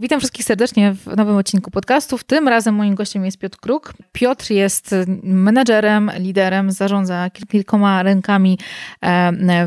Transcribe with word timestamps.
Witam 0.00 0.20
wszystkich 0.20 0.46
serdecznie 0.46 0.94
w 0.94 1.16
nowym 1.16 1.36
odcinku 1.36 1.70
podcastów. 1.70 2.24
Tym 2.24 2.48
razem 2.48 2.74
moim 2.74 2.94
gościem 2.94 3.24
jest 3.24 3.38
Piotr 3.38 3.58
Kruk. 3.58 3.92
Piotr 4.12 4.50
jest 4.50 4.94
menedżerem, 5.22 6.10
liderem, 6.18 6.72
zarządza 6.72 7.30
kilkoma 7.48 8.02
rękami 8.02 8.58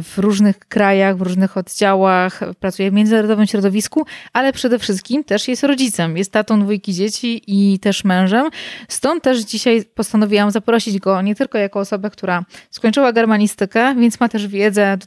w 0.03 0.17
różnych 0.17 0.59
krajach, 0.59 1.17
w 1.17 1.21
różnych 1.21 1.57
oddziałach, 1.57 2.39
pracuje 2.59 2.91
w 2.91 2.93
międzynarodowym 2.93 3.47
środowisku, 3.47 4.05
ale 4.33 4.53
przede 4.53 4.79
wszystkim 4.79 5.23
też 5.23 5.47
jest 5.47 5.63
rodzicem. 5.63 6.17
Jest 6.17 6.31
tatą 6.31 6.61
dwójki 6.61 6.93
dzieci 6.93 7.41
i 7.47 7.79
też 7.79 8.03
mężem. 8.03 8.49
Stąd 8.87 9.23
też 9.23 9.39
dzisiaj 9.39 9.83
postanowiłam 9.95 10.51
zaprosić 10.51 10.99
go 10.99 11.21
nie 11.21 11.35
tylko 11.35 11.57
jako 11.57 11.79
osobę, 11.79 12.09
która 12.09 12.45
skończyła 12.69 13.13
germanistykę, 13.13 13.95
więc 13.95 14.19
ma 14.19 14.29
też 14.29 14.47
wiedzę 14.47 14.97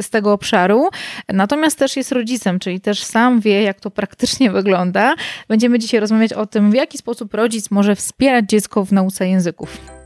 z 0.00 0.10
tego 0.10 0.32
obszaru, 0.32 0.88
natomiast 1.28 1.78
też 1.78 1.96
jest 1.96 2.12
rodzicem, 2.12 2.58
czyli 2.58 2.80
też 2.80 3.02
sam 3.02 3.40
wie, 3.40 3.62
jak 3.62 3.80
to 3.80 3.90
praktycznie 3.90 4.46
wygląda 4.46 4.61
wygląda. 4.62 5.14
Będziemy 5.48 5.78
dzisiaj 5.78 6.00
rozmawiać 6.00 6.32
o 6.32 6.46
tym, 6.46 6.70
w 6.70 6.74
jaki 6.74 6.98
sposób 6.98 7.34
rodzic 7.34 7.70
może 7.70 7.96
wspierać 7.96 8.44
dziecko 8.48 8.84
w 8.84 8.92
nauce 8.92 9.28
języków. 9.28 10.01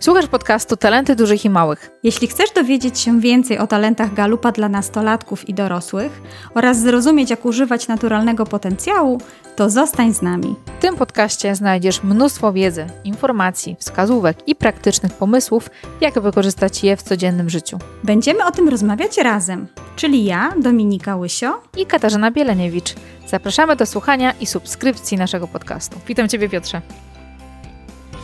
Słuchasz 0.00 0.26
podcastu 0.26 0.76
Talenty 0.76 1.16
Dużych 1.16 1.44
i 1.44 1.50
Małych. 1.50 1.90
Jeśli 2.02 2.28
chcesz 2.28 2.50
dowiedzieć 2.50 2.98
się 2.98 3.20
więcej 3.20 3.58
o 3.58 3.66
talentach 3.66 4.14
galupa 4.14 4.52
dla 4.52 4.68
nastolatków 4.68 5.48
i 5.48 5.54
dorosłych 5.54 6.22
oraz 6.54 6.80
zrozumieć, 6.80 7.30
jak 7.30 7.44
używać 7.44 7.88
naturalnego 7.88 8.46
potencjału, 8.46 9.20
to 9.56 9.70
zostań 9.70 10.14
z 10.14 10.22
nami. 10.22 10.54
W 10.78 10.82
tym 10.82 10.96
podcaście 10.96 11.54
znajdziesz 11.54 12.02
mnóstwo 12.02 12.52
wiedzy, 12.52 12.86
informacji, 13.04 13.76
wskazówek 13.78 14.48
i 14.48 14.54
praktycznych 14.54 15.12
pomysłów, 15.12 15.70
jak 16.00 16.20
wykorzystać 16.20 16.84
je 16.84 16.96
w 16.96 17.02
codziennym 17.02 17.50
życiu. 17.50 17.78
Będziemy 18.04 18.44
o 18.44 18.50
tym 18.50 18.68
rozmawiać 18.68 19.18
razem, 19.18 19.66
czyli 19.96 20.24
ja, 20.24 20.52
Dominika 20.58 21.16
Łysio 21.16 21.60
i 21.76 21.86
Katarzyna 21.86 22.30
Bieleniewicz. 22.30 22.94
Zapraszamy 23.26 23.76
do 23.76 23.86
słuchania 23.86 24.32
i 24.40 24.46
subskrypcji 24.46 25.18
naszego 25.18 25.48
podcastu. 25.48 26.00
Witam 26.06 26.28
Ciebie, 26.28 26.48
Piotrze. 26.48 26.82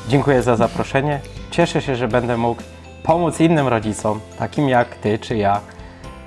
Dziękuję 0.08 0.42
za 0.42 0.56
zaproszenie. 0.56 1.20
Cieszę 1.52 1.82
się, 1.82 1.96
że 1.96 2.08
będę 2.08 2.36
mógł 2.36 2.62
pomóc 3.02 3.40
innym 3.40 3.68
rodzicom, 3.68 4.20
takim 4.38 4.68
jak 4.68 4.94
Ty 4.94 5.18
czy 5.18 5.36
ja, 5.36 5.60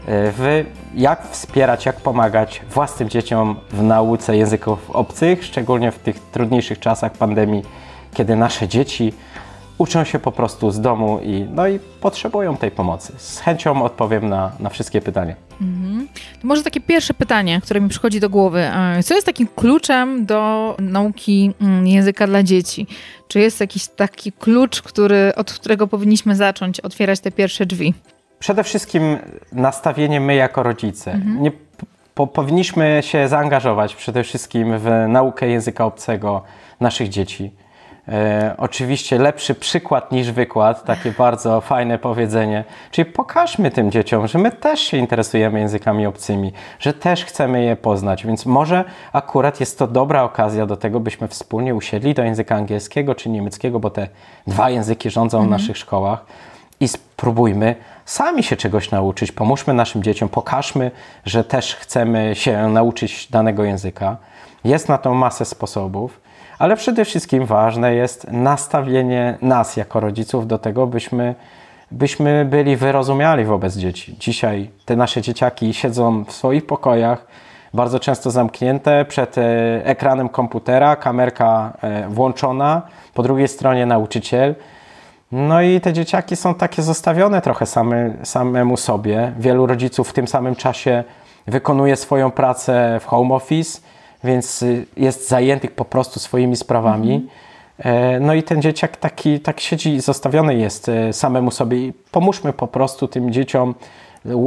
w 0.08 0.66
jak 0.96 1.28
wspierać, 1.28 1.86
jak 1.86 1.96
pomagać 1.96 2.62
własnym 2.70 3.10
dzieciom 3.10 3.56
w 3.70 3.84
nauce 3.84 4.38
języków 4.38 4.92
obcych, 4.92 5.46
szczególnie 5.46 5.92
w 5.92 6.00
tych 6.00 6.20
trudniejszych 6.20 6.80
czasach 6.80 7.12
pandemii, 7.12 7.64
kiedy 8.14 8.36
nasze 8.36 8.68
dzieci 8.68 9.14
uczą 9.78 10.04
się 10.04 10.20
po 10.20 10.32
prostu 10.32 10.72
z 10.72 10.82
domu 10.82 11.20
i, 11.24 11.48
no 11.52 11.68
i 11.68 11.80
potrzebują 11.80 12.58
tej 12.58 12.72
pomocy. 12.72 13.14
Z 13.18 13.40
chęcią 13.40 13.84
odpowiem 13.84 14.30
na, 14.30 14.52
na 14.60 14.70
wszystkie 14.70 15.02
pytania. 15.02 15.36
Mhm. 15.62 16.08
To 16.42 16.48
może 16.48 16.64
takie 16.64 16.82
pierwsze 16.82 17.14
pytanie, 17.14 17.62
które 17.62 17.82
mi 17.82 17.90
przychodzi 17.90 18.20
do 18.20 18.30
głowy. 18.30 18.60
E, 18.60 19.04
co 19.04 19.14
jest 19.14 19.26
takim 19.26 19.48
kluczem 19.56 20.26
do 20.26 20.76
nauki 20.80 21.54
mm, 21.62 21.88
języka 21.88 22.28
dla 22.28 22.44
dzieci? 22.44 22.88
Czy 23.28 23.40
jest 23.40 23.60
jakiś 23.60 23.88
taki 23.88 24.32
klucz, 24.32 24.82
który, 24.82 25.34
od 25.36 25.54
którego 25.54 25.88
powinniśmy 25.88 26.36
zacząć 26.36 26.80
otwierać 26.80 27.20
te 27.20 27.32
pierwsze 27.32 27.66
drzwi? 27.66 27.94
Przede 28.40 28.64
wszystkim 28.64 29.18
nastawienie 29.52 30.20
my 30.20 30.36
jako 30.36 30.64
rodzice. 30.64 31.12
Mhm. 31.12 31.42
Nie, 31.42 31.52
po, 32.16 32.28
powinniśmy 32.28 33.00
się 33.04 33.28
zaangażować 33.28 33.96
przede 33.96 34.24
wszystkim 34.24 34.80
w 34.80 34.90
naukę 35.08 35.48
języka 35.48 35.86
obcego 35.86 36.44
naszych 36.80 37.10
dzieci 37.10 37.52
E, 38.08 38.56
oczywiście 38.58 39.20
lepszy 39.20 39.56
przykład 39.56 40.12
niż 40.12 40.32
wykład, 40.32 40.84
takie 40.84 41.12
bardzo 41.12 41.62
fajne 41.62 41.98
powiedzenie. 41.98 42.64
Czyli 42.92 43.12
pokażmy 43.12 43.72
tym 43.72 43.92
dzieciom, 43.92 44.28
że 44.28 44.40
my 44.40 44.52
też 44.52 44.80
się 44.80 44.98
interesujemy 44.98 45.60
językami 45.60 46.06
obcymi, 46.06 46.54
że 46.80 46.94
też 46.94 47.26
chcemy 47.26 47.64
je 47.64 47.76
poznać, 47.76 48.26
więc 48.26 48.46
może 48.46 48.84
akurat 49.14 49.60
jest 49.60 49.80
to 49.80 49.88
dobra 49.88 50.24
okazja 50.24 50.66
do 50.66 50.78
tego, 50.78 51.00
byśmy 51.00 51.28
wspólnie 51.28 51.76
usiedli 51.76 52.14
do 52.14 52.24
języka 52.24 52.56
angielskiego 52.56 53.16
czy 53.16 53.30
niemieckiego, 53.30 53.80
bo 53.80 53.90
te 53.90 54.08
dwa 54.48 54.70
języki 54.70 55.10
rządzą 55.10 55.38
mhm. 55.38 55.50
w 55.50 55.62
naszych 55.62 55.78
szkołach 55.78 56.26
i 56.80 56.88
spróbujmy 56.88 57.76
sami 58.06 58.44
się 58.44 58.56
czegoś 58.56 58.92
nauczyć. 58.92 59.32
Pomóżmy 59.32 59.74
naszym 59.74 60.04
dzieciom, 60.04 60.30
pokażmy, 60.30 60.92
że 61.26 61.44
też 61.44 61.76
chcemy 61.76 62.32
się 62.36 62.70
nauczyć 62.70 63.28
danego 63.32 63.64
języka. 63.64 64.18
Jest 64.64 64.90
na 64.90 64.98
to 64.98 65.14
masę 65.14 65.46
sposobów 65.46 66.25
ale 66.60 66.76
przede 66.76 67.06
wszystkim 67.06 67.46
ważne 67.46 67.96
jest 67.96 68.32
nastawienie 68.32 69.38
nas 69.42 69.78
jako 69.78 70.00
rodziców 70.00 70.48
do 70.48 70.58
tego, 70.58 70.88
byśmy, 70.88 71.36
byśmy 71.92 72.46
byli 72.46 72.76
wyrozumiali 72.76 73.46
wobec 73.46 73.78
dzieci. 73.78 74.16
Dzisiaj 74.20 74.70
te 74.86 74.96
nasze 74.96 75.22
dzieciaki 75.22 75.74
siedzą 75.74 76.24
w 76.24 76.32
swoich 76.32 76.66
pokojach, 76.66 77.28
bardzo 77.74 78.00
często 78.00 78.32
zamknięte 78.32 79.06
przed 79.06 79.38
e, 79.38 79.42
ekranem 79.86 80.30
komputera, 80.30 80.96
kamerka 80.96 81.74
e, 81.82 82.10
włączona, 82.10 82.82
po 83.14 83.24
drugiej 83.24 83.48
stronie 83.48 83.86
nauczyciel. 83.86 84.56
No 85.32 85.62
i 85.62 85.82
te 85.82 85.94
dzieciaki 85.94 86.36
są 86.36 86.54
takie 86.54 86.82
zostawione 86.82 87.42
trochę 87.42 87.66
same, 87.66 88.14
samemu 88.24 88.78
sobie. 88.78 89.34
Wielu 89.40 89.66
rodziców 89.66 90.10
w 90.10 90.14
tym 90.14 90.28
samym 90.28 90.56
czasie 90.56 91.04
wykonuje 91.48 91.96
swoją 91.96 92.32
pracę 92.32 93.00
w 93.02 93.06
home 93.06 93.36
office 93.36 93.82
więc 94.26 94.64
y, 94.64 94.86
jest 94.98 95.30
zajętych 95.30 95.72
po 95.72 95.86
prostu 95.86 96.20
swoimi 96.20 96.56
sprawami. 96.56 97.14
Mhm. 97.14 97.30
No 98.22 98.34
i 98.34 98.44
ten 98.44 98.62
dzieciak 98.62 98.98
taki, 98.98 99.40
tak 99.40 99.60
siedzi, 99.60 100.00
zostawiony 100.00 100.56
jest 100.56 100.90
e, 100.90 101.14
samemu 101.14 101.52
sobie. 101.52 101.78
I 101.78 101.94
pomóżmy 102.12 102.54
po 102.54 102.68
prostu 102.68 103.08
tym 103.08 103.32
dzieciom 103.32 103.76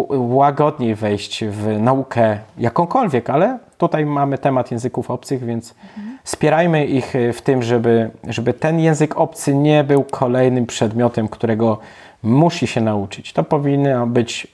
łagodniej 0.09 0.95
wejść 0.95 1.45
w 1.45 1.79
naukę 1.81 2.39
jakąkolwiek, 2.59 3.31
ale 3.31 3.59
tutaj 3.79 4.07
mamy 4.07 4.39
temat 4.39 4.71
języków 4.71 5.11
obcych, 5.11 5.45
więc 5.45 5.75
mhm. 5.97 6.19
wspierajmy 6.25 6.87
ich 6.87 7.17
e, 7.17 7.33
w 7.33 7.43
tym, 7.43 7.63
żeby, 7.63 8.11
żeby 8.29 8.55
ten 8.55 8.81
język 8.81 9.17
obcy 9.17 9.55
nie 9.55 9.85
był 9.85 10.05
kolejnym 10.05 10.67
przedmiotem, 10.67 11.29
którego 11.29 11.79
musi 12.23 12.67
się 12.67 12.81
nauczyć. 12.81 13.33
To 13.33 13.43
powinna 13.43 14.07
być 14.07 14.47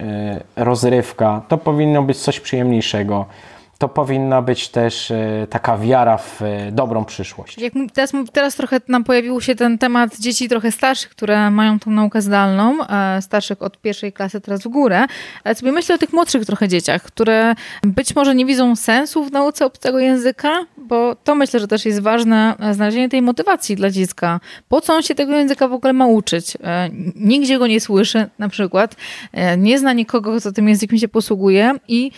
rozrywka, 0.57 1.43
to 1.49 1.59
powinno 1.59 2.03
być 2.03 2.19
coś 2.19 2.41
przyjemniejszego 2.41 3.27
to 3.79 3.89
powinna 3.89 4.43
być 4.43 4.69
też 4.69 5.11
e, 5.11 5.47
taka 5.51 5.79
wiara 5.79 6.17
w 6.17 6.43
e, 6.43 6.73
dobrą 6.73 7.05
przyszłość. 7.05 7.59
Jak 7.59 7.73
teraz, 7.93 8.13
teraz 8.33 8.57
trochę 8.57 8.81
nam 8.89 9.05
pojawił 9.05 9.41
się 9.41 9.55
ten 9.55 9.79
temat 9.79 10.19
dzieci 10.19 10.49
trochę 10.49 10.73
starszych, 10.73 11.11
które 11.11 11.51
mają 11.51 11.79
tą 11.79 11.91
naukę 11.91 12.23
zdalną, 12.23 12.87
e, 12.87 13.23
starszych 13.23 13.63
od 13.63 13.81
pierwszej 13.81 14.13
klasy 14.13 14.41
teraz 14.41 14.63
w 14.63 14.69
górę, 14.69 15.07
ale 15.45 15.55
sobie 15.55 15.73
myślę 15.73 15.95
o 15.95 15.99
tych 15.99 16.13
młodszych 16.13 16.47
trochę 16.47 16.69
dzieciach, 16.69 17.03
które 17.03 17.55
być 17.83 18.17
może 18.17 18.35
nie 18.35 18.47
widzą 18.47 18.77
sensu 18.77 19.25
w 19.25 19.33
nauce 19.33 19.67
obcego 19.67 19.99
języka, 19.99 20.67
bo 20.77 21.15
to 21.15 21.35
myślę, 21.35 21.61
że 21.61 21.69
też 21.69 21.85
jest 21.85 22.01
ważne 22.01 22.55
znalezienie 22.73 23.09
tej 23.09 23.23
motywacji 23.23 23.77
dla 23.77 23.91
dziecka. 23.91 24.41
Po 24.69 24.81
co 24.81 24.95
on 24.95 25.03
się 25.03 25.15
tego 25.15 25.33
języka 25.33 25.69
w 25.69 25.73
ogóle 25.73 25.93
ma 25.93 26.07
uczyć? 26.07 26.57
Nigdzie 27.17 27.59
go 27.59 27.67
nie 27.67 27.81
słyszy 27.81 28.27
na 28.39 28.49
przykład, 28.49 28.97
nie 29.59 29.79
zna 29.79 29.93
nikogo, 29.93 30.41
kto 30.41 30.53
tym 30.53 30.69
językiem 30.69 30.99
się 30.99 31.09
posługuje 31.09 31.75
i 31.89 32.11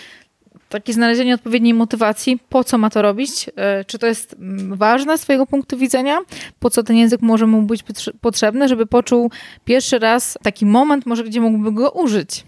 takie 0.77 0.93
znalezienie 0.93 1.35
odpowiedniej 1.35 1.75
motywacji, 1.75 2.39
po 2.49 2.65
co 2.65 2.79
ma 2.79 2.91
to 2.91 3.03
robić, 3.03 3.51
e, 3.57 3.85
czy 3.85 3.99
to 3.99 4.07
jest 4.07 4.35
mm, 4.35 4.77
ważne 4.77 5.19
z 5.19 5.21
Twojego 5.21 5.47
punktu 5.47 5.79
widzenia, 5.79 6.19
po 6.59 6.71
co 6.71 6.83
ten 6.83 6.97
język 6.97 7.23
może 7.23 7.47
mu 7.47 7.63
być 7.63 7.85
potrzebny, 8.21 8.69
żeby 8.69 8.87
poczuł 8.87 9.31
pierwszy 9.65 9.99
raz 9.99 10.39
taki 10.43 10.67
moment, 10.67 11.07
może 11.07 11.25
gdzie 11.25 11.41
mógłby 11.41 11.73
go 11.73 11.91
użyć. 11.91 12.45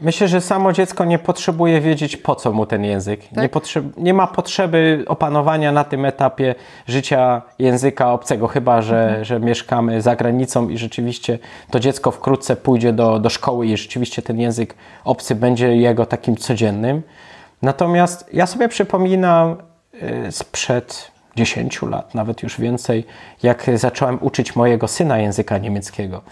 Myślę, 0.00 0.28
że 0.28 0.40
samo 0.40 0.72
dziecko 0.72 1.04
nie 1.04 1.18
potrzebuje 1.18 1.80
wiedzieć, 1.80 2.16
po 2.16 2.34
co 2.34 2.52
mu 2.52 2.66
ten 2.66 2.84
język. 2.84 3.28
Tak? 3.28 3.42
Nie, 3.42 3.48
potrzeb- 3.48 3.90
nie 3.96 4.14
ma 4.14 4.26
potrzeby 4.26 5.04
opanowania 5.06 5.72
na 5.72 5.84
tym 5.84 6.04
etapie 6.04 6.54
życia 6.86 7.42
języka 7.58 8.12
obcego, 8.12 8.48
chyba 8.48 8.82
że, 8.82 9.02
mhm. 9.02 9.24
że 9.24 9.40
mieszkamy 9.40 10.02
za 10.02 10.16
granicą 10.16 10.68
i 10.68 10.78
rzeczywiście 10.78 11.38
to 11.70 11.80
dziecko 11.80 12.10
wkrótce 12.10 12.56
pójdzie 12.56 12.92
do, 12.92 13.18
do 13.18 13.30
szkoły 13.30 13.66
i 13.66 13.76
rzeczywiście 13.76 14.22
ten 14.22 14.40
język 14.40 14.74
obcy 15.04 15.34
będzie 15.34 15.76
jego 15.76 16.06
takim 16.06 16.36
codziennym. 16.36 17.02
Natomiast 17.62 18.30
ja 18.32 18.46
sobie 18.46 18.68
przypominam 18.68 19.56
y, 20.28 20.32
sprzed 20.32 21.10
10 21.36 21.82
lat, 21.82 22.14
nawet 22.14 22.42
już 22.42 22.60
więcej, 22.60 23.04
jak 23.42 23.70
zacząłem 23.74 24.18
uczyć 24.20 24.56
mojego 24.56 24.88
syna 24.88 25.18
języka 25.18 25.58
niemieckiego. 25.58 26.22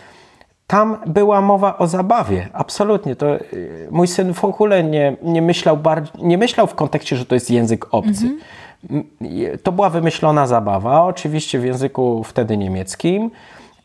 Tam 0.66 0.96
była 1.06 1.40
mowa 1.40 1.78
o 1.78 1.86
zabawie, 1.86 2.48
absolutnie. 2.52 3.16
To 3.16 3.34
y, 3.34 3.88
mój 3.90 4.06
syn 4.06 4.34
w 4.34 4.44
ogóle 4.44 4.84
nie, 4.84 5.16
nie, 5.22 5.42
myślał, 5.42 5.78
nie 6.22 6.38
myślał 6.38 6.66
w 6.66 6.74
kontekście, 6.74 7.16
że 7.16 7.26
to 7.26 7.34
jest 7.34 7.50
język 7.50 7.86
obcy. 7.90 8.26
Mhm. 8.26 8.40
To 9.62 9.72
była 9.72 9.90
wymyślona 9.90 10.46
zabawa, 10.46 11.02
oczywiście 11.04 11.58
w 11.58 11.64
języku 11.64 12.24
wtedy 12.24 12.56
niemieckim, 12.56 13.30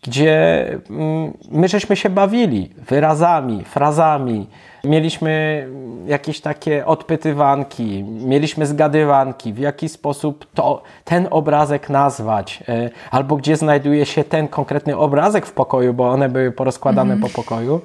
gdzie 0.01 0.67
mm, 0.89 1.33
my 1.51 1.67
żeśmy 1.67 1.95
się 1.95 2.09
bawili 2.09 2.69
wyrazami, 2.89 3.63
frazami, 3.63 4.47
Mieliśmy 4.83 5.67
jakieś 6.05 6.41
takie 6.41 6.85
odpytywanki, 6.85 8.03
mieliśmy 8.03 8.65
zgadywanki, 8.65 9.53
w 9.53 9.57
jaki 9.57 9.89
sposób 9.89 10.45
to, 10.53 10.81
ten 11.05 11.27
obrazek 11.31 11.89
nazwać, 11.89 12.63
e, 12.69 12.89
albo 13.11 13.35
gdzie 13.35 13.57
znajduje 13.57 14.05
się 14.05 14.23
ten 14.23 14.47
konkretny 14.47 14.97
obrazek 14.97 15.45
w 15.45 15.51
pokoju, 15.51 15.93
bo 15.93 16.09
one 16.09 16.29
były 16.29 16.51
porozkładane 16.51 17.13
mm. 17.13 17.29
po 17.29 17.41
pokoju. 17.41 17.81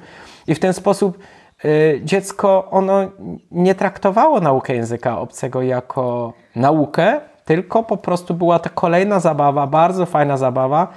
I 0.47 0.55
w 0.55 0.59
ten 0.59 0.73
sposób 0.73 1.17
y, 1.65 2.01
dziecko 2.03 2.67
ono 2.71 3.11
nie 3.51 3.75
traktowało 3.75 4.39
naukę 4.39 4.75
języka 4.75 5.19
obcego 5.19 5.61
jako 5.61 6.33
naukę, 6.55 7.21
tylko 7.45 7.83
po 7.83 7.97
prostu 7.97 8.33
była 8.33 8.59
to 8.59 8.69
kolejna 8.69 9.19
zabawa, 9.19 9.67
bardzo 9.67 10.05
fajna 10.05 10.37
zabawa 10.37 10.87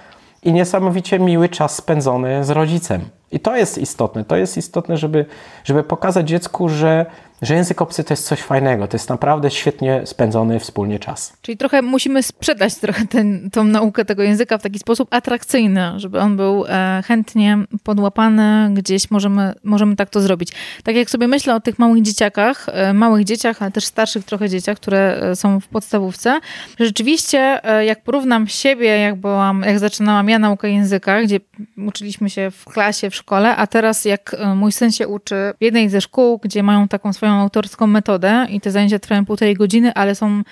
i 0.42 0.52
niesamowicie 0.52 1.19
miły 1.19 1.48
czas 1.48 1.75
spędzony 1.76 2.44
z 2.44 2.50
rodzicem. 2.50 3.00
I 3.32 3.40
to 3.40 3.56
jest 3.56 3.78
istotne. 3.78 4.25
To 4.25 4.37
jest 4.37 4.56
istotne, 4.56 4.96
żeby, 4.96 5.26
żeby 5.64 5.82
pokazać 5.82 6.28
dziecku, 6.28 6.69
że 6.69 7.06
że 7.42 7.54
język 7.54 7.82
obcy 7.82 8.04
to 8.04 8.12
jest 8.12 8.26
coś 8.26 8.40
fajnego, 8.40 8.88
to 8.88 8.96
jest 8.96 9.08
naprawdę 9.08 9.50
świetnie 9.50 10.02
spędzony 10.04 10.60
wspólnie 10.60 10.98
czas. 10.98 11.32
Czyli 11.42 11.58
trochę 11.58 11.82
musimy 11.82 12.22
sprzedać 12.22 12.75
trochę 12.75 13.06
ten, 13.06 13.50
tą 13.50 13.64
naukę 13.64 14.04
tego 14.04 14.22
języka 14.22 14.58
w 14.58 14.62
taki 14.62 14.78
sposób 14.78 15.14
atrakcyjny, 15.14 15.92
żeby 15.96 16.20
on 16.20 16.37
był 16.37 16.64
e, 16.69 17.02
chętnie 17.06 17.58
podłapany, 17.84 18.70
gdzieś 18.75 19.10
możemy, 19.10 19.52
możemy 19.64 19.96
tak 19.96 20.10
to 20.10 20.20
zrobić. 20.20 20.52
Tak 20.84 20.96
jak 20.96 21.10
sobie 21.10 21.28
myślę 21.28 21.54
o 21.54 21.60
tych 21.60 21.78
małych 21.78 22.02
dzieciakach, 22.02 22.66
e, 22.72 22.94
małych 22.94 23.25
dzieciach, 23.25 23.62
ale 23.62 23.70
też 23.70 23.84
starszych 23.84 24.25
trochę 24.25 24.48
dzieciach, 24.48 24.76
które 24.76 25.20
e, 25.22 25.37
są 25.37 25.60
w 25.60 25.69
podstawówce, 25.69 26.40
rzeczywiście 26.78 27.60
jak 27.87 28.02
porównam 28.02 28.48
siebie, 28.48 28.87
jak 28.87 29.14
byłam, 29.14 29.62
jak 29.62 29.78
zaczynałam 29.78 30.28
ja 30.28 30.38
naukę 30.38 30.70
języka, 30.70 31.22
gdzie 31.22 31.40
uczyliśmy 31.87 32.31
się 32.31 32.50
w 32.50 32.64
klasie, 32.64 33.10
w 33.10 33.14
szkole, 33.14 33.56
a 33.56 33.66
teraz 33.66 34.04
jak 34.04 34.37
mój 34.56 34.72
syn 34.72 34.92
się 34.92 35.08
uczy 35.08 35.34
w 35.60 35.64
jednej 35.64 35.88
ze 35.88 36.00
szkół, 36.00 36.38
gdzie 36.38 36.62
mają 36.62 36.88
taką 36.88 37.12
swoją 37.12 37.29
swoją 37.30 37.42
autorską 37.42 37.86
metodę 37.86 38.46
i 38.50 38.60
te 38.60 38.70
zajęcia 38.70 38.98
trwają 38.98 39.26
półtorej 39.26 39.54
godziny, 39.54 39.94
ale 39.94 40.14
są 40.14 40.42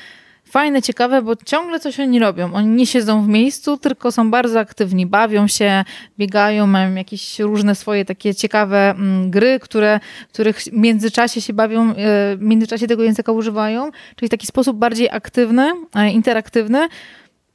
fajne, 0.44 0.82
ciekawe, 0.82 1.22
bo 1.22 1.36
ciągle 1.36 1.80
coś 1.80 2.00
oni 2.00 2.19
robią. 2.19 2.52
Oni 2.54 2.69
nie 2.69 2.86
siedzą 2.86 3.22
w 3.22 3.28
miejscu, 3.28 3.76
tylko 3.76 4.12
są 4.12 4.30
bardzo 4.30 4.60
aktywni, 4.60 5.06
bawią 5.06 5.48
się, 5.48 5.84
biegają, 6.19 6.66
mają 6.66 6.94
jakieś 6.94 7.38
różne 7.38 7.75
swoje 7.75 8.04
takie 8.04 8.34
ciekawe 8.34 8.90
mm, 8.90 9.30
gry, 9.30 9.58
które, 9.60 10.00
których 10.32 10.60
w 10.60 10.72
międzyczasie 10.72 11.40
się 11.40 11.52
bawią, 11.52 11.90
e, 11.90 11.94
w 12.36 12.38
międzyczasie 12.40 12.86
tego 12.86 13.02
języka 13.02 13.32
używają, 13.32 13.90
czyli 14.16 14.28
w 14.28 14.30
taki 14.30 14.46
sposób 14.46 14.76
bardziej 14.76 15.08
aktywny, 15.10 15.72
e, 15.94 16.10
interaktywny 16.10 16.88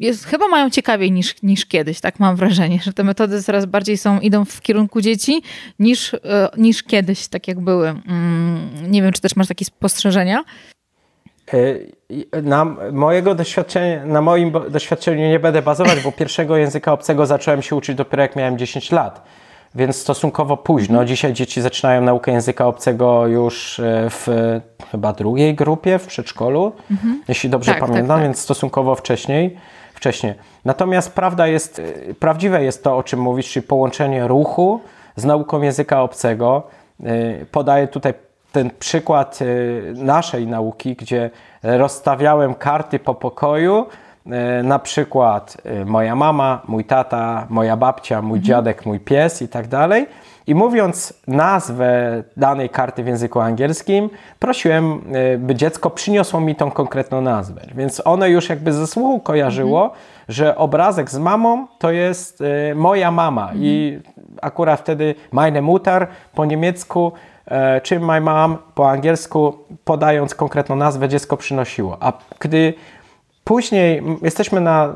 jest, 0.03 0.25
chyba 0.25 0.47
mają 0.47 0.69
ciekawiej 0.69 1.11
niż, 1.11 1.41
niż 1.43 1.65
kiedyś, 1.65 1.99
tak 1.99 2.19
mam 2.19 2.35
wrażenie, 2.35 2.79
że 2.83 2.93
te 2.93 3.03
metody 3.03 3.43
coraz 3.43 3.65
bardziej 3.65 3.97
są, 3.97 4.19
idą 4.19 4.45
w 4.45 4.61
kierunku 4.61 5.01
dzieci 5.01 5.41
niż, 5.79 6.13
e, 6.13 6.19
niż 6.57 6.83
kiedyś, 6.83 7.27
tak 7.27 7.47
jak 7.47 7.59
były. 7.59 7.89
Mm, 7.89 8.91
nie 8.91 9.01
wiem, 9.01 9.11
czy 9.11 9.21
też 9.21 9.35
masz 9.35 9.47
takie 9.47 9.65
spostrzeżenia? 9.65 10.43
E, 11.53 12.41
na, 12.41 12.65
mojego 12.91 13.35
doświadczenia, 13.35 14.05
na 14.05 14.21
moim 14.21 14.51
doświadczeniu 14.69 15.29
nie 15.29 15.39
będę 15.39 15.61
bazować, 15.61 15.99
bo 16.03 16.11
pierwszego 16.11 16.57
języka 16.57 16.93
obcego 16.93 17.25
zacząłem 17.25 17.61
się 17.61 17.75
uczyć 17.75 17.95
dopiero 17.95 18.23
jak 18.23 18.35
miałem 18.35 18.57
10 18.57 18.91
lat, 18.91 19.23
więc 19.75 19.95
stosunkowo 19.95 20.57
późno. 20.57 21.05
Dzisiaj 21.05 21.33
dzieci 21.33 21.61
zaczynają 21.61 22.01
naukę 22.01 22.31
języka 22.31 22.67
obcego 22.67 23.27
już 23.27 23.79
e, 23.79 24.09
w 24.09 24.27
chyba 24.91 25.13
drugiej 25.13 25.55
grupie 25.55 25.99
w 25.99 26.07
przedszkolu, 26.07 26.71
mhm. 26.91 27.21
jeśli 27.27 27.49
dobrze 27.49 27.71
tak, 27.71 27.79
tak 27.79 27.89
pamiętam, 27.89 28.07
tak, 28.07 28.17
tak. 28.17 28.23
więc 28.23 28.39
stosunkowo 28.39 28.95
wcześniej 28.95 29.57
wcześniej. 30.03 30.33
Natomiast 30.65 31.13
prawda 31.13 31.47
jest, 31.47 31.79
y, 31.79 32.15
prawdziwe 32.19 32.63
jest 32.63 32.83
to, 32.83 32.97
o 32.97 33.03
czym 33.03 33.19
mówisz, 33.19 33.51
czyli 33.51 33.67
połączenie 33.67 34.27
ruchu 34.27 34.81
z 35.15 35.25
nauką 35.25 35.61
języka 35.61 36.01
obcego. 36.01 36.63
Y, 36.99 37.45
podaję 37.51 37.87
tutaj 37.87 38.13
ten 38.51 38.71
przykład 38.79 39.41
y, 39.41 39.93
naszej 39.95 40.47
nauki, 40.47 40.95
gdzie 40.95 41.29
rozstawiałem 41.63 42.55
karty 42.55 42.99
po 42.99 43.15
pokoju, 43.15 43.85
na 44.63 44.79
przykład 44.79 45.57
moja 45.85 46.15
mama, 46.15 46.61
mój 46.67 46.85
tata, 46.85 47.47
moja 47.49 47.77
babcia, 47.77 48.21
mój 48.21 48.37
mhm. 48.37 48.43
dziadek, 48.43 48.85
mój 48.85 48.99
pies 48.99 49.41
i 49.41 49.47
tak 49.47 49.67
dalej. 49.67 50.07
I 50.47 50.55
mówiąc 50.55 51.13
nazwę 51.27 52.23
danej 52.37 52.69
karty 52.69 53.03
w 53.03 53.07
języku 53.07 53.39
angielskim, 53.39 54.09
prosiłem, 54.39 55.01
e, 55.13 55.37
by 55.37 55.55
dziecko 55.55 55.89
przyniosło 55.89 56.41
mi 56.41 56.55
tą 56.55 56.71
konkretną 56.71 57.21
nazwę. 57.21 57.61
Więc 57.75 58.01
one 58.05 58.29
już 58.29 58.49
jakby 58.49 58.73
ze 58.73 58.87
słuchu 58.87 59.19
kojarzyło, 59.19 59.91
że 60.29 60.57
obrazek 60.57 61.09
z 61.11 61.17
mamą 61.17 61.67
to 61.79 61.91
jest 61.91 62.41
e, 62.41 62.75
moja 62.75 63.11
mama. 63.11 63.51
I 63.55 63.99
akurat 64.41 64.79
wtedy 64.79 65.15
meine 65.31 65.61
Mutter 65.61 66.07
po 66.35 66.45
niemiecku 66.45 67.11
e, 67.45 67.81
czy 67.81 67.99
my 67.99 68.21
mom 68.21 68.57
po 68.75 68.89
angielsku, 68.89 69.57
podając 69.83 70.35
konkretną 70.35 70.75
nazwę, 70.75 71.09
dziecko 71.09 71.37
przynosiło. 71.37 71.97
A 71.99 72.13
gdy 72.39 72.73
Później 73.43 74.03
jesteśmy 74.21 74.61
na 74.61 74.93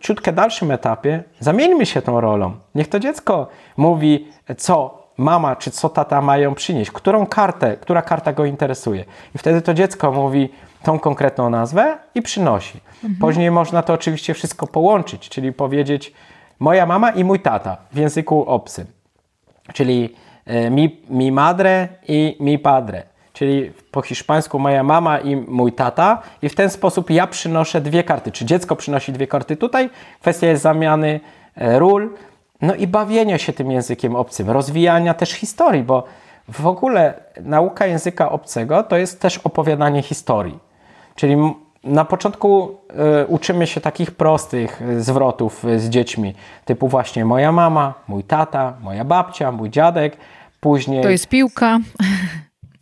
ciutkę 0.00 0.32
dalszym 0.32 0.70
etapie. 0.70 1.22
Zamieńmy 1.40 1.86
się 1.86 2.02
tą 2.02 2.20
rolą. 2.20 2.52
Niech 2.74 2.88
to 2.88 3.00
dziecko 3.00 3.48
mówi, 3.76 4.28
co 4.56 5.00
mama 5.16 5.56
czy 5.56 5.70
co 5.70 5.88
tata 5.88 6.20
mają 6.20 6.54
przynieść, 6.54 6.90
którą 6.90 7.26
kartę, 7.26 7.76
która 7.76 8.02
karta 8.02 8.32
go 8.32 8.44
interesuje. 8.44 9.04
I 9.34 9.38
wtedy 9.38 9.62
to 9.62 9.74
dziecko 9.74 10.12
mówi 10.12 10.48
tą 10.82 10.98
konkretną 10.98 11.50
nazwę 11.50 11.98
i 12.14 12.22
przynosi. 12.22 12.80
Mhm. 12.94 13.20
Później 13.20 13.50
można 13.50 13.82
to 13.82 13.92
oczywiście 13.92 14.34
wszystko 14.34 14.66
połączyć, 14.66 15.28
czyli 15.28 15.52
powiedzieć 15.52 16.12
moja 16.58 16.86
mama 16.86 17.10
i 17.10 17.24
mój 17.24 17.40
tata 17.40 17.76
w 17.92 17.96
języku 17.96 18.44
obcym. 18.44 18.86
Czyli 19.72 20.14
e, 20.46 20.70
mi, 20.70 21.02
mi 21.10 21.32
madre 21.32 21.88
i 22.08 22.36
mi 22.40 22.58
padre 22.58 23.02
czyli 23.40 23.72
po 23.90 24.02
hiszpańsku 24.02 24.58
moja 24.58 24.82
mama 24.82 25.18
i 25.18 25.36
mój 25.36 25.72
tata, 25.72 26.22
i 26.42 26.48
w 26.48 26.54
ten 26.54 26.70
sposób 26.70 27.10
ja 27.10 27.26
przynoszę 27.26 27.80
dwie 27.80 28.04
karty, 28.04 28.32
czy 28.32 28.44
dziecko 28.44 28.76
przynosi 28.76 29.12
dwie 29.12 29.26
karty 29.26 29.56
tutaj. 29.56 29.90
Kwestia 30.20 30.46
jest 30.46 30.62
zamiany 30.62 31.20
e, 31.56 31.78
ról, 31.78 32.10
no 32.62 32.74
i 32.74 32.86
bawienia 32.86 33.38
się 33.38 33.52
tym 33.52 33.70
językiem 33.70 34.16
obcym, 34.16 34.50
rozwijania 34.50 35.14
też 35.14 35.30
historii, 35.30 35.82
bo 35.82 36.04
w 36.48 36.66
ogóle 36.66 37.14
nauka 37.42 37.86
języka 37.86 38.30
obcego 38.30 38.82
to 38.82 38.96
jest 38.96 39.20
też 39.20 39.38
opowiadanie 39.38 40.02
historii. 40.02 40.58
Czyli 41.14 41.36
na 41.84 42.04
początku 42.04 42.76
y, 43.22 43.26
uczymy 43.26 43.66
się 43.66 43.80
takich 43.80 44.10
prostych 44.10 44.82
e, 44.82 45.00
zwrotów 45.00 45.64
z 45.76 45.88
dziećmi, 45.88 46.34
typu 46.64 46.88
właśnie 46.88 47.24
moja 47.24 47.52
mama, 47.52 47.94
mój 48.08 48.24
tata, 48.24 48.74
moja 48.80 49.04
babcia, 49.04 49.52
mój 49.52 49.70
dziadek. 49.70 50.16
Później. 50.60 51.02
To 51.02 51.10
jest 51.10 51.28
piłka. 51.28 51.78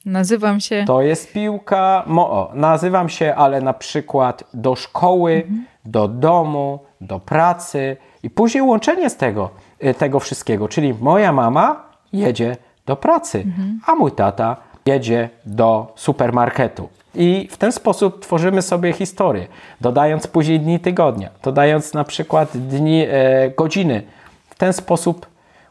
Nazywam 0.08 0.60
się. 0.60 0.84
To 0.86 1.02
jest 1.02 1.32
piłka. 1.32 2.02
Mo, 2.06 2.30
o, 2.30 2.50
nazywam 2.54 3.08
się, 3.08 3.34
ale 3.34 3.60
na 3.60 3.72
przykład 3.72 4.44
do 4.54 4.74
szkoły, 4.74 5.32
mhm. 5.32 5.66
do 5.84 6.08
domu, 6.08 6.78
do 7.00 7.20
pracy 7.20 7.96
i 8.22 8.30
później 8.30 8.62
łączenie 8.62 9.10
z 9.10 9.16
tego, 9.16 9.50
y, 9.84 9.94
tego 9.94 10.20
wszystkiego. 10.20 10.68
Czyli 10.68 10.94
moja 11.00 11.32
mama 11.32 11.82
jedzie 12.12 12.56
do 12.86 12.96
pracy, 12.96 13.38
mhm. 13.38 13.80
a 13.86 13.94
mój 13.94 14.12
tata 14.12 14.56
jedzie 14.86 15.28
do 15.46 15.92
supermarketu. 15.96 16.88
I 17.14 17.48
w 17.50 17.56
ten 17.56 17.72
sposób 17.72 18.20
tworzymy 18.20 18.62
sobie 18.62 18.92
historię, 18.92 19.46
dodając 19.80 20.26
później 20.26 20.60
dni 20.60 20.80
tygodnia, 20.80 21.30
dodając 21.42 21.94
na 21.94 22.04
przykład 22.04 22.56
dni, 22.56 23.06
e, 23.08 23.50
godziny. 23.56 24.02
W 24.50 24.54
ten 24.54 24.72
sposób 24.72 25.26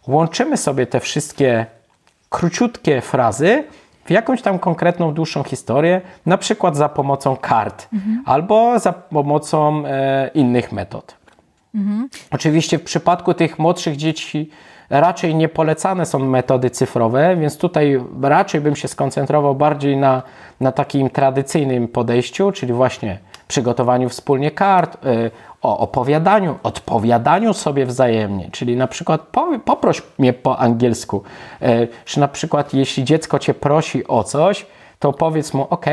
łączymy 0.07 0.57
sobie 0.57 0.87
te 0.87 0.99
wszystkie 0.99 1.65
króciutkie 2.29 3.01
frazy 3.01 3.63
w 4.07 4.11
jakąś 4.11 4.41
tam 4.41 4.59
konkretną, 4.59 5.13
dłuższą 5.13 5.43
historię, 5.43 6.01
na 6.25 6.37
przykład 6.37 6.77
za 6.77 6.89
pomocą 6.89 7.35
kart 7.35 7.87
mhm. 7.93 8.23
albo 8.25 8.79
za 8.79 8.93
pomocą 8.93 9.83
e, 9.85 10.29
innych 10.33 10.71
metod. 10.71 11.15
Mhm. 11.75 12.09
Oczywiście 12.31 12.77
w 12.79 12.83
przypadku 12.83 13.33
tych 13.33 13.59
młodszych 13.59 13.95
dzieci 13.95 14.49
raczej 14.89 15.35
nie 15.35 15.49
polecane 15.49 16.05
są 16.05 16.19
metody 16.19 16.69
cyfrowe, 16.69 17.35
więc 17.35 17.57
tutaj 17.57 17.99
raczej 18.21 18.61
bym 18.61 18.75
się 18.75 18.87
skoncentrował 18.87 19.55
bardziej 19.55 19.97
na, 19.97 20.21
na 20.59 20.71
takim 20.71 21.09
tradycyjnym 21.09 21.87
podejściu, 21.87 22.51
czyli 22.51 22.73
właśnie 22.73 23.19
przygotowaniu 23.47 24.09
wspólnie 24.09 24.51
kart, 24.51 25.05
y, 25.05 25.31
o 25.61 25.77
opowiadaniu, 25.77 26.55
odpowiadaniu 26.63 27.53
sobie 27.53 27.85
wzajemnie, 27.85 28.49
czyli 28.51 28.75
na 28.75 28.87
przykład 28.87 29.21
poproś 29.65 30.01
mnie 30.17 30.33
po 30.33 30.59
angielsku, 30.59 31.23
czy 32.05 32.19
na 32.19 32.27
przykład 32.27 32.73
jeśli 32.73 33.03
dziecko 33.03 33.39
cię 33.39 33.53
prosi 33.53 34.07
o 34.07 34.23
coś, 34.23 34.65
to 34.99 35.13
powiedz 35.13 35.53
mu, 35.53 35.67
ok, 35.69 35.85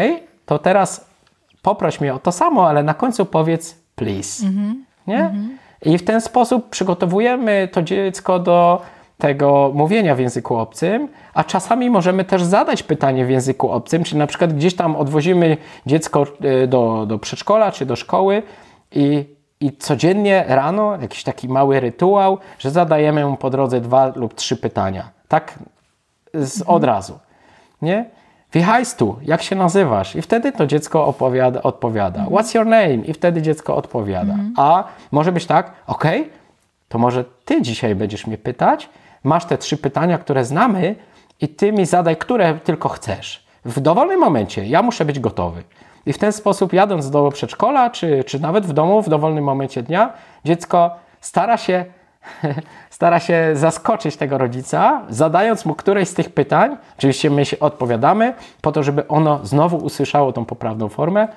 to 0.46 0.58
teraz 0.58 1.08
poproś 1.62 2.00
mnie 2.00 2.14
o 2.14 2.18
to 2.18 2.32
samo, 2.32 2.68
ale 2.68 2.82
na 2.82 2.94
końcu 2.94 3.26
powiedz 3.26 3.78
please. 3.94 4.46
Mhm. 4.46 4.84
Nie? 5.06 5.18
Mhm. 5.18 5.58
I 5.84 5.98
w 5.98 6.04
ten 6.04 6.20
sposób 6.20 6.70
przygotowujemy 6.70 7.68
to 7.72 7.82
dziecko 7.82 8.38
do 8.38 8.82
tego 9.18 9.70
mówienia 9.74 10.14
w 10.14 10.18
języku 10.18 10.56
obcym, 10.56 11.08
a 11.34 11.44
czasami 11.44 11.90
możemy 11.90 12.24
też 12.24 12.42
zadać 12.42 12.82
pytanie 12.82 13.26
w 13.26 13.30
języku 13.30 13.70
obcym, 13.70 14.04
czyli 14.04 14.18
na 14.18 14.26
przykład 14.26 14.52
gdzieś 14.52 14.76
tam 14.76 14.96
odwozimy 14.96 15.56
dziecko 15.86 16.26
e, 16.40 16.66
do, 16.66 17.06
do 17.06 17.18
przedszkola 17.18 17.72
czy 17.72 17.86
do 17.86 17.96
szkoły 17.96 18.42
i, 18.92 19.24
i 19.64 19.76
codziennie 19.76 20.44
rano 20.48 20.96
jakiś 21.00 21.22
taki 21.22 21.48
mały 21.48 21.80
rytuał, 21.80 22.38
że 22.58 22.70
zadajemy 22.70 23.26
mu 23.26 23.36
po 23.36 23.50
drodze 23.50 23.80
dwa 23.80 24.12
lub 24.16 24.34
trzy 24.34 24.56
pytania. 24.56 25.10
Tak 25.28 25.58
z, 26.34 26.60
mhm. 26.60 26.76
od 26.76 26.84
razu. 26.84 27.18
Nie? 27.82 28.04
Wie 28.52 28.66
tu, 28.96 29.16
jak 29.22 29.42
się 29.42 29.56
nazywasz? 29.56 30.16
I 30.16 30.22
wtedy 30.22 30.52
to 30.52 30.66
dziecko 30.66 31.06
opowiada, 31.06 31.62
odpowiada. 31.62 32.20
Mhm. 32.20 32.36
What's 32.36 32.54
your 32.54 32.66
name? 32.66 32.94
I 32.94 33.12
wtedy 33.12 33.42
dziecko 33.42 33.76
odpowiada. 33.76 34.32
Mhm. 34.32 34.54
A 34.56 34.84
może 35.12 35.32
być 35.32 35.46
tak, 35.46 35.72
ok, 35.86 36.04
to 36.88 36.98
może 36.98 37.24
ty 37.44 37.62
dzisiaj 37.62 37.94
będziesz 37.94 38.26
mnie 38.26 38.38
pytać, 38.38 38.88
masz 39.24 39.44
te 39.44 39.58
trzy 39.58 39.76
pytania, 39.76 40.18
które 40.18 40.44
znamy, 40.44 40.94
i 41.40 41.48
ty 41.48 41.72
mi 41.72 41.86
zadaj, 41.86 42.16
które 42.16 42.54
tylko 42.54 42.88
chcesz. 42.88 43.46
W 43.64 43.80
dowolnym 43.80 44.20
momencie 44.20 44.66
ja 44.66 44.82
muszę 44.82 45.04
być 45.04 45.20
gotowy. 45.20 45.62
I 46.06 46.12
w 46.12 46.18
ten 46.18 46.32
sposób, 46.32 46.72
jadąc 46.72 47.10
do 47.10 47.30
przedszkola, 47.30 47.90
czy, 47.90 48.24
czy 48.24 48.40
nawet 48.40 48.66
w 48.66 48.72
domu, 48.72 49.02
w 49.02 49.08
dowolnym 49.08 49.44
momencie 49.44 49.82
dnia, 49.82 50.12
dziecko 50.44 50.90
stara 51.20 51.56
się, 51.56 51.84
stara 52.90 53.20
się 53.20 53.50
zaskoczyć 53.54 54.16
tego 54.16 54.38
rodzica, 54.38 55.02
zadając 55.08 55.64
mu 55.64 55.74
któreś 55.74 56.08
z 56.08 56.14
tych 56.14 56.30
pytań. 56.30 56.76
Oczywiście 56.98 57.30
my 57.30 57.44
się 57.44 57.58
odpowiadamy, 57.58 58.34
po 58.60 58.72
to, 58.72 58.82
żeby 58.82 59.08
ono 59.08 59.40
znowu 59.42 59.76
usłyszało 59.76 60.32
tą 60.32 60.44
poprawną 60.44 60.88
formę. 60.88 61.28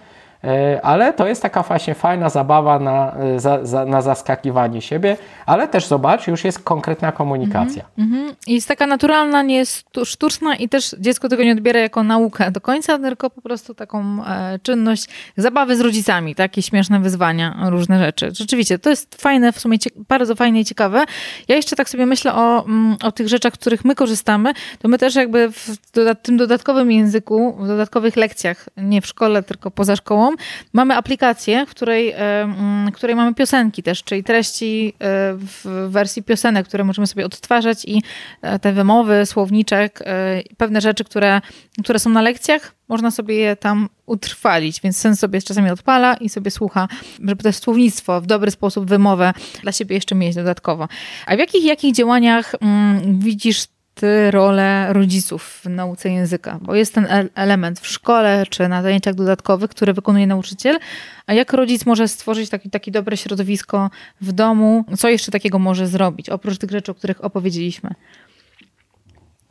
E, 0.43 0.79
ale 0.85 1.13
to 1.13 1.27
jest 1.27 1.41
taka 1.41 1.63
właśnie 1.63 1.95
fajna 1.95 2.29
zabawa 2.29 2.79
na, 2.79 3.15
e, 3.15 3.39
za, 3.39 3.65
za, 3.65 3.85
na 3.85 4.01
zaskakiwanie 4.01 4.81
siebie, 4.81 5.17
ale 5.45 5.67
też 5.67 5.85
zobacz, 5.87 6.27
już 6.27 6.43
jest 6.43 6.59
konkretna 6.59 7.11
komunikacja. 7.11 7.85
Mm 7.97 8.11
-hmm. 8.11 8.35
Jest 8.47 8.67
taka 8.67 8.87
naturalna, 8.87 9.41
nie 9.41 9.55
jest 9.55 9.85
sztuczna 10.05 10.55
i 10.55 10.69
też 10.69 10.95
dziecko 10.99 11.29
tego 11.29 11.43
nie 11.43 11.51
odbiera 11.51 11.79
jako 11.79 12.03
naukę 12.03 12.51
do 12.51 12.61
końca, 12.61 12.99
tylko 12.99 13.29
po 13.29 13.41
prostu 13.41 13.73
taką 13.73 14.25
e, 14.25 14.59
czynność 14.63 15.07
zabawy 15.37 15.75
z 15.75 15.81
rodzicami, 15.81 16.35
takie 16.35 16.61
śmieszne 16.61 16.99
wyzwania, 16.99 17.57
różne 17.69 17.99
rzeczy. 17.99 18.29
Rzeczywiście, 18.33 18.79
to 18.79 18.89
jest 18.89 19.21
fajne, 19.21 19.51
w 19.51 19.59
sumie 19.59 19.77
bardzo 20.09 20.35
fajne 20.35 20.59
i 20.59 20.65
ciekawe. 20.65 21.05
Ja 21.47 21.55
jeszcze 21.55 21.75
tak 21.75 21.89
sobie 21.89 22.05
myślę 22.05 22.33
o, 22.33 22.65
mm, 22.65 22.97
o 23.03 23.11
tych 23.11 23.27
rzeczach, 23.27 23.53
których 23.53 23.85
my 23.85 23.95
korzystamy, 23.95 24.53
to 24.79 24.87
my 24.87 24.97
też 24.97 25.15
jakby 25.15 25.51
w 25.51 25.77
tym 26.21 26.37
dodatkowym 26.37 26.91
języku, 26.91 27.57
w 27.59 27.67
dodatkowych 27.67 28.15
lekcjach, 28.15 28.69
nie 28.77 29.01
w 29.01 29.07
szkole, 29.07 29.43
tylko 29.43 29.71
poza 29.71 29.95
szkołą, 29.95 30.26
mamy 30.73 30.95
aplikację, 30.95 31.65
w 31.65 31.69
której, 31.69 32.13
w 32.91 32.95
której 32.95 33.15
mamy 33.15 33.33
piosenki 33.33 33.83
też, 33.83 34.03
czyli 34.03 34.23
treści 34.23 34.93
e, 34.93 34.93
w 35.33 35.87
wersji 35.89 36.23
piosenek, 36.23 36.67
które 36.67 36.83
możemy 36.83 37.07
sobie 37.07 37.25
odtwarzać 37.25 37.85
i 37.85 38.03
e, 38.41 38.59
te 38.59 38.73
wymowy, 38.73 39.25
słowniczek, 39.25 40.01
e, 40.05 40.41
pewne 40.57 40.81
rzeczy, 40.81 41.03
które, 41.03 41.41
które 41.83 41.99
są 41.99 42.09
na 42.09 42.21
lekcjach, 42.21 42.73
można 42.87 43.11
sobie 43.11 43.35
je 43.35 43.55
tam 43.55 43.89
utrwalić, 44.05 44.81
więc 44.81 44.97
sen 44.97 45.15
sobie 45.15 45.41
czasami 45.41 45.69
odpala 45.69 46.13
i 46.13 46.29
sobie 46.29 46.51
słucha, 46.51 46.87
żeby 47.23 47.43
to 47.43 47.53
słownictwo 47.53 48.21
w 48.21 48.25
dobry 48.25 48.51
sposób, 48.51 48.85
wymowę 48.85 49.33
dla 49.61 49.71
siebie 49.71 49.95
jeszcze 49.95 50.15
mieć 50.15 50.35
dodatkowo. 50.35 50.87
A 51.25 51.35
w 51.35 51.39
jakich, 51.39 51.63
jakich 51.63 51.95
działaniach 51.95 52.55
mm, 52.61 53.19
widzisz 53.19 53.65
rolę 54.31 54.93
rodziców 54.93 55.61
w 55.63 55.69
nauce 55.69 56.09
języka? 56.09 56.59
Bo 56.61 56.75
jest 56.75 56.93
ten 56.93 57.29
element 57.35 57.79
w 57.79 57.87
szkole 57.87 58.43
czy 58.49 58.67
na 58.67 58.81
zajęciach 58.81 59.15
dodatkowych, 59.15 59.69
które 59.69 59.93
wykonuje 59.93 60.27
nauczyciel, 60.27 60.79
a 61.27 61.33
jak 61.33 61.53
rodzic 61.53 61.85
może 61.85 62.07
stworzyć 62.07 62.49
taki, 62.49 62.69
takie 62.69 62.91
dobre 62.91 63.17
środowisko 63.17 63.89
w 64.21 64.31
domu? 64.31 64.85
Co 64.97 65.09
jeszcze 65.09 65.31
takiego 65.31 65.59
może 65.59 65.87
zrobić, 65.87 66.29
oprócz 66.29 66.57
tych 66.57 66.71
rzeczy, 66.71 66.91
o 66.91 66.95
których 66.95 67.23
opowiedzieliśmy? 67.23 67.89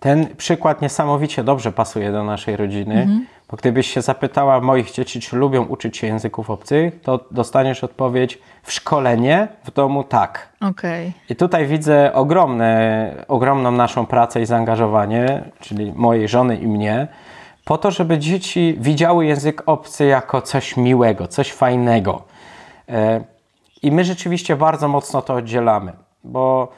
Ten 0.06 0.36
przykład 0.36 0.82
niesamowicie 0.82 1.44
dobrze 1.44 1.72
pasuje 1.72 2.12
do 2.12 2.24
naszej 2.24 2.56
rodziny, 2.56 2.94
mhm. 2.94 3.26
bo 3.50 3.56
gdybyś 3.56 3.94
się 3.94 4.02
zapytała 4.02 4.60
moich 4.60 4.90
dzieci, 4.90 5.20
czy 5.20 5.36
lubią 5.36 5.64
uczyć 5.64 5.96
się 5.96 6.06
języków 6.06 6.50
obcych, 6.50 7.00
to 7.00 7.20
dostaniesz 7.30 7.84
odpowiedź 7.84 8.38
w 8.62 8.72
szkolenie, 8.72 9.48
w 9.64 9.70
domu 9.70 10.04
tak. 10.04 10.48
Okay. 10.60 11.12
I 11.30 11.36
tutaj 11.36 11.66
widzę 11.66 12.12
ogromne, 12.14 13.24
ogromną 13.28 13.70
naszą 13.70 14.06
pracę 14.06 14.40
i 14.40 14.46
zaangażowanie, 14.46 15.44
czyli 15.60 15.92
mojej 15.92 16.28
żony 16.28 16.56
i 16.56 16.66
mnie, 16.66 17.08
po 17.64 17.78
to, 17.78 17.90
żeby 17.90 18.18
dzieci 18.18 18.76
widziały 18.80 19.26
język 19.26 19.62
obcy 19.66 20.04
jako 20.04 20.42
coś 20.42 20.76
miłego, 20.76 21.28
coś 21.28 21.52
fajnego. 21.52 22.22
E, 22.88 23.20
I 23.82 23.92
my 23.92 24.04
rzeczywiście 24.04 24.56
bardzo 24.56 24.88
mocno 24.88 25.22
to 25.22 25.34
oddzielamy, 25.34 25.92
bo 26.24 26.72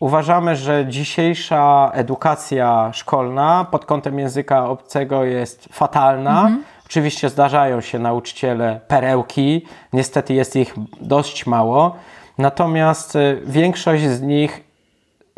Uważamy, 0.00 0.56
że 0.56 0.86
dzisiejsza 0.88 1.90
edukacja 1.94 2.90
szkolna 2.92 3.66
pod 3.70 3.84
kątem 3.84 4.18
języka 4.18 4.68
obcego 4.68 5.24
jest 5.24 5.68
fatalna. 5.72 6.40
Mhm. 6.40 6.64
Oczywiście 6.86 7.28
zdarzają 7.28 7.80
się 7.80 7.98
nauczyciele 7.98 8.80
perełki, 8.88 9.66
niestety 9.92 10.34
jest 10.34 10.56
ich 10.56 10.74
dość 11.00 11.46
mało, 11.46 11.96
natomiast 12.38 13.16
y, 13.16 13.42
większość 13.46 14.04
z 14.04 14.22
nich 14.22 14.64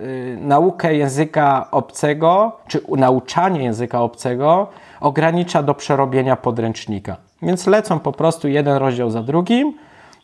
y, 0.00 0.38
naukę 0.40 0.95
języka 0.95 1.69
obcego, 1.71 2.57
czy 2.69 2.83
nauczanie 2.97 3.64
języka 3.64 4.02
obcego 4.02 4.67
ogranicza 5.00 5.62
do 5.62 5.75
przerobienia 5.75 6.37
podręcznika. 6.37 7.17
Więc 7.43 7.67
lecą 7.67 7.99
po 7.99 8.12
prostu 8.12 8.49
jeden 8.49 8.76
rozdział 8.76 9.11
za 9.11 9.23
drugim, 9.23 9.75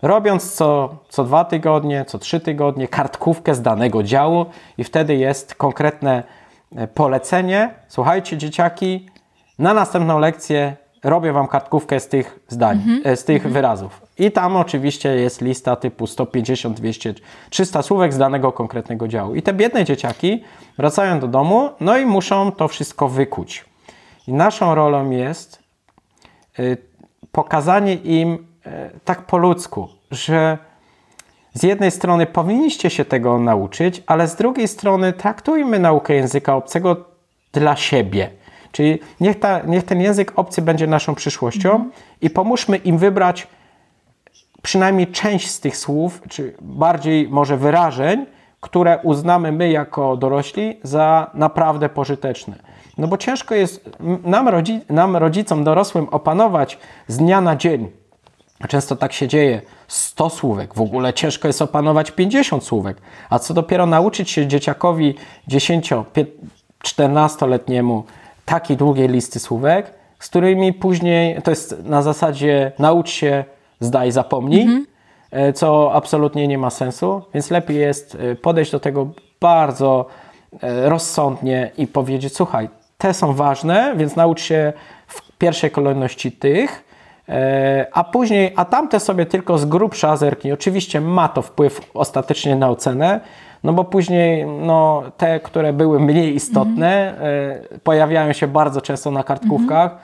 robiąc 0.03 0.55
co, 0.55 0.97
co 1.09 1.25
dwa 1.25 1.45
tygodnie, 1.45 2.05
co 2.05 2.19
trzy 2.19 2.41
tygodnie 2.41 2.89
kartkówkę 2.89 3.55
z 3.55 3.63
danego 3.63 4.03
działu 4.03 4.47
i 4.79 4.85
wtedy 4.85 5.17
jest 5.17 5.55
konkretne 5.55 6.23
e, 6.77 6.87
polecenie. 6.87 7.75
Słuchajcie, 7.89 8.37
dzieciaki, 8.37 9.07
na 9.59 9.75
następną 9.75 10.19
lekcję 10.19 10.77
robię 11.05 11.33
Wam 11.33 11.49
kartkówkę 11.49 12.01
z 12.01 12.09
tych 12.09 12.41
zdań, 12.49 12.83
mm 12.85 13.03
-hmm. 13.03 13.17
z 13.17 13.25
tych 13.25 13.45
-hmm. 13.45 13.51
wyrazów. 13.51 14.03
I 14.19 14.33
tam 14.33 14.57
oczywiście 14.57 15.09
jest 15.09 15.41
lista 15.41 15.77
typu 15.77 16.07
150, 16.07 16.77
200, 16.77 17.15
300 17.51 17.83
słówek 17.83 18.13
z 18.13 18.19
danego 18.19 18.53
konkretnego 18.53 19.09
działu. 19.09 19.35
I 19.35 19.43
te 19.43 19.55
biedne 19.55 19.85
dzieciaki 19.85 20.45
wracają 20.79 21.21
do 21.21 21.29
domu, 21.29 21.71
no 21.81 21.99
i 21.99 22.07
muszą 22.07 22.53
to 22.53 22.69
wszystko 22.69 23.09
wykuć. 23.09 23.65
I 24.27 24.33
naszą 24.33 24.75
rolą 24.75 25.11
jest 25.11 25.63
y, 26.59 26.77
pokazanie 27.33 27.95
im 27.95 28.39
E, 28.39 28.56
tak 29.05 29.23
po 29.23 29.39
ludzku, 29.39 29.89
że 30.11 30.59
z 31.55 31.63
jednej 31.63 31.91
strony 31.91 32.27
powinniście 32.27 32.91
się 32.91 33.05
tego 33.05 33.39
nauczyć, 33.39 34.03
ale 34.07 34.29
z 34.29 34.37
drugiej 34.37 34.69
strony 34.69 35.13
traktujmy 35.13 35.79
naukę 35.79 36.15
języka 36.15 36.57
obcego 36.57 36.97
dla 37.53 37.77
siebie. 37.77 38.31
Czyli 38.73 38.99
niech, 39.21 39.41
ta, 39.41 39.61
niech 39.67 39.85
ten 39.85 40.01
język 40.01 40.33
obcy 40.37 40.63
będzie 40.63 40.87
naszą 40.87 41.15
przyszłością 41.15 41.75
mm. 41.75 41.91
i 42.21 42.31
pomóżmy 42.31 42.77
im 42.77 42.99
wybrać 42.99 43.47
przynajmniej 44.63 45.07
część 45.07 45.51
z 45.51 45.61
tych 45.61 45.77
słów, 45.77 46.23
czy 46.29 46.55
bardziej 46.61 47.29
może 47.29 47.57
wyrażeń, 47.57 48.27
które 48.61 48.99
uznamy 49.03 49.53
my 49.53 49.71
jako 49.71 50.17
dorośli 50.17 50.81
za 50.83 51.31
naprawdę 51.35 51.89
pożyteczne. 51.89 52.57
No 52.99 53.09
bo 53.09 53.17
ciężko 53.17 53.55
jest 53.55 53.91
nam, 54.25 54.49
rodzi 54.49 54.81
nam 54.91 55.17
rodzicom 55.17 55.65
dorosłym 55.65 56.09
opanować 56.09 56.79
z 57.09 57.17
dnia 57.17 57.41
na 57.41 57.57
dzień 57.57 57.91
Często 58.69 58.97
tak 58.97 59.13
się 59.13 59.29
dzieje. 59.29 59.61
100 59.89 60.31
słówek, 60.31 60.75
w 60.75 60.81
ogóle 60.81 61.15
ciężko 61.15 61.49
jest 61.49 61.63
opanować 61.63 62.11
50 62.11 62.65
słówek. 62.65 62.97
A 63.31 63.39
co 63.39 63.55
dopiero 63.55 63.87
nauczyć 63.87 64.31
się 64.31 64.47
dzieciakowi 64.47 65.15
10-14-letniemu 65.51 68.03
takiej 68.45 68.77
długiej 68.77 69.09
listy 69.09 69.41
słówek, 69.41 69.95
z 70.19 70.29
którymi 70.29 70.73
później 70.73 71.43
to 71.43 71.51
jest 71.51 71.85
na 71.85 72.03
zasadzie 72.03 72.73
naucz 72.79 73.11
się, 73.11 73.45
zdaj, 73.81 74.13
zapomnij, 74.13 74.63
mhm. 74.63 74.87
E, 75.31 75.53
co 75.53 75.95
absolutnie 75.95 76.49
nie 76.49 76.59
ma 76.59 76.71
sensu, 76.71 77.23
więc 77.35 77.51
lepiej 77.51 77.77
jest 77.77 78.15
e, 78.15 78.35
podejść 78.35 78.73
do 78.73 78.81
tego 78.81 79.09
bardzo 79.41 80.07
e, 80.63 80.89
rozsądnie 80.89 81.71
i 81.79 81.87
powiedzieć: 81.87 82.37
Słuchaj, 82.37 82.69
te 82.99 83.15
są 83.15 83.33
ważne, 83.33 83.95
więc 83.97 84.17
naucz 84.17 84.41
się 84.41 84.73
w 85.07 85.39
pierwszej 85.39 85.71
kolejności 85.71 86.33
tych, 86.33 86.85
a 87.93 88.05
później, 88.05 88.53
a 88.57 88.65
tamte 88.65 89.01
sobie 89.01 89.27
tylko 89.27 89.59
z 89.59 89.65
grubsza 89.65 90.17
zerknij. 90.17 90.53
Oczywiście 90.53 91.01
ma 91.01 91.29
to 91.29 91.43
wpływ 91.43 91.81
ostatecznie 91.95 92.57
na 92.57 92.69
ocenę, 92.69 93.21
no 93.65 93.73
bo 93.73 93.85
później 93.85 94.47
no, 94.47 95.03
te, 95.17 95.41
które 95.41 95.73
były 95.73 96.01
mniej 96.01 96.35
istotne, 96.35 97.15
mm. 97.19 97.81
pojawiają 97.83 98.33
się 98.33 98.47
bardzo 98.47 98.81
często 98.81 99.11
na 99.11 99.25
kartkówkach, 99.25 99.97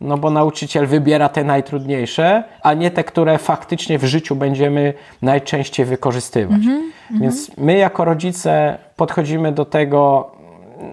no 0.00 0.18
bo 0.18 0.30
nauczyciel 0.30 0.86
wybiera 0.86 1.28
te 1.28 1.44
najtrudniejsze, 1.44 2.44
a 2.62 2.74
nie 2.74 2.90
te, 2.90 3.04
które 3.04 3.38
faktycznie 3.38 3.98
w 3.98 4.04
życiu 4.04 4.36
będziemy 4.36 4.94
najczęściej 5.22 5.86
wykorzystywać. 5.86 6.62
Mm. 6.66 6.92
Więc 7.20 7.56
my 7.56 7.76
jako 7.76 8.04
rodzice 8.04 8.78
podchodzimy 8.96 9.52
do 9.52 9.64
tego 9.64 10.30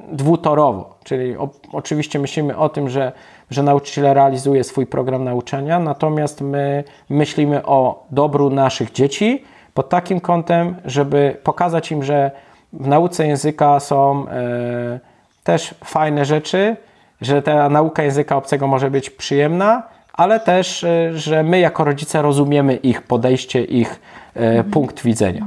dwutorowo, 0.08 0.98
czyli 1.04 1.38
o, 1.38 1.50
oczywiście 1.72 2.20
myślimy 2.20 2.58
o 2.58 2.70
tym, 2.70 2.90
że 2.90 3.12
że 3.50 3.64
nauczyciel 3.64 4.14
realizuje 4.14 4.64
swój 4.64 4.86
program 4.88 5.24
nauczania, 5.24 5.80
natomiast 5.80 6.42
my 6.42 6.84
myślimy 7.10 7.66
o 7.66 8.06
dobru 8.12 8.50
naszych 8.50 8.92
dzieci 8.92 9.44
pod 9.74 9.90
takim 9.90 10.20
kątem, 10.20 10.76
żeby 10.86 11.38
pokazać 11.44 11.92
im, 11.92 12.04
że 12.04 12.32
w 12.74 12.88
nauce 12.88 13.28
języka 13.28 13.80
są 13.80 14.28
e, 14.28 15.00
też 15.44 15.76
fajne 15.84 16.26
rzeczy, 16.26 16.78
że 17.22 17.42
ta 17.42 17.70
nauka 17.70 18.04
języka 18.04 18.38
obcego 18.38 18.68
może 18.68 18.92
być 18.92 19.10
przyjemna, 19.10 19.84
ale 20.14 20.40
też, 20.40 20.84
e, 20.84 21.18
że 21.18 21.44
my 21.44 21.60
jako 21.60 21.84
rodzice 21.84 22.22
rozumiemy 22.22 22.76
ich 22.76 23.02
podejście, 23.02 23.64
ich 23.64 24.00
e, 24.36 24.40
mhm. 24.40 24.72
punkt 24.72 25.04
widzenia. 25.04 25.46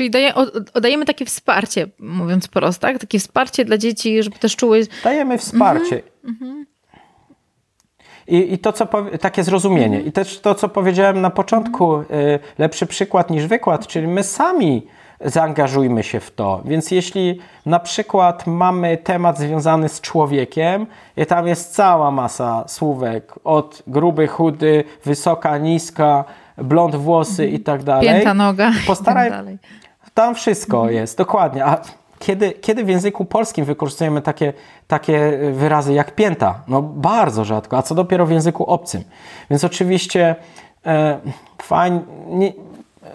Czyli 0.00 0.10
daje, 0.10 0.34
dajemy 0.80 1.04
takie 1.04 1.24
wsparcie, 1.24 1.86
mówiąc 1.98 2.48
prosto, 2.48 2.86
tak? 2.86 2.98
Takie 2.98 3.18
wsparcie 3.18 3.64
dla 3.64 3.78
dzieci, 3.78 4.22
żeby 4.22 4.38
też 4.38 4.56
czuły... 4.56 4.86
Dajemy 5.04 5.38
wsparcie. 5.38 6.02
Mhm. 6.24 6.66
I, 8.26 8.52
i 8.52 8.58
to, 8.58 8.72
co 8.72 8.86
takie 9.20 9.44
zrozumienie. 9.44 9.96
Mhm. 9.96 10.06
I 10.06 10.12
też 10.12 10.40
to, 10.40 10.54
co 10.54 10.68
powiedziałem 10.68 11.20
na 11.20 11.30
początku, 11.30 11.96
y, 11.96 12.04
lepszy 12.58 12.86
przykład 12.86 13.30
niż 13.30 13.46
wykład, 13.46 13.86
czyli 13.86 14.08
my 14.08 14.22
sami 14.22 14.86
zaangażujmy 15.24 16.02
się 16.02 16.20
w 16.20 16.30
to. 16.30 16.62
Więc 16.64 16.90
jeśli 16.90 17.40
na 17.66 17.78
przykład 17.78 18.46
mamy 18.46 18.96
temat 18.96 19.38
związany 19.38 19.88
z 19.88 20.00
człowiekiem 20.00 20.86
i 21.16 21.26
tam 21.26 21.46
jest 21.46 21.74
cała 21.74 22.10
masa 22.10 22.64
słówek, 22.68 23.34
od 23.44 23.82
gruby, 23.86 24.26
chudy, 24.26 24.84
wysoka, 25.04 25.58
niska, 25.58 26.24
blond 26.58 26.96
włosy 26.96 27.48
i 27.48 27.60
tak 27.60 27.82
dalej. 27.82 28.08
Pięta 28.08 28.34
noga. 28.34 28.72
Postaraj, 28.86 29.28
i 29.28 29.30
tak 29.30 29.38
dalej. 29.38 29.58
Tam 30.14 30.34
wszystko 30.34 30.90
jest, 30.90 31.18
dokładnie. 31.18 31.64
A 31.64 31.80
kiedy, 32.18 32.52
kiedy 32.52 32.84
w 32.84 32.88
języku 32.88 33.24
polskim 33.24 33.64
wykorzystujemy 33.64 34.22
takie, 34.22 34.52
takie 34.88 35.38
wyrazy 35.52 35.94
jak 35.94 36.14
pięta? 36.14 36.62
No 36.68 36.82
bardzo 36.82 37.44
rzadko, 37.44 37.78
a 37.78 37.82
co 37.82 37.94
dopiero 37.94 38.26
w 38.26 38.30
języku 38.30 38.64
obcym. 38.64 39.04
Więc 39.50 39.64
oczywiście 39.64 40.36
e, 40.86 41.20
fajnie, 41.62 42.00
nie, 42.26 42.52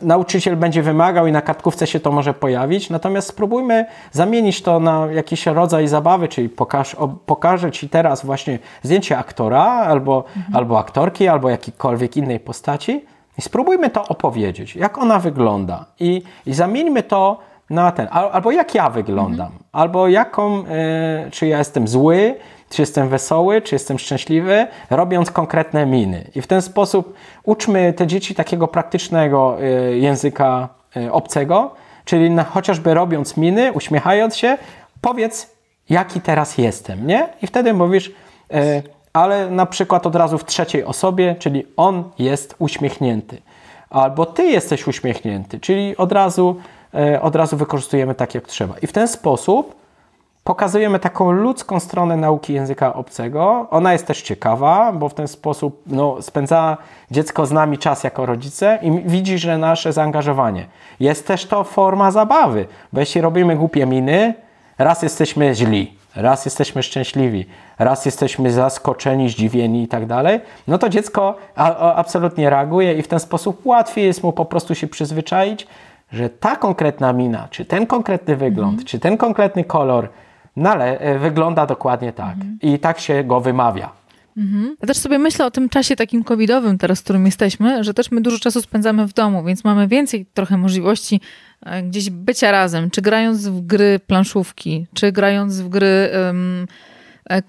nauczyciel 0.02 0.58
będzie 0.58 0.82
wymagał 0.82 1.28
i 1.28 1.32
na 1.32 1.42
kartkówce 1.42 1.88
się 1.88 2.00
to 2.00 2.12
może 2.12 2.34
pojawić, 2.34 2.90
natomiast 2.90 3.28
spróbujmy 3.28 3.86
zamienić 4.12 4.62
to 4.62 4.80
na 4.80 5.08
jakiś 5.12 5.46
rodzaj 5.46 5.88
zabawy, 5.88 6.28
czyli 6.28 6.50
pokaż, 6.50 6.96
o, 6.96 7.08
pokażę 7.08 7.72
Ci 7.72 7.90
teraz 7.90 8.25
właśnie 8.25 8.60
zdjęcie 8.84 9.18
aktora 9.18 9.64
albo, 9.64 10.24
albo 10.54 10.80
aktorki, 10.80 11.28
albo 11.28 11.50
jakiejkolwiek 11.50 12.18
innej 12.18 12.40
postaci 12.40 13.06
i 13.38 13.42
spróbujmy 13.42 13.89
to 13.89 14.08
opowiedzieć, 14.08 14.75
jak 14.75 14.98
ona 14.98 15.20
wygląda 15.20 15.86
i, 16.00 16.22
i 16.46 16.54
zamieńmy 16.54 17.04
to 17.04 17.39
na 17.70 17.92
ten, 17.92 18.08
al- 18.12 18.30
albo 18.34 18.51
jak 18.51 18.75
ja 18.75 18.89
wyglądam, 18.89 19.51
albo 19.72 20.08
jaką, 20.08 20.63
e, 20.68 21.32
czy 21.32 21.48
ja 21.48 21.58
jestem 21.58 21.88
zły, 21.88 22.36
czy 22.70 22.82
jestem 22.82 23.10
wesoły, 23.10 23.62
czy 23.62 23.75
jestem 23.75 24.00
szczęśliwy, 24.00 24.68
robiąc 24.89 25.32
konkretne 25.32 25.86
miny. 25.86 26.32
I 26.36 26.42
w 26.42 26.48
ten 26.48 26.62
sposób 26.62 27.13
uczmy 27.44 27.94
te 27.94 28.08
dzieci 28.08 28.36
takiego 28.36 28.68
praktycznego 28.68 29.58
e, 29.62 29.63
języka 29.98 30.70
e, 30.98 31.12
obcego, 31.12 31.72
czyli 32.06 32.30
na, 32.30 32.44
chociażby 32.44 32.94
robiąc 32.94 33.38
miny, 33.38 33.72
uśmiechając 33.74 34.36
się, 34.36 34.58
powiedz, 35.01 35.56
jaki 35.89 36.22
teraz 36.22 36.58
jestem, 36.58 37.08
nie? 37.08 37.27
I 37.42 37.48
wtedy 37.48 37.74
mówisz, 37.74 38.12
ale 39.16 39.50
na 39.50 39.66
przykład 39.66 40.08
od 40.08 40.16
razu 40.16 40.38
w 40.38 40.46
trzeciej 40.46 40.84
osobie, 40.84 41.36
czyli 41.40 41.66
on 41.78 42.04
jest 42.20 42.56
uśmiechnięty. 42.60 43.42
Albo 43.90 44.26
ty 44.26 44.44
jesteś 44.44 44.88
uśmiechnięty, 44.88 45.60
czyli 45.60 45.98
od 45.98 46.12
razu, 46.12 46.56
e, 46.94 47.22
od 47.22 47.36
razu 47.36 47.58
wykorzystujemy 47.58 48.16
tak, 48.16 48.36
jak 48.36 48.48
trzeba. 48.48 48.74
I 48.82 48.88
w 48.88 48.92
ten 48.92 49.08
sposób 49.08 49.76
pokazujemy 50.44 51.00
taką 51.00 51.32
ludzką 51.32 51.80
stronę 51.80 52.18
nauki 52.18 52.54
języka 52.54 52.94
obcego. 52.94 53.68
Ona 53.72 53.94
jest 53.94 54.08
też 54.08 54.22
ciekawa, 54.22 54.92
bo 54.92 55.10
w 55.10 55.14
ten 55.14 55.28
sposób 55.28 55.82
no, 55.88 56.22
spędza 56.22 56.78
dziecko 57.12 57.46
z 57.46 57.52
nami 57.52 57.78
czas 57.78 58.04
jako 58.04 58.26
rodzice 58.26 58.80
i 58.82 58.92
widzi, 58.92 59.38
że 59.38 59.58
nasze 59.58 59.94
zaangażowanie. 59.94 60.66
Jest 61.00 61.28
też 61.28 61.46
to 61.46 61.64
forma 61.64 62.12
zabawy, 62.12 62.66
bo 62.94 63.00
jeśli 63.00 63.22
robimy 63.22 63.56
głupie 63.56 63.86
miny, 63.86 64.34
raz 64.78 65.02
jesteśmy 65.04 65.56
źli, 65.56 65.94
raz 66.16 66.46
jesteśmy 66.46 66.84
szczęśliwi, 66.84 67.46
raz 67.80 68.06
jesteśmy 68.06 68.52
zaskoczeni, 68.52 69.30
zdziwieni 69.30 69.84
i 69.84 69.88
tak 69.88 70.06
dalej, 70.06 70.40
no 70.68 70.78
to 70.78 70.90
dziecko 70.90 71.38
a, 71.56 71.76
a, 71.76 71.96
absolutnie 71.96 72.50
reaguje 72.50 72.94
i 72.94 73.02
w 73.02 73.08
ten 73.08 73.20
sposób 73.20 73.66
łatwiej 73.66 74.06
jest 74.06 74.24
mu 74.24 74.34
po 74.34 74.46
prostu 74.46 74.76
się 74.76 74.88
przyzwyczaić, 74.88 75.68
że 76.12 76.30
ta 76.30 76.56
konkretna 76.56 77.14
mina, 77.14 77.48
czy 77.52 77.66
ten 77.66 77.88
konkretny 77.88 78.36
wygląd, 78.36 78.86
czy 78.86 79.00
ten 79.00 79.18
konkretny 79.18 79.64
kolor 79.64 80.10
nale, 80.56 81.00
e, 81.00 81.20
wygląda 81.20 81.66
dokładnie 81.66 82.14
tak. 82.14 82.36
I 82.62 82.80
tak 82.80 83.00
się 83.00 83.24
go 83.24 83.40
wymawia. 83.40 84.05
Ja 84.82 84.88
też 84.88 84.98
sobie 84.98 85.20
myślę 85.20 85.46
o 85.46 85.51
tym 85.51 85.70
czasie 85.70 85.96
takim 85.96 86.24
covidowym 86.24 86.77
teraz, 86.77 87.00
w 87.00 87.04
którym 87.04 87.25
jesteśmy, 87.25 87.84
że 87.84 87.94
też 87.94 88.12
my 88.12 88.22
dużo 88.22 88.39
czasu 88.39 88.62
spędzamy 88.62 89.08
w 89.08 89.13
domu, 89.13 89.44
więc 89.44 89.63
mamy 89.63 89.88
więcej 89.88 90.25
trochę 90.34 90.58
możliwości 90.58 91.22
e, 91.62 91.84
gdzieś 91.84 92.10
bycia 92.10 92.51
razem, 92.51 92.89
czy 92.89 93.01
grając 93.01 93.48
w 93.48 93.62
gry 93.62 94.00
planszówki, 94.08 94.88
czy 94.94 95.12
grając 95.12 95.62
w 95.62 95.70
gry 95.70 95.88
e, 95.88 96.34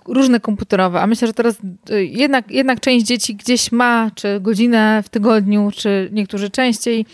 różne 0.08 0.40
komputerowe. 0.40 1.00
A 1.00 1.06
myślę, 1.06 1.26
że 1.28 1.34
teraz 1.34 1.58
e, 1.90 2.04
jednak, 2.04 2.50
jednak 2.50 2.80
część 2.80 3.06
dzieci 3.06 3.34
gdzieś 3.34 3.72
ma, 3.72 4.10
czy 4.14 4.40
godzinę 4.40 5.02
w 5.04 5.08
tygodniu, 5.08 5.70
czy 5.74 6.08
niektórzy 6.12 6.50
częściej, 6.50 7.06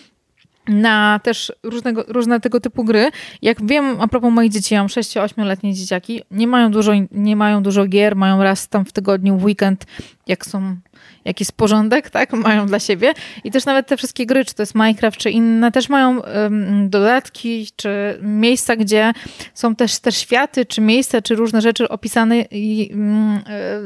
na 0.68 1.20
też 1.22 1.52
różnego, 1.62 2.04
różne 2.08 2.40
tego 2.40 2.60
typu 2.60 2.84
gry. 2.84 3.10
Jak 3.42 3.66
wiem, 3.66 3.96
a 4.00 4.08
propos 4.08 4.32
moich 4.32 4.52
dzieci, 4.52 4.74
ja 4.74 4.80
mam 4.80 4.88
6-8-letnie 4.88 5.74
dzieciaki, 5.74 6.22
nie 6.30 6.46
mają, 6.46 6.70
dużo, 6.70 6.92
nie 7.10 7.36
mają 7.36 7.62
dużo 7.62 7.86
gier, 7.86 8.16
mają 8.16 8.42
raz 8.42 8.68
tam 8.68 8.84
w 8.84 8.92
tygodniu, 8.92 9.38
w 9.38 9.44
weekend, 9.44 9.86
jak 10.26 10.46
są 10.46 10.76
jakiś 11.24 11.50
porządek, 11.50 12.10
tak, 12.10 12.32
mają 12.46 12.66
dla 12.66 12.78
siebie. 12.78 13.12
I 13.44 13.50
też 13.50 13.64
nawet 13.64 13.86
te 13.86 13.96
wszystkie 13.96 14.26
gry, 14.26 14.44
czy 14.44 14.54
to 14.54 14.62
jest 14.62 14.74
Minecraft, 14.74 15.18
czy 15.18 15.30
inne, 15.30 15.72
też 15.72 15.88
mają 15.88 16.20
um, 16.20 16.90
dodatki, 16.90 17.68
czy 17.76 18.18
miejsca, 18.22 18.76
gdzie 18.76 19.12
są 19.54 19.74
też 19.76 19.98
te 19.98 20.12
światy, 20.12 20.66
czy 20.66 20.80
miejsca, 20.80 21.22
czy 21.22 21.34
różne 21.34 21.60
rzeczy 21.60 21.88
opisane 21.88 22.44
i, 22.50 22.90
um, 22.90 23.42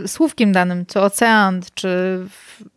słówkiem 0.06 0.52
danym, 0.52 0.86
czy 0.86 1.00
ocean, 1.00 1.62
czy 1.74 2.18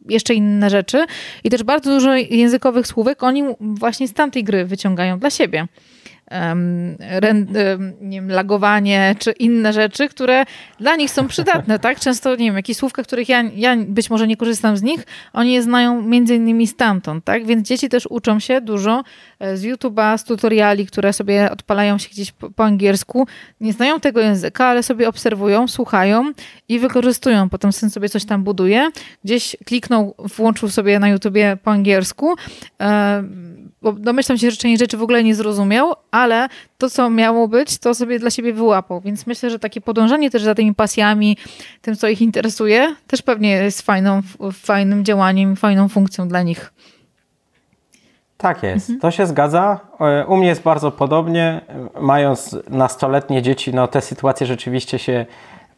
jeszcze 0.10 0.34
inne 0.34 0.70
rzeczy. 0.70 1.06
I 1.44 1.50
też 1.50 1.64
bardzo 1.64 1.92
dużo 1.92 2.16
językowych 2.16 2.88
słówek 2.88 3.24
oni 3.24 3.44
właśnie 3.60 4.08
z 4.08 4.14
tamtej 4.14 4.44
gry 4.44 4.66
wyciągają 4.66 5.20
dla 5.20 5.30
siebie. 5.30 5.68
Um, 6.32 6.98
nie 8.02 8.22
wiem, 8.22 8.32
lagowanie 8.32 9.16
czy 9.20 9.32
inne 9.32 9.74
rzeczy, 9.74 10.10
które 10.10 10.46
dla 10.80 10.96
nich 10.96 11.12
są 11.12 11.28
przydatne, 11.28 11.80
tak? 11.80 12.00
Często, 12.00 12.36
nie 12.36 12.46
wiem, 12.46 12.56
jakieś 12.56 12.78
słówka, 12.78 13.04
których 13.04 13.30
ja, 13.30 13.44
ja 13.56 13.78
być 13.78 14.10
może 14.10 14.28
nie 14.28 14.38
korzystam 14.38 14.78
z 14.78 14.82
nich, 14.82 15.06
oni 15.34 15.54
je 15.54 15.64
znają 15.64 16.02
między 16.02 16.36
innymi 16.36 16.68
stamtąd, 16.68 17.26
tak? 17.26 17.46
Więc 17.46 17.68
dzieci 17.68 17.90
też 17.90 18.08
uczą 18.10 18.40
się 18.40 18.62
dużo 18.62 19.04
e, 19.40 19.58
z 19.58 19.64
YouTube'a, 19.64 20.18
z 20.18 20.24
tutoriali, 20.24 20.86
które 20.86 21.14
sobie 21.14 21.52
odpalają 21.52 21.98
się 21.98 22.10
gdzieś 22.10 22.32
po, 22.32 22.52
po 22.52 22.64
angielsku. 22.64 23.28
Nie 23.62 23.74
znają 23.74 24.00
tego 24.00 24.22
języka, 24.22 24.66
ale 24.66 24.84
sobie 24.84 25.10
obserwują, 25.10 25.68
słuchają 25.68 26.32
i 26.70 26.80
wykorzystują. 26.80 27.50
Potem 27.50 27.74
syn 27.74 27.90
sobie 27.90 28.10
coś 28.10 28.26
tam 28.26 28.44
buduje. 28.44 28.90
Gdzieś 29.24 29.56
kliknął, 29.66 30.16
włączył 30.18 30.70
sobie 30.70 31.00
na 31.00 31.10
YouTubie 31.10 31.58
po 31.64 31.72
angielsku. 31.72 32.36
Bo 33.82 33.94
domyślam 33.94 34.38
się, 34.38 34.52
że 34.52 34.58
część 34.58 34.80
rzeczy 34.80 34.98
w 34.98 35.04
ogóle 35.04 35.24
nie 35.24 35.36
zrozumiał, 35.36 35.94
ale 36.12 36.48
to, 36.78 36.90
co 36.90 37.10
miało 37.10 37.48
być, 37.48 37.78
to 37.78 37.94
sobie 37.94 38.20
dla 38.20 38.30
siebie 38.30 38.54
wyłapał. 38.54 39.02
Więc 39.02 39.28
myślę, 39.28 39.50
że 39.50 39.60
takie 39.60 39.82
podążanie 39.82 40.30
też 40.32 40.44
za 40.44 40.56
tymi 40.56 40.76
pasjami, 40.76 41.38
tym, 41.82 41.96
co 41.96 42.08
ich 42.08 42.22
interesuje, 42.22 42.96
też 43.08 43.22
pewnie 43.22 43.50
jest 43.52 43.82
fajną, 43.82 44.22
fajnym 44.54 45.06
działaniem, 45.06 45.56
fajną 45.56 45.90
funkcją 45.90 46.28
dla 46.28 46.42
nich. 46.42 46.74
Tak 48.38 48.64
jest, 48.64 48.92
to 49.02 49.12
się 49.12 49.26
zgadza. 49.26 49.80
E, 50.00 50.26
U 50.26 50.38
mnie 50.38 50.48
jest 50.48 50.62
bardzo 50.62 50.92
podobnie. 50.92 51.62
Mając 52.02 52.56
nastoletnie 52.70 53.42
dzieci, 53.42 53.74
no 53.74 53.88
te 53.88 54.02
sytuacje 54.02 54.48
rzeczywiście 54.48 55.00
się 55.00 55.26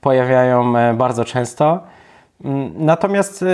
pojawiają 0.01 0.77
e, 0.77 0.93
bardzo 0.93 1.25
często. 1.25 1.83
Mm, 2.45 2.71
Natomiast 2.75 3.43
e, 3.43 3.47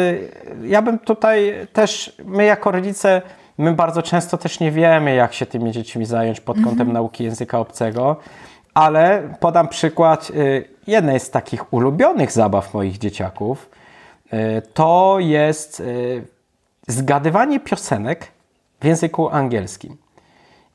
ja 0.63 0.81
bym 0.81 0.99
tutaj 0.99 1.53
też, 1.73 2.15
my 2.25 2.45
jako 2.45 2.71
rodzice, 2.71 3.21
my 3.57 3.73
bardzo 3.73 4.01
często 4.01 4.37
też 4.37 4.59
nie 4.59 4.71
wiemy, 4.71 5.15
jak 5.15 5.33
się 5.33 5.45
tymi 5.45 5.71
dziećmi 5.71 6.05
zająć 6.05 6.41
pod 6.41 6.57
kątem 6.63 6.93
nauki 6.93 7.23
języka 7.23 7.59
obcego, 7.59 8.15
ale 8.73 9.23
podam 9.39 9.67
przykład 9.67 10.29
y, 10.29 10.69
jednej 10.87 11.19
z 11.19 11.31
takich 11.31 11.73
ulubionych 11.73 12.31
zabaw 12.31 12.73
moich 12.73 12.97
dzieciaków. 12.97 13.69
Y, 14.33 14.61
To 14.73 15.17
jest 15.19 15.79
y, 15.79 16.25
zgadywanie 16.87 17.59
piosenek 17.59 18.31
w 18.81 18.85
języku 18.85 19.29
angielskim. 19.29 19.97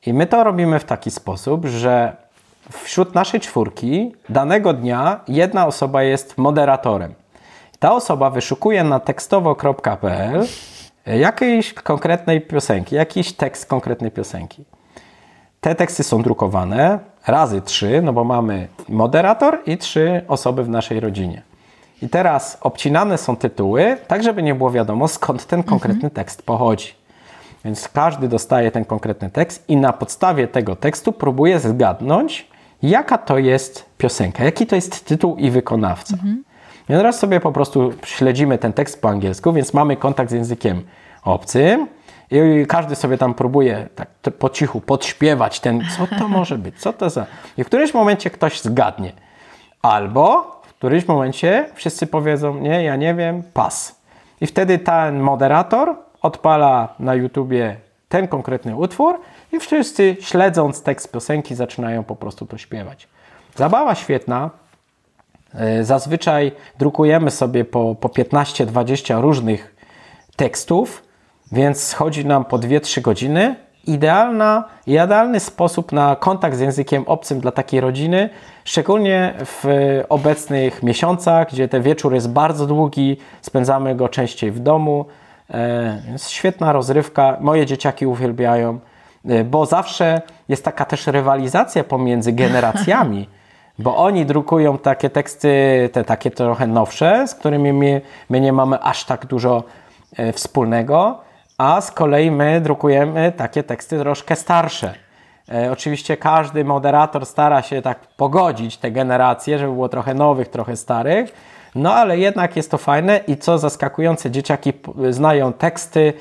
I 0.05 0.13
my 0.13 0.25
to 0.25 0.43
robimy 0.43 0.79
w 0.79 0.83
taki 0.83 1.11
sposób, 1.11 1.65
że 1.65 2.15
wśród 2.71 3.15
naszej 3.15 3.39
czwórki 3.39 4.15
danego 4.29 4.73
dnia 4.73 5.19
jedna 5.27 5.67
osoba 5.67 6.03
jest 6.03 6.37
moderatorem. 6.37 7.13
Ta 7.79 7.93
osoba 7.93 8.29
wyszukuje 8.29 8.83
na 8.83 8.99
tekstowo.pl 8.99 10.47
jakiejś 11.05 11.73
konkretnej 11.73 12.41
piosenki, 12.41 12.95
jakiś 12.95 13.33
tekst 13.33 13.65
konkretnej 13.65 14.11
piosenki. 14.11 14.65
Te 15.61 15.75
teksty 15.75 16.03
są 16.03 16.21
drukowane 16.21 16.99
razy 17.27 17.61
trzy, 17.61 18.01
no 18.01 18.13
bo 18.13 18.23
mamy 18.23 18.67
moderator 18.89 19.59
i 19.65 19.77
trzy 19.77 20.21
osoby 20.27 20.63
w 20.63 20.69
naszej 20.69 20.99
rodzinie. 20.99 21.41
I 22.01 22.09
teraz 22.09 22.57
obcinane 22.61 23.17
są 23.17 23.35
tytuły, 23.35 23.97
tak 24.07 24.23
żeby 24.23 24.43
nie 24.43 24.55
było 24.55 24.71
wiadomo 24.71 25.07
skąd 25.07 25.45
ten 25.45 25.63
konkretny 25.63 26.09
tekst 26.09 26.43
pochodzi. 26.43 26.93
Więc 27.65 27.87
każdy 27.87 28.27
dostaje 28.27 28.71
ten 28.71 28.85
konkretny 28.85 29.29
tekst 29.29 29.69
i 29.69 29.77
na 29.77 29.93
podstawie 29.93 30.47
tego 30.47 30.75
tekstu 30.75 31.13
próbuje 31.13 31.59
zgadnąć, 31.59 32.47
jaka 32.81 33.17
to 33.17 33.37
jest 33.37 33.85
piosenka, 33.97 34.43
jaki 34.43 34.67
to 34.67 34.75
jest 34.75 35.05
tytuł 35.05 35.35
i 35.35 35.51
wykonawca. 35.51 36.17
I 36.83 36.87
teraz 36.87 37.19
sobie 37.19 37.39
po 37.39 37.51
prostu 37.51 37.93
śledzimy 38.05 38.57
ten 38.57 38.73
tekst 38.73 39.01
po 39.01 39.09
angielsku, 39.09 39.53
więc 39.53 39.73
mamy 39.73 39.97
kontakt 39.97 40.29
z 40.29 40.33
językiem 40.33 40.81
obcym 41.23 41.87
i 42.31 42.65
każdy 42.67 42.95
sobie 42.95 43.17
tam 43.17 43.33
próbuje 43.33 43.89
tak 43.95 44.09
po 44.39 44.49
cichu 44.49 44.81
podśpiewać 44.81 45.59
ten, 45.59 45.81
co 45.97 46.17
to 46.17 46.27
może 46.37 46.57
być, 46.57 46.79
co 46.79 46.93
to 46.93 47.09
za... 47.09 47.25
I 47.57 47.63
w 47.63 47.67
którymś 47.67 47.93
momencie 47.93 48.29
ktoś 48.29 48.61
zgadnie. 48.61 49.11
Albo 49.81 50.41
w 50.67 50.73
którymś 50.73 51.07
momencie 51.07 51.69
wszyscy 51.73 52.07
powiedzą, 52.07 52.57
nie, 52.57 52.83
ja 52.83 52.95
nie 52.95 53.15
wiem, 53.15 53.43
pas. 53.53 54.01
I 54.41 54.47
wtedy 54.47 54.79
ten 54.79 55.19
moderator 55.19 55.95
odpala 56.21 56.95
na 56.99 57.15
YouTubie 57.15 57.75
ten 58.09 58.27
konkretny 58.27 58.75
utwór 58.75 59.19
i 59.51 59.59
wszyscy 59.59 60.17
śledząc 60.19 60.83
tekst 60.83 61.11
piosenki 61.11 61.55
zaczynają 61.55 62.03
po 62.03 62.15
prostu 62.15 62.45
to 62.45 62.57
śpiewać. 62.57 63.07
Zabawa 63.55 63.95
świetna. 63.95 64.49
E, 65.55 65.83
zazwyczaj 65.83 66.51
drukujemy 66.79 67.31
sobie 67.31 67.65
po, 67.65 67.95
po 67.95 68.07
15-20 68.07 69.21
różnych 69.21 69.75
tekstów, 70.35 71.03
więc 71.51 71.83
schodzi 71.83 72.25
nam 72.25 72.45
po 72.45 72.59
2-3 72.59 73.01
godziny. 73.01 73.55
Idealna, 73.87 74.63
idealny 74.87 75.39
sposób 75.39 75.91
na 75.91 76.15
kontakt 76.15 76.57
z 76.57 76.59
językiem 76.59 77.03
obcym 77.07 77.39
dla 77.39 77.51
takiej 77.51 77.81
rodziny, 77.81 78.29
szczególnie 78.65 79.33
w 79.39 79.67
obecnych 80.09 80.83
miesiącach, 80.83 81.47
gdzie 81.51 81.67
ten 81.67 81.81
wieczór 81.81 82.13
jest 82.13 82.29
bardzo 82.29 82.67
długi, 82.67 83.17
spędzamy 83.41 83.95
go 83.95 84.09
częściej 84.09 84.51
w 84.51 84.59
domu. 84.59 85.05
Jest 86.11 86.29
świetna 86.29 86.73
rozrywka, 86.73 87.37
moje 87.41 87.65
dzieciaki 87.65 88.05
uwielbiają, 88.05 88.79
e, 89.25 89.43
bo 89.43 89.65
zawsze 89.65 90.21
jest 90.49 90.65
taka 90.65 90.85
też 90.85 91.07
rywalizacja 91.07 91.83
pomiędzy 91.83 92.33
generacjami. 92.33 93.27
bo 93.79 93.97
oni 93.97 94.25
drukują 94.25 94.77
takie 94.77 95.09
teksty, 95.09 95.89
te 95.93 96.03
takie 96.03 96.31
trochę 96.31 96.67
nowsze, 96.67 97.27
z 97.27 97.35
którymi 97.35 97.73
my, 97.73 98.01
my 98.29 98.41
nie 98.41 98.53
mamy 98.53 98.79
aż 98.81 99.05
tak 99.05 99.25
dużo 99.25 99.63
e, 100.17 100.33
wspólnego, 100.33 101.21
a 101.57 101.81
z 101.81 101.91
kolei 101.91 102.31
my 102.31 102.61
drukujemy 102.61 103.31
takie 103.31 103.63
teksty 103.63 103.99
troszkę 103.99 104.35
starsze. 104.35 104.93
E, 105.51 105.71
oczywiście 105.71 106.17
każdy 106.17 106.65
moderator 106.65 107.25
stara 107.25 107.61
się 107.61 107.81
tak 107.81 107.99
pogodzić 107.99 108.77
te 108.77 108.91
generacje, 108.91 109.59
żeby 109.59 109.73
było 109.73 109.89
trochę 109.89 110.13
nowych, 110.13 110.47
trochę 110.47 110.75
starych, 110.75 111.33
no 111.75 111.93
ale 111.93 112.17
jednak 112.17 112.55
jest 112.55 112.71
to 112.71 112.77
fajne 112.77 113.19
i 113.27 113.37
co 113.37 113.57
zaskakujące, 113.57 114.31
dzieciaki 114.31 114.73
znają 115.09 115.53
teksty 115.53 116.13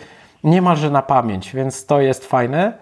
niemalże 0.45 0.91
na 0.91 1.03
pamięć, 1.03 1.53
więc 1.55 1.87
to 1.87 2.01
jest 2.01 2.27
fajne. 2.27 2.73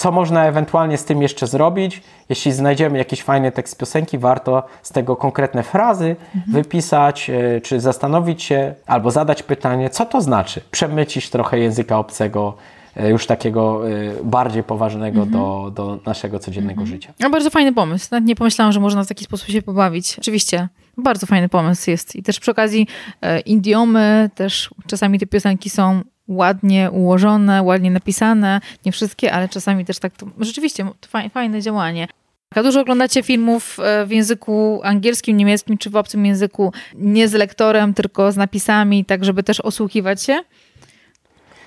Co 0.00 0.12
można 0.12 0.44
ewentualnie 0.44 0.98
z 0.98 1.04
tym 1.04 1.22
jeszcze 1.22 1.46
zrobić? 1.46 2.02
Jeśli 2.28 2.52
znajdziemy 2.52 2.98
jakiś 2.98 3.22
fajny 3.22 3.52
tekst 3.52 3.78
piosenki, 3.78 4.18
warto 4.18 4.62
z 4.82 4.90
tego 4.90 5.16
konkretne 5.16 5.62
frazy 5.62 6.16
mhm. 6.34 6.52
wypisać, 6.52 7.30
e, 7.30 7.60
czy 7.60 7.80
zastanowić 7.80 8.42
się, 8.42 8.74
albo 8.86 9.10
zadać 9.10 9.42
pytanie, 9.42 9.90
co 9.90 10.06
to 10.06 10.20
znaczy? 10.20 10.60
Przemycić 10.70 11.30
trochę 11.30 11.58
języka 11.58 11.98
obcego, 11.98 12.56
e, 12.96 13.10
już 13.10 13.26
takiego 13.26 13.90
e, 13.90 13.92
bardziej 14.24 14.62
poważnego 14.62 15.22
mhm. 15.22 15.30
do, 15.30 15.70
do 15.74 15.98
naszego 16.06 16.38
codziennego 16.38 16.80
mhm. 16.80 16.86
życia. 16.86 17.12
No 17.20 17.30
bardzo 17.30 17.50
fajny 17.50 17.72
pomysł. 17.72 18.08
Nawet 18.10 18.26
nie 18.26 18.36
pomyślałam, 18.36 18.72
że 18.72 18.80
można 18.80 19.04
w 19.04 19.08
taki 19.08 19.24
sposób 19.24 19.48
się 19.48 19.62
pobawić. 19.62 20.18
Oczywiście, 20.18 20.68
bardzo 20.96 21.26
fajny 21.26 21.48
pomysł 21.48 21.90
jest. 21.90 22.16
I 22.16 22.22
też 22.22 22.40
przy 22.40 22.50
okazji 22.50 22.86
e, 23.22 23.40
idiomy, 23.40 24.30
też 24.34 24.70
czasami 24.86 25.18
te 25.18 25.26
piosenki 25.26 25.70
są 25.70 26.02
ładnie 26.30 26.90
ułożone, 26.90 27.62
ładnie 27.62 27.90
napisane. 27.90 28.60
Nie 28.86 28.92
wszystkie, 28.92 29.32
ale 29.32 29.48
czasami 29.48 29.84
też 29.84 29.98
tak. 29.98 30.12
To, 30.16 30.26
rzeczywiście, 30.40 30.84
to 31.00 31.28
fajne 31.30 31.62
działanie. 31.62 32.08
A 32.54 32.62
dużo 32.62 32.80
oglądacie 32.80 33.22
filmów 33.22 33.78
e, 33.80 34.06
w 34.06 34.10
języku 34.10 34.80
angielskim, 34.84 35.36
niemieckim 35.36 35.78
czy 35.78 35.90
w 35.90 35.96
obcym 35.96 36.26
języku, 36.26 36.72
nie 36.94 37.28
z 37.28 37.32
lektorem, 37.32 37.94
tylko 37.94 38.32
z 38.32 38.36
napisami, 38.36 39.04
tak 39.04 39.24
żeby 39.24 39.42
też 39.42 39.60
osłuchiwać 39.60 40.22
się? 40.22 40.40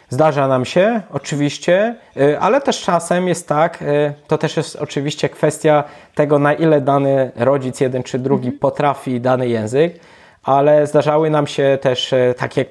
Zdarza 0.09 0.47
nam 0.47 0.65
się, 0.65 1.01
oczywiście, 1.11 1.95
y, 2.17 2.39
ale 2.39 2.61
też 2.61 2.81
czasem 2.81 3.27
jest 3.27 3.47
tak, 3.47 3.81
y, 3.81 4.13
to 4.27 4.37
też 4.37 4.57
jest 4.57 4.75
oczywiście 4.75 5.29
kwestia 5.29 5.83
tego, 6.15 6.39
na 6.39 6.53
ile 6.53 6.81
dany 6.81 7.31
rodzic, 7.35 7.79
jeden 7.79 8.03
czy 8.03 8.19
drugi, 8.19 8.47
mhm. 8.47 8.59
potrafi 8.59 9.21
dany 9.21 9.47
język, 9.47 9.99
ale 10.43 10.87
zdarzały 10.87 11.29
nam 11.29 11.47
się 11.47 11.77
też 11.81 12.13
takie 12.37 12.65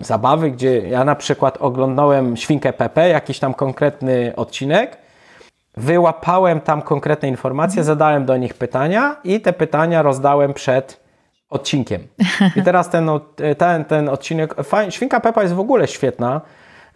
zabawy, 0.00 0.50
gdzie 0.50 0.88
ja 0.88 1.04
na 1.04 1.14
przykład 1.14 1.58
oglądałem 1.60 2.36
Świnkę 2.36 2.72
Pepe, 2.72 3.08
jakiś 3.08 3.38
tam 3.38 3.54
konkretny 3.54 4.32
odcinek, 4.36 4.98
wyłapałem 5.76 6.60
tam 6.60 6.82
konkretne 6.82 7.28
informacje, 7.28 7.80
mhm. 7.80 7.84
zadałem 7.84 8.24
do 8.24 8.36
nich 8.36 8.54
pytania 8.54 9.16
i 9.24 9.40
te 9.40 9.52
pytania 9.52 10.02
rozdałem 10.02 10.54
przed 10.54 11.00
odcinkiem. 11.50 12.06
I 12.56 12.62
teraz 12.62 12.90
ten, 12.90 13.10
ten, 13.58 13.84
ten 13.84 14.08
odcinek, 14.08 14.54
Świnka 14.90 15.20
Pepa 15.20 15.42
jest 15.42 15.54
w 15.54 15.60
ogóle 15.60 15.88
świetna, 15.88 16.40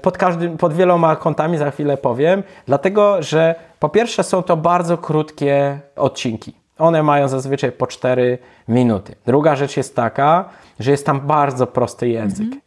pod, 0.02 0.18
każdym, 0.18 0.56
pod 0.56 0.72
wieloma 0.72 1.16
kątami, 1.16 1.58
za 1.58 1.70
chwilę 1.70 1.96
powiem, 1.96 2.42
dlatego 2.66 3.22
że 3.22 3.54
po 3.78 3.88
pierwsze 3.88 4.24
są 4.24 4.42
to 4.42 4.56
bardzo 4.56 4.98
krótkie 4.98 5.80
odcinki. 5.96 6.54
One 6.78 7.02
mają 7.02 7.28
zazwyczaj 7.28 7.72
po 7.72 7.86
4 7.86 8.38
minuty. 8.68 9.14
Druga 9.26 9.56
rzecz 9.56 9.76
jest 9.76 9.96
taka, 9.96 10.44
że 10.80 10.90
jest 10.90 11.06
tam 11.06 11.20
bardzo 11.20 11.66
prosty 11.66 12.08
język. 12.08 12.46
Mhm. 12.46 12.60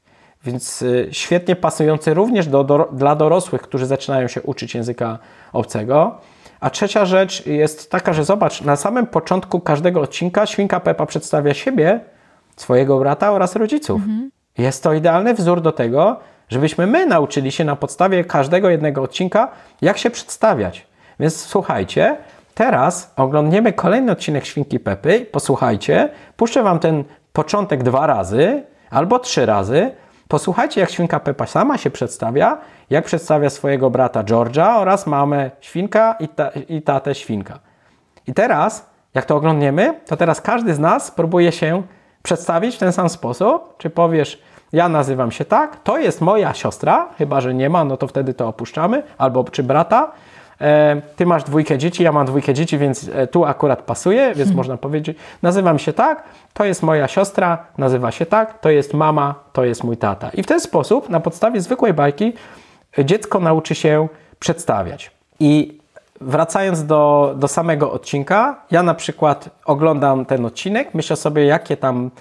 Więc 0.45 0.81
y, 0.81 1.09
świetnie 1.11 1.55
pasujący 1.55 2.13
również 2.13 2.47
do, 2.47 2.63
do, 2.63 2.89
dla 2.91 3.15
dorosłych, 3.15 3.61
którzy 3.61 3.85
zaczynają 3.85 4.27
się 4.27 4.41
uczyć 4.41 4.75
języka 4.75 5.19
obcego. 5.53 6.17
A 6.59 6.69
trzecia 6.69 7.05
rzecz 7.05 7.45
jest 7.45 7.91
taka, 7.91 8.13
że 8.13 8.23
zobacz, 8.23 8.61
na 8.61 8.75
samym 8.75 9.07
początku 9.07 9.59
każdego 9.59 10.01
odcinka 10.01 10.45
świnka 10.45 10.79
Pepa 10.79 11.05
przedstawia 11.05 11.53
siebie, 11.53 11.99
swojego 12.55 12.99
brata 12.99 13.31
oraz 13.31 13.55
rodziców. 13.55 14.01
Mhm. 14.01 14.31
Jest 14.57 14.83
to 14.83 14.93
idealny 14.93 15.33
wzór 15.33 15.61
do 15.61 15.71
tego, 15.71 16.19
żebyśmy 16.49 16.87
my 16.87 17.05
nauczyli 17.05 17.51
się 17.51 17.65
na 17.65 17.75
podstawie 17.75 18.23
każdego 18.23 18.69
jednego 18.69 19.01
odcinka, 19.01 19.51
jak 19.81 19.97
się 19.97 20.09
przedstawiać. 20.09 20.87
Więc 21.19 21.35
słuchajcie, 21.35 22.17
teraz 22.53 23.13
oglądniemy 23.15 23.73
kolejny 23.73 24.11
odcinek 24.11 24.45
Świnki 24.45 24.79
Pepy. 24.79 25.25
Posłuchajcie, 25.31 26.09
puszczę 26.37 26.63
Wam 26.63 26.79
ten 26.79 27.03
początek 27.33 27.83
dwa 27.83 28.07
razy 28.07 28.63
albo 28.89 29.19
trzy 29.19 29.45
razy. 29.45 29.91
Posłuchajcie, 30.31 30.81
jak 30.81 30.91
Świnka 30.91 31.19
Pepa 31.19 31.45
sama 31.45 31.77
się 31.77 31.89
przedstawia, 31.89 32.57
jak 32.89 33.05
przedstawia 33.05 33.49
swojego 33.49 33.89
brata 33.89 34.23
George'a 34.23 34.77
oraz 34.77 35.07
mamę 35.07 35.51
Świnka 35.61 36.15
i, 36.19 36.27
ta, 36.27 36.49
i 36.69 36.81
tatę 36.81 37.15
Świnka. 37.15 37.59
I 38.27 38.33
teraz, 38.33 38.89
jak 39.13 39.25
to 39.25 39.35
oglądniemy, 39.35 39.99
to 40.05 40.17
teraz 40.17 40.41
każdy 40.41 40.73
z 40.73 40.79
nas 40.79 41.11
próbuje 41.11 41.51
się 41.51 41.83
przedstawić 42.23 42.75
w 42.75 42.79
ten 42.79 42.93
sam 42.93 43.09
sposób. 43.09 43.77
Czy 43.77 43.89
powiesz, 43.89 44.41
ja 44.73 44.89
nazywam 44.89 45.31
się 45.31 45.45
tak, 45.45 45.83
to 45.83 45.97
jest 45.97 46.21
moja 46.21 46.53
siostra, 46.53 47.09
chyba 47.17 47.41
że 47.41 47.53
nie 47.53 47.69
ma, 47.69 47.83
no 47.83 47.97
to 47.97 48.07
wtedy 48.07 48.33
to 48.33 48.47
opuszczamy, 48.47 49.03
albo 49.17 49.43
czy 49.43 49.63
brata. 49.63 50.11
E, 50.61 51.01
ty 51.15 51.25
masz 51.25 51.43
dwójkę 51.43 51.77
dzieci, 51.77 52.03
ja 52.03 52.11
mam 52.11 52.25
dwójkę 52.25 52.53
dzieci, 52.53 52.77
więc 52.77 53.09
e, 53.13 53.27
tu 53.27 53.45
akurat 53.45 53.81
pasuje, 53.81 54.25
więc 54.25 54.37
hmm. 54.37 54.55
można 54.55 54.77
powiedzieć, 54.77 55.17
nazywam 55.41 55.79
się 55.79 55.93
tak, 55.93 56.23
to 56.53 56.65
jest 56.65 56.83
moja 56.83 57.07
siostra, 57.07 57.65
nazywa 57.77 58.11
się 58.11 58.25
tak, 58.25 58.59
to 58.59 58.69
jest 58.69 58.93
mama, 58.93 59.35
to 59.53 59.65
jest 59.65 59.83
mój 59.83 59.97
tata. 59.97 60.29
I 60.33 60.43
w 60.43 60.47
ten 60.47 60.59
sposób, 60.59 61.09
na 61.09 61.19
podstawie 61.19 61.61
zwykłej 61.61 61.93
bajki, 61.93 62.33
dziecko 63.05 63.39
nauczy 63.39 63.75
się 63.75 64.07
przedstawiać. 64.39 65.11
I 65.39 65.77
wracając 66.21 66.85
do, 66.85 67.33
do 67.37 67.47
samego 67.47 67.91
odcinka, 67.91 68.61
ja 68.71 68.83
na 68.83 68.93
przykład 68.93 69.49
oglądam 69.65 70.25
ten 70.25 70.45
odcinek, 70.45 70.93
myślę 70.93 71.15
sobie, 71.15 71.45
jakie 71.45 71.77
tam 71.77 72.11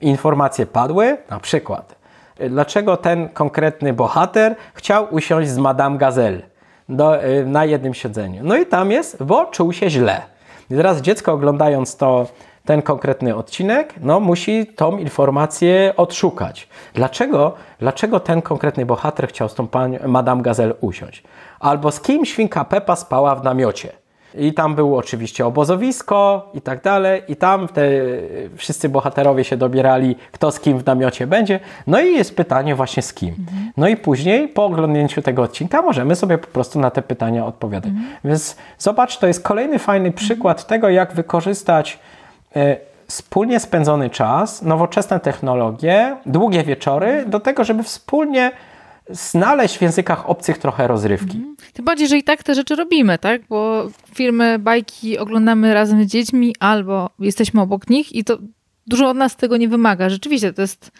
informacje 0.00 0.66
padły, 0.66 1.16
na 1.30 1.40
przykład 1.40 2.00
dlaczego 2.48 2.96
ten 2.96 3.28
konkretny 3.28 3.92
bohater 3.92 4.56
chciał 4.74 5.06
usiąść 5.10 5.50
z 5.50 5.58
Madame 5.58 5.98
Gazelle 5.98 6.49
do, 6.90 7.24
y, 7.24 7.46
na 7.46 7.64
jednym 7.64 7.94
siedzeniu. 7.94 8.40
No 8.44 8.56
i 8.56 8.66
tam 8.66 8.90
jest, 8.90 9.22
bo 9.22 9.46
czuł 9.46 9.72
się 9.72 9.90
źle. 9.90 10.22
I 10.70 10.74
teraz 10.74 11.00
dziecko 11.00 11.32
oglądając 11.32 11.96
to, 11.96 12.26
ten 12.64 12.82
konkretny 12.82 13.36
odcinek, 13.36 13.94
no 14.00 14.20
musi 14.20 14.66
tą 14.66 14.98
informację 14.98 15.94
odszukać. 15.96 16.68
Dlaczego, 16.94 17.54
dlaczego 17.78 18.20
ten 18.20 18.42
konkretny 18.42 18.86
bohater 18.86 19.28
chciał 19.28 19.48
z 19.48 19.54
tą 19.54 19.68
panią, 19.68 19.98
Madame 20.06 20.42
Gazelle 20.42 20.74
usiąść? 20.74 21.22
Albo 21.60 21.92
z 21.92 22.00
kim 22.00 22.24
świnka 22.24 22.64
Pepa 22.64 22.96
spała 22.96 23.34
w 23.34 23.44
namiocie? 23.44 23.92
I 24.34 24.54
tam 24.54 24.74
było 24.74 24.98
oczywiście 24.98 25.46
obozowisko 25.46 26.50
i 26.54 26.60
tak 26.60 26.82
dalej. 26.82 27.22
I 27.28 27.36
tam 27.36 27.68
te 27.68 27.82
wszyscy 28.56 28.88
bohaterowie 28.88 29.44
się 29.44 29.56
dobierali, 29.56 30.16
kto 30.32 30.50
z 30.50 30.60
kim 30.60 30.78
w 30.78 30.86
namiocie 30.86 31.26
będzie. 31.26 31.60
No 31.86 32.00
i 32.00 32.14
jest 32.14 32.36
pytanie 32.36 32.74
właśnie 32.74 33.02
z 33.02 33.14
kim. 33.14 33.34
No 33.76 33.88
i 33.88 33.96
później 33.96 34.48
po 34.48 34.64
oglądnięciu 34.64 35.22
tego 35.22 35.42
odcinka 35.42 35.82
możemy 35.82 36.16
sobie 36.16 36.38
po 36.38 36.46
prostu 36.46 36.80
na 36.80 36.90
te 36.90 37.02
pytania 37.02 37.46
odpowiadać. 37.46 37.92
Więc 38.24 38.56
zobacz, 38.78 39.18
to 39.18 39.26
jest 39.26 39.42
kolejny 39.42 39.78
fajny 39.78 40.12
przykład 40.12 40.66
tego, 40.66 40.88
jak 40.88 41.12
wykorzystać 41.12 41.98
y, 42.56 42.76
wspólnie 43.06 43.60
spędzony 43.60 44.10
czas, 44.10 44.62
nowoczesne 44.62 45.20
technologie, 45.20 46.16
długie 46.26 46.62
wieczory 46.62 47.24
do 47.26 47.40
tego, 47.40 47.64
żeby 47.64 47.82
wspólnie 47.82 48.52
znaleźć 49.10 49.78
w 49.78 49.82
językach 49.82 50.30
obcych 50.30 50.58
trochę 50.58 50.86
rozrywki. 50.86 51.36
Mhm. 51.36 51.56
Tym 51.72 51.84
bardziej, 51.84 52.08
że 52.08 52.18
i 52.18 52.22
tak 52.22 52.42
te 52.42 52.54
rzeczy 52.54 52.76
robimy, 52.76 53.18
tak? 53.18 53.42
Bo 53.48 53.90
filmy, 54.14 54.58
bajki 54.58 55.18
oglądamy 55.18 55.74
razem 55.74 56.04
z 56.04 56.06
dziećmi 56.06 56.54
albo 56.60 57.10
jesteśmy 57.18 57.60
obok 57.60 57.90
nich 57.90 58.12
i 58.12 58.24
to 58.24 58.38
dużo 58.86 59.08
od 59.08 59.16
nas 59.16 59.36
tego 59.36 59.56
nie 59.56 59.68
wymaga. 59.68 60.08
Rzeczywiście 60.08 60.52
to 60.52 60.62
jest 60.62 60.90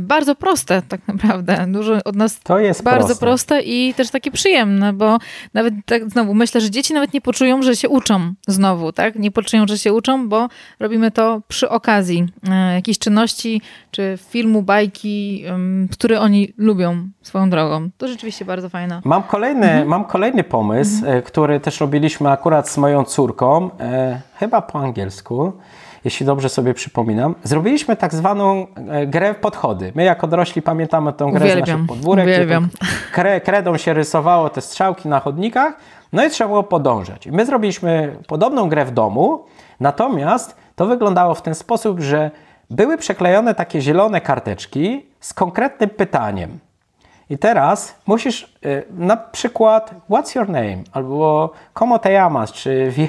bardzo 0.00 0.34
proste 0.34 0.82
tak 0.82 1.08
naprawdę. 1.08 1.66
Dużo 1.68 1.98
od 2.04 2.16
nas 2.16 2.40
to 2.40 2.58
jest 2.58 2.82
bardzo 2.82 3.06
proste. 3.06 3.26
proste 3.26 3.60
i 3.60 3.94
też 3.94 4.10
takie 4.10 4.30
przyjemne, 4.30 4.92
bo 4.92 5.18
nawet 5.54 5.74
tak 5.86 6.10
znowu 6.10 6.34
myślę, 6.34 6.60
że 6.60 6.70
dzieci 6.70 6.94
nawet 6.94 7.12
nie 7.14 7.20
poczują, 7.20 7.62
że 7.62 7.76
się 7.76 7.88
uczą 7.88 8.34
znowu, 8.46 8.92
tak? 8.92 9.16
Nie 9.16 9.30
poczują, 9.30 9.66
że 9.66 9.78
się 9.78 9.92
uczą, 9.92 10.28
bo 10.28 10.48
robimy 10.80 11.10
to 11.10 11.42
przy 11.48 11.68
okazji 11.68 12.26
e, 12.50 12.74
jakiejś 12.74 12.98
czynności, 12.98 13.62
czy 13.90 14.18
filmu, 14.28 14.62
bajki, 14.62 15.44
który 15.92 16.20
oni 16.20 16.52
lubią 16.58 17.08
swoją 17.22 17.50
drogą. 17.50 17.90
To 17.98 18.08
rzeczywiście 18.08 18.44
bardzo 18.44 18.68
fajne. 18.68 19.00
Mam 19.04 19.22
kolejny, 19.22 19.66
mhm. 19.66 19.88
mam 19.88 20.04
kolejny 20.04 20.44
pomysł, 20.44 20.96
mhm. 20.96 21.22
który 21.22 21.60
też 21.60 21.80
robiliśmy 21.80 22.30
akurat 22.30 22.68
z 22.68 22.78
moją 22.78 23.04
córką, 23.04 23.70
e, 23.80 24.20
chyba 24.34 24.62
po 24.62 24.78
angielsku 24.78 25.52
jeśli 26.04 26.26
dobrze 26.26 26.48
sobie 26.48 26.74
przypominam, 26.74 27.34
zrobiliśmy 27.42 27.96
tak 27.96 28.14
zwaną 28.14 28.66
e, 28.88 29.06
grę 29.06 29.34
w 29.34 29.36
podchody. 29.36 29.92
My 29.94 30.04
jako 30.04 30.26
dorośli 30.26 30.62
pamiętamy 30.62 31.12
tę 31.12 31.30
grę 31.32 31.44
Uwielbiam. 31.44 31.66
z 31.66 31.70
naszych 31.70 31.86
podwórek, 31.86 32.24
Uwielbiam. 32.24 32.68
Kre, 33.12 33.40
kredą 33.40 33.76
się 33.76 33.94
rysowało 33.94 34.50
te 34.50 34.60
strzałki 34.60 35.08
na 35.08 35.20
chodnikach, 35.20 35.74
no 36.12 36.24
i 36.24 36.30
trzeba 36.30 36.48
było 36.48 36.62
podążać. 36.62 37.26
My 37.26 37.46
zrobiliśmy 37.46 38.16
podobną 38.26 38.68
grę 38.68 38.84
w 38.84 38.90
domu, 38.90 39.44
natomiast 39.80 40.56
to 40.76 40.86
wyglądało 40.86 41.34
w 41.34 41.42
ten 41.42 41.54
sposób, 41.54 42.00
że 42.00 42.30
były 42.70 42.98
przeklejone 42.98 43.54
takie 43.54 43.80
zielone 43.80 44.20
karteczki 44.20 45.06
z 45.20 45.34
konkretnym 45.34 45.90
pytaniem. 45.90 46.58
I 47.30 47.38
teraz 47.38 47.94
musisz 48.06 48.54
y, 48.66 48.84
na 48.90 49.16
przykład 49.16 49.94
what's 50.10 50.36
your 50.36 50.48
name 50.48 50.78
albo 50.92 51.50
como 51.74 51.98
te 51.98 52.12
llamas, 52.12 52.52
czy 52.52 52.90
wie 52.90 53.08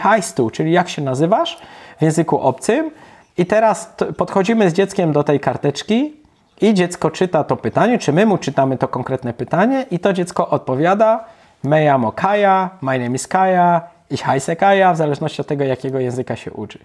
czyli 0.51 0.71
jak 0.71 0.89
się 0.89 1.01
nazywasz 1.01 1.57
w 1.97 2.01
języku 2.01 2.39
obcym. 2.39 2.91
I 3.37 3.45
teraz 3.45 3.95
podchodzimy 4.17 4.69
z 4.69 4.73
dzieckiem 4.73 5.11
do 5.11 5.23
tej 5.23 5.39
karteczki 5.39 6.13
i 6.61 6.73
dziecko 6.73 7.11
czyta 7.11 7.43
to 7.43 7.57
pytanie, 7.57 7.99
czy 7.99 8.13
my 8.13 8.25
mu 8.25 8.37
czytamy 8.37 8.77
to 8.77 8.87
konkretne 8.87 9.33
pytanie 9.33 9.85
i 9.91 9.99
to 9.99 10.13
dziecko 10.13 10.49
odpowiada 10.49 11.25
me 11.63 11.85
llamo 11.85 12.11
Kaja, 12.11 12.69
my 12.81 12.99
name 12.99 13.15
is 13.15 13.27
Kaja, 13.27 13.81
ich 14.09 14.25
heiße 14.25 14.55
Kaja, 14.55 14.93
w 14.93 14.97
zależności 14.97 15.41
od 15.41 15.47
tego, 15.47 15.63
jakiego 15.63 15.99
języka 15.99 16.35
się 16.35 16.51
uczy. 16.51 16.79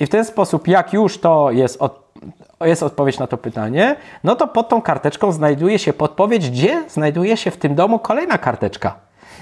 I 0.00 0.06
w 0.06 0.08
ten 0.08 0.24
sposób, 0.24 0.68
jak 0.68 0.92
już 0.92 1.18
to 1.18 1.50
jest, 1.50 1.82
od, 1.82 2.12
jest 2.60 2.82
odpowiedź 2.82 3.18
na 3.18 3.26
to 3.26 3.36
pytanie, 3.36 3.96
no 4.24 4.36
to 4.36 4.48
pod 4.48 4.68
tą 4.68 4.82
karteczką 4.82 5.32
znajduje 5.32 5.78
się 5.78 5.92
podpowiedź, 5.92 6.50
gdzie 6.50 6.84
znajduje 6.88 7.36
się 7.36 7.50
w 7.50 7.56
tym 7.56 7.74
domu 7.74 7.98
kolejna 7.98 8.38
karteczka. 8.38 8.94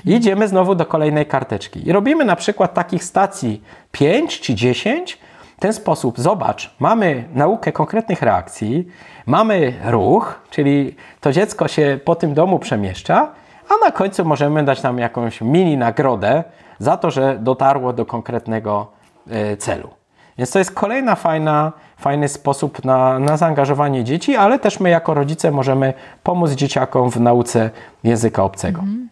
I 0.05 0.15
idziemy 0.15 0.49
znowu 0.49 0.75
do 0.75 0.87
kolejnej 0.87 1.27
karteczki. 1.27 1.89
I 1.89 1.93
robimy 1.93 2.25
na 2.25 2.37
przykład 2.37 2.75
takich 2.75 3.05
stacji 3.05 3.63
5 3.93 4.41
czy 4.41 4.55
10. 4.55 5.19
W 5.57 5.61
ten 5.61 5.73
sposób, 5.73 6.21
zobacz, 6.21 6.75
mamy 6.79 7.25
naukę 7.35 7.73
konkretnych 7.73 8.23
reakcji, 8.23 8.89
mamy 9.27 9.75
ruch, 9.85 10.41
czyli 10.51 10.97
to 11.21 11.33
dziecko 11.33 11.69
się 11.69 12.01
po 12.05 12.15
tym 12.15 12.35
domu 12.35 12.59
przemieszcza, 12.59 13.29
a 13.69 13.85
na 13.85 13.91
końcu 13.91 14.25
możemy 14.25 14.65
dać 14.65 14.83
nam 14.83 14.99
jakąś 14.99 15.41
mini 15.41 15.77
nagrodę 15.77 16.45
za 16.79 16.97
to, 16.97 17.11
że 17.11 17.39
dotarło 17.41 17.93
do 17.93 18.07
konkretnego 18.07 18.87
e, 19.31 19.57
celu. 19.57 19.98
Więc 20.39 20.51
to 20.51 20.59
jest 20.59 20.71
kolejna 20.71 21.15
fajna, 21.15 21.73
fajny 21.97 22.29
sposób 22.29 22.85
na, 22.85 23.19
na 23.19 23.37
zaangażowanie 23.37 24.05
dzieci, 24.05 24.37
ale 24.37 24.59
też 24.59 24.81
my 24.81 24.91
jako 24.91 25.15
rodzice 25.15 25.51
możemy 25.51 25.95
pomóc 26.23 26.51
dzieciakom 26.51 27.11
w 27.11 27.21
nauce 27.21 27.71
języka 28.05 28.45
obcego. 28.45 28.81
Mhm. 28.81 29.09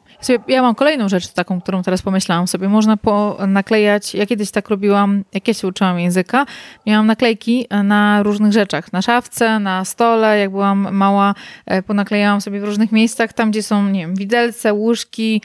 Ja 0.49 0.63
mam 0.63 0.75
kolejną 0.75 1.09
rzecz 1.09 1.29
taką, 1.29 1.61
którą 1.61 1.83
teraz 1.83 2.03
pomyślałam 2.03 2.49
sobie. 2.49 2.69
Można 2.69 2.97
naklejać, 3.47 4.15
ja 4.15 4.27
kiedyś 4.27 4.51
tak 4.51 4.69
robiłam, 4.69 5.25
jak 5.35 5.49
ja 5.49 5.55
się 5.55 5.69
uczyłam 5.69 5.99
języka, 5.99 6.47
miałam 6.87 7.07
naklejki 7.07 7.67
na 7.85 8.23
różnych 8.23 8.53
rzeczach. 8.53 8.93
Na 8.93 9.03
szafce, 9.03 9.59
na 9.59 9.85
stole, 9.85 10.39
jak 10.39 10.51
byłam 10.51 10.89
mała, 10.93 11.35
e, 11.67 11.83
ponaklejałam 11.83 12.41
sobie 12.41 12.61
w 12.61 12.65
różnych 12.65 12.93
miejscach, 12.93 13.33
tam 13.33 13.51
gdzie 13.51 13.63
są, 13.63 13.89
nie 13.89 14.01
wiem, 14.01 14.15
widelce, 14.15 14.75
łóżki, 14.75 15.43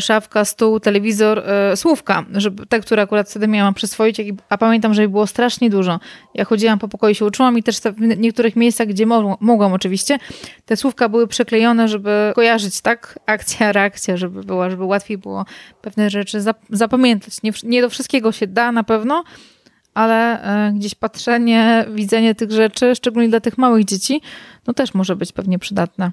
szafka, 0.00 0.44
stół, 0.44 0.80
telewizor, 0.80 1.38
e, 1.38 1.76
słówka, 1.76 2.24
żeby 2.32 2.66
te, 2.66 2.80
które 2.80 3.02
akurat 3.02 3.30
wtedy 3.30 3.48
miałam 3.48 3.74
przyswoić, 3.74 4.20
a 4.48 4.58
pamiętam, 4.58 4.94
że 4.94 5.04
ich 5.04 5.10
było 5.10 5.26
strasznie 5.26 5.70
dużo. 5.70 6.00
Ja 6.34 6.44
chodziłam 6.44 6.78
po 6.78 6.88
pokoju, 6.88 7.14
się 7.14 7.24
uczyłam 7.24 7.58
i 7.58 7.62
też 7.62 7.80
w 7.80 8.00
niektórych 8.00 8.56
miejscach, 8.56 8.86
gdzie 8.86 9.06
mogłam, 9.06 9.36
mogłam 9.40 9.72
oczywiście, 9.72 10.18
te 10.66 10.76
słówka 10.76 11.08
były 11.08 11.26
przeklejone, 11.26 11.88
żeby 11.88 12.32
kojarzyć, 12.34 12.80
tak? 12.80 13.18
Akcja, 13.26 13.72
reakcja, 13.72 14.16
żeby 14.16 14.42
była, 14.42 14.70
żeby 14.70 14.84
łatwiej 14.84 15.18
było 15.18 15.44
pewne 15.82 16.10
rzeczy 16.10 16.38
zapamiętać. 16.70 17.42
Nie, 17.42 17.52
nie 17.62 17.82
do 17.82 17.90
wszystkiego 17.90 18.32
się 18.32 18.46
da 18.46 18.72
na 18.72 18.84
pewno, 18.84 19.24
ale 19.94 20.42
e, 20.42 20.72
gdzieś 20.72 20.94
patrzenie, 20.94 21.84
widzenie 21.90 22.34
tych 22.34 22.52
rzeczy, 22.52 22.94
szczególnie 22.94 23.28
dla 23.28 23.40
tych 23.40 23.58
małych 23.58 23.84
dzieci, 23.84 24.22
no 24.66 24.74
też 24.74 24.94
może 24.94 25.16
być 25.16 25.32
pewnie 25.32 25.58
przydatne. 25.58 26.10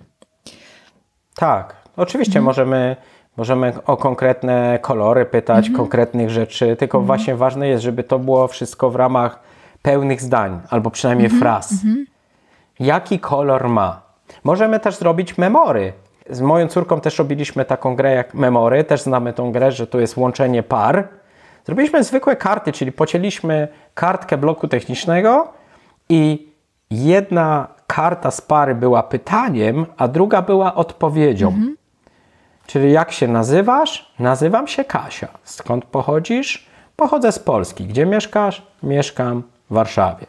Tak, 1.35 1.75
oczywiście 1.97 2.39
mhm. 2.39 2.45
możemy 2.45 2.95
Możemy 3.41 3.73
o 3.85 3.97
konkretne 3.97 4.79
kolory 4.81 5.25
pytać, 5.25 5.57
mhm. 5.57 5.77
konkretnych 5.77 6.29
rzeczy, 6.29 6.75
tylko 6.75 6.97
mhm. 6.97 7.07
właśnie 7.07 7.35
ważne 7.35 7.67
jest, 7.67 7.83
żeby 7.83 8.03
to 8.03 8.19
było 8.19 8.47
wszystko 8.47 8.89
w 8.89 8.95
ramach 8.95 9.39
pełnych 9.81 10.21
zdań, 10.21 10.61
albo 10.69 10.91
przynajmniej 10.91 11.25
mhm. 11.25 11.41
fraz. 11.41 11.71
Mhm. 11.71 12.05
Jaki 12.79 13.19
kolor 13.19 13.69
ma? 13.69 14.01
Możemy 14.43 14.79
też 14.79 14.95
zrobić 14.95 15.37
memory. 15.37 15.93
Z 16.29 16.41
moją 16.41 16.67
córką 16.67 17.01
też 17.01 17.19
robiliśmy 17.19 17.65
taką 17.65 17.95
grę 17.95 18.13
jak 18.13 18.33
memory, 18.33 18.83
też 18.83 19.01
znamy 19.01 19.33
tą 19.33 19.51
grę, 19.51 19.71
że 19.71 19.87
to 19.87 19.99
jest 19.99 20.17
łączenie 20.17 20.63
par. 20.63 21.07
Zrobiliśmy 21.65 22.03
zwykłe 22.03 22.35
karty, 22.35 22.71
czyli 22.71 22.91
pocięliśmy 22.91 23.67
kartkę 23.93 24.37
bloku 24.37 24.67
technicznego 24.67 25.47
i 26.09 26.49
jedna 26.91 27.67
karta 27.87 28.31
z 28.31 28.41
pary 28.41 28.75
była 28.75 29.03
pytaniem, 29.03 29.85
a 29.97 30.07
druga 30.07 30.41
była 30.41 30.75
odpowiedzią. 30.75 31.47
Mhm. 31.47 31.80
Czyli 32.71 32.91
jak 32.91 33.11
się 33.11 33.27
nazywasz? 33.27 34.13
Nazywam 34.19 34.67
się 34.67 34.83
Kasia. 34.83 35.27
Skąd 35.43 35.85
pochodzisz? 35.85 36.67
Pochodzę 36.95 37.31
z 37.31 37.39
Polski. 37.39 37.85
Gdzie 37.85 38.05
mieszkasz? 38.05 38.61
Mieszkam 38.83 39.43
w 39.69 39.73
Warszawie. 39.73 40.25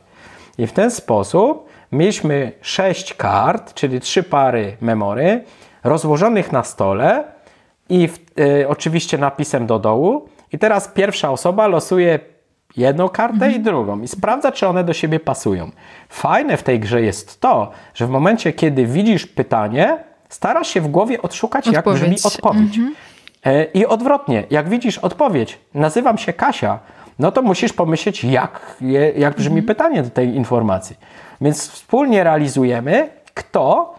I 0.58 0.66
w 0.66 0.72
ten 0.72 0.90
sposób 0.90 1.68
mieliśmy 1.92 2.52
sześć 2.60 3.14
kart, 3.14 3.74
czyli 3.74 4.00
trzy 4.00 4.22
pary 4.22 4.76
memory, 4.80 5.44
rozłożonych 5.84 6.52
na 6.52 6.64
stole 6.64 7.24
i 7.88 8.08
w, 8.08 8.18
y, 8.38 8.68
oczywiście 8.68 9.18
napisem 9.18 9.66
do 9.66 9.78
dołu. 9.78 10.28
I 10.52 10.58
teraz 10.58 10.88
pierwsza 10.88 11.30
osoba 11.30 11.66
losuje 11.66 12.18
jedną 12.76 13.08
kartę 13.08 13.34
mhm. 13.34 13.52
i 13.52 13.60
drugą 13.60 14.00
i 14.00 14.08
sprawdza, 14.08 14.52
czy 14.52 14.66
one 14.66 14.84
do 14.84 14.92
siebie 14.92 15.20
pasują. 15.20 15.70
Fajne 16.08 16.56
w 16.56 16.62
tej 16.62 16.80
grze 16.80 17.02
jest 17.02 17.40
to, 17.40 17.70
że 17.94 18.06
w 18.06 18.10
momencie, 18.10 18.52
kiedy 18.52 18.86
widzisz 18.86 19.26
pytanie, 19.26 20.11
starasz 20.32 20.68
się 20.68 20.80
w 20.80 20.88
głowie 20.88 21.22
odszukać, 21.22 21.68
odpowiedź. 21.68 22.00
jak 22.00 22.10
brzmi 22.10 22.16
odpowiedź. 22.24 22.78
Mhm. 22.78 22.94
E, 23.44 23.64
I 23.64 23.86
odwrotnie, 23.86 24.44
jak 24.50 24.68
widzisz 24.68 24.98
odpowiedź, 24.98 25.58
nazywam 25.74 26.18
się 26.18 26.32
Kasia, 26.32 26.78
no 27.18 27.32
to 27.32 27.42
musisz 27.42 27.72
pomyśleć, 27.72 28.24
jak, 28.24 28.76
jak 29.16 29.36
brzmi 29.36 29.58
mhm. 29.58 29.66
pytanie 29.66 30.02
do 30.02 30.10
tej 30.10 30.34
informacji. 30.34 30.96
Więc 31.40 31.70
wspólnie 31.70 32.24
realizujemy, 32.24 33.08
kto 33.34 33.94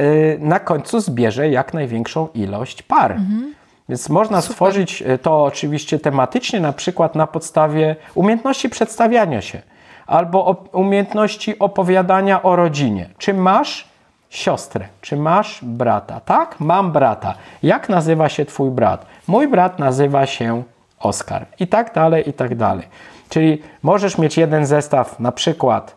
y, 0.00 0.38
na 0.40 0.60
końcu 0.60 1.00
zbierze 1.00 1.48
jak 1.48 1.74
największą 1.74 2.28
ilość 2.34 2.82
par. 2.82 3.12
Mhm. 3.12 3.54
Więc 3.88 4.08
można 4.08 4.40
Super. 4.40 4.54
stworzyć 4.54 5.02
e, 5.02 5.18
to 5.18 5.44
oczywiście 5.44 5.98
tematycznie, 5.98 6.60
na 6.60 6.72
przykład 6.72 7.14
na 7.14 7.26
podstawie 7.26 7.96
umiejętności 8.14 8.68
przedstawiania 8.68 9.40
się 9.40 9.62
albo 10.06 10.64
umiejętności 10.72 11.58
opowiadania 11.58 12.42
o 12.42 12.56
rodzinie. 12.56 13.08
Czy 13.18 13.34
masz 13.34 13.91
siostrę? 14.32 14.88
Czy 15.00 15.16
masz 15.16 15.58
brata? 15.62 16.20
Tak, 16.20 16.60
mam 16.60 16.92
brata. 16.92 17.34
Jak 17.62 17.88
nazywa 17.88 18.28
się 18.28 18.44
twój 18.44 18.70
brat? 18.70 19.06
Mój 19.26 19.48
brat 19.48 19.78
nazywa 19.78 20.26
się 20.26 20.62
Oskar. 21.00 21.46
I 21.60 21.66
tak 21.66 21.94
dalej, 21.94 22.28
i 22.28 22.32
tak 22.32 22.54
dalej. 22.54 22.88
Czyli 23.28 23.62
możesz 23.82 24.18
mieć 24.18 24.36
jeden 24.36 24.66
zestaw, 24.66 25.20
na 25.20 25.32
przykład 25.32 25.96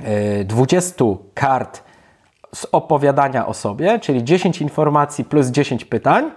yy, 0.00 0.44
20 0.44 1.04
kart 1.34 1.82
z 2.54 2.66
opowiadania 2.72 3.46
o 3.46 3.54
sobie, 3.54 3.98
czyli 3.98 4.24
10 4.24 4.60
informacji 4.60 5.24
plus 5.24 5.46
10 5.46 5.84
pytań, 5.84 6.30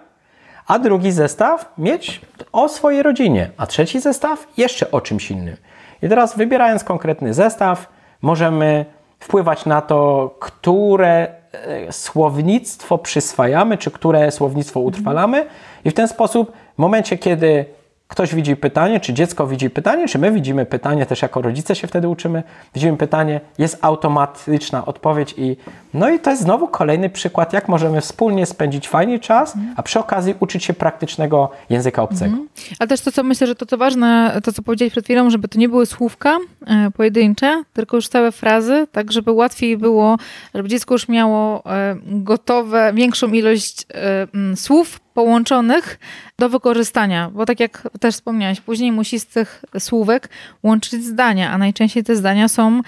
a 0.67 0.79
drugi 0.79 1.11
zestaw 1.11 1.73
mieć 1.77 2.21
o 2.51 2.69
swojej 2.69 3.03
rodzinie, 3.03 3.49
a 3.57 3.67
trzeci 3.67 3.99
zestaw 3.99 4.47
jeszcze 4.57 4.91
o 4.91 5.01
czymś 5.01 5.31
innym. 5.31 5.57
I 6.01 6.09
teraz 6.09 6.37
wybierając 6.37 6.83
konkretny 6.83 7.33
zestaw, 7.33 7.87
możemy 8.21 8.85
wpływać 9.19 9.65
na 9.65 9.81
to, 9.81 10.29
które 10.39 11.27
e, 11.51 11.91
słownictwo 11.91 12.97
przyswajamy, 12.97 13.77
czy 13.77 13.91
które 13.91 14.31
słownictwo 14.31 14.79
utrwalamy, 14.79 15.45
i 15.85 15.91
w 15.91 15.93
ten 15.93 16.07
sposób, 16.07 16.51
w 16.75 16.77
momencie, 16.77 17.17
kiedy 17.17 17.65
ktoś 18.07 18.35
widzi 18.35 18.55
pytanie, 18.55 18.99
czy 18.99 19.13
dziecko 19.13 19.47
widzi 19.47 19.69
pytanie, 19.69 20.07
czy 20.07 20.19
my 20.19 20.31
widzimy 20.31 20.65
pytanie, 20.65 21.05
też 21.05 21.21
jako 21.21 21.41
rodzice 21.41 21.75
się 21.75 21.87
wtedy 21.87 22.07
uczymy, 22.07 22.43
widzimy 22.73 22.97
pytanie, 22.97 23.41
jest 23.57 23.77
automatyczna 23.81 24.85
odpowiedź 24.85 25.33
i 25.37 25.57
no 25.93 26.09
i 26.09 26.19
to 26.19 26.29
jest 26.29 26.41
znowu 26.41 26.67
kolejny 26.67 27.09
przykład, 27.09 27.53
jak 27.53 27.67
możemy 27.67 28.01
wspólnie 28.01 28.45
spędzić 28.45 28.89
fajnie 28.89 29.19
czas, 29.19 29.53
a 29.75 29.83
przy 29.83 29.99
okazji 29.99 30.35
uczyć 30.39 30.63
się 30.63 30.73
praktycznego 30.73 31.51
języka 31.69 32.03
obcego. 32.03 32.25
Mhm. 32.25 32.47
Ale 32.79 32.87
też 32.87 33.01
to, 33.01 33.11
co 33.11 33.23
myślę, 33.23 33.47
że 33.47 33.55
to 33.55 33.65
co 33.65 33.77
ważne, 33.77 34.41
to 34.43 34.53
co 34.53 34.61
powiedziałeś 34.61 34.91
przed 34.91 35.05
chwilą, 35.05 35.29
żeby 35.29 35.47
to 35.47 35.59
nie 35.59 35.69
były 35.69 35.85
słówka 35.85 36.37
e, 36.67 36.91
pojedyncze, 36.91 37.63
tylko 37.73 37.97
już 37.97 38.07
całe 38.07 38.31
frazy, 38.31 38.87
tak 38.91 39.11
żeby 39.11 39.31
łatwiej 39.31 39.77
było, 39.77 40.17
żeby 40.55 40.69
dziecko 40.69 40.93
już 40.93 41.07
miało 41.07 41.63
e, 41.65 41.95
gotowe, 42.05 42.91
większą 42.95 43.27
ilość 43.27 43.85
e, 43.93 44.55
słów 44.55 44.99
połączonych 45.15 45.99
do 46.39 46.49
wykorzystania, 46.49 47.29
bo 47.33 47.45
tak 47.45 47.59
jak 47.59 47.89
też 47.99 48.15
wspomniałaś, 48.15 48.61
później 48.61 48.91
musi 48.91 49.19
z 49.19 49.25
tych 49.25 49.65
słówek 49.79 50.29
łączyć 50.63 51.03
zdania, 51.03 51.51
a 51.51 51.57
najczęściej 51.57 52.03
te 52.03 52.15
zdania 52.15 52.47
są, 52.47 52.81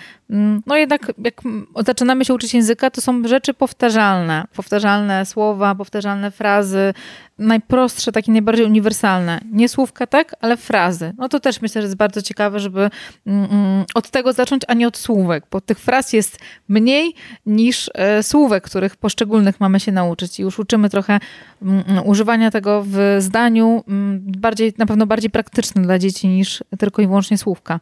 no 0.65 0.75
jednak 0.75 1.11
jak 1.23 1.41
zaczynamy 1.85 2.25
się 2.25 2.33
uczyć 2.33 2.53
języka, 2.53 2.89
to 2.89 3.01
są 3.01 3.27
rzeczy 3.27 3.53
powtarzalne, 3.53 4.45
powtarzalne 4.55 5.25
słowa, 5.25 5.75
powtarzalne 5.75 6.31
frazy, 6.31 6.93
najprostsze, 7.39 8.11
takie 8.11 8.31
najbardziej 8.31 8.65
uniwersalne. 8.65 9.39
Nie 9.51 9.69
słówka, 9.69 10.07
tak, 10.07 10.35
ale 10.41 10.57
frazy. 10.57 11.13
No 11.17 11.29
to 11.29 11.39
też 11.39 11.61
myślę, 11.61 11.81
że 11.81 11.85
jest 11.85 11.97
bardzo 11.97 12.21
ciekawe, 12.21 12.59
żeby 12.59 12.89
mm, 13.27 13.45
mm, 13.51 13.85
od 13.93 14.09
tego 14.09 14.33
zacząć, 14.33 14.61
a 14.67 14.73
nie 14.73 14.87
od 14.87 14.97
słówek, 14.97 15.43
bo 15.51 15.61
tych 15.61 15.79
fraz 15.79 16.13
jest 16.13 16.39
mniej 16.67 17.13
niż 17.45 17.89
e, 17.93 18.23
słówek, 18.23 18.63
których 18.63 18.95
poszczególnych 18.95 19.59
mamy 19.59 19.79
się 19.79 19.91
nauczyć. 19.91 20.39
I 20.39 20.43
już 20.43 20.59
uczymy 20.59 20.89
trochę 20.89 21.19
mm, 21.61 21.83
używania 22.05 22.51
tego 22.51 22.83
w 22.87 23.15
zdaniu, 23.19 23.83
bardziej, 24.17 24.73
na 24.77 24.85
pewno 24.85 25.05
bardziej 25.05 25.29
praktycznym 25.29 25.83
dla 25.83 25.99
dzieci 25.99 26.27
niż 26.27 26.63
tylko 26.79 27.01
i 27.01 27.07
wyłącznie 27.07 27.37
słówka. 27.37 27.79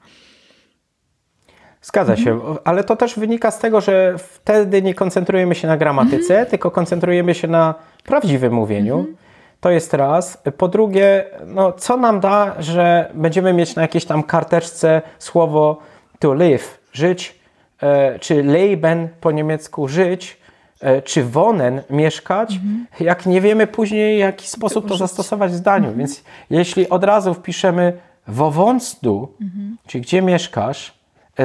Zgadza 1.86 2.18
się, 2.18 2.32
mhm. 2.32 2.58
ale 2.64 2.84
to 2.84 2.96
też 2.96 3.20
wynika 3.20 3.52
z 3.52 3.60
tego, 3.60 3.82
że 3.82 4.16
wtedy 4.18 4.82
nie 4.82 4.94
koncentrujemy 4.94 5.56
się 5.56 5.68
na 5.68 5.78
gramatyce, 5.78 6.34
mhm. 6.34 6.46
tylko 6.46 6.72
koncentrujemy 6.72 7.36
się 7.36 7.48
na 7.48 7.76
prawdziwym 8.04 8.54
mówieniu. 8.54 8.98
Mhm. 8.98 9.16
To 9.62 9.70
jest 9.70 9.94
raz. 9.94 10.38
Po 10.58 10.68
drugie, 10.68 11.26
no, 11.46 11.72
co 11.72 11.98
nam 11.98 12.20
da, 12.20 12.56
że 12.60 13.12
będziemy 13.14 13.54
mieć 13.54 13.76
na 13.76 13.82
jakiejś 13.82 14.06
tam 14.06 14.24
karteczce 14.24 15.02
słowo 15.20 15.78
to 16.20 16.34
live, 16.34 16.80
żyć, 16.94 17.40
e, 17.82 18.20
czy 18.20 18.44
leben 18.44 19.10
po 19.22 19.32
niemiecku 19.32 19.88
żyć, 19.88 20.38
e, 20.82 21.02
czy 21.02 21.24
wonen 21.24 21.82
mieszkać, 21.90 22.54
mhm. 22.54 22.86
jak 23.00 23.26
nie 23.26 23.42
wiemy 23.42 23.68
później, 23.68 24.18
w 24.18 24.20
jaki 24.20 24.48
sposób 24.48 24.88
to 24.88 24.98
zastosować 24.98 25.52
w 25.52 25.56
zdaniu. 25.56 25.88
Mhm. 25.88 25.98
Więc 25.98 26.24
jeśli 26.50 26.90
od 26.90 27.04
razu 27.04 27.34
wpiszemy 27.34 27.94
wo 28.28 28.52
wonstu, 28.52 29.34
mhm. 29.42 29.78
czyli 29.88 30.02
gdzie 30.02 30.22
mieszkasz, 30.22 30.95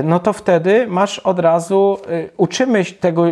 no 0.05 0.19
to 0.19 0.33
wtedy 0.33 0.87
masz 0.87 1.19
od 1.19 1.39
razu, 1.39 1.99
uczymy 2.37 2.85
tego 2.85 3.25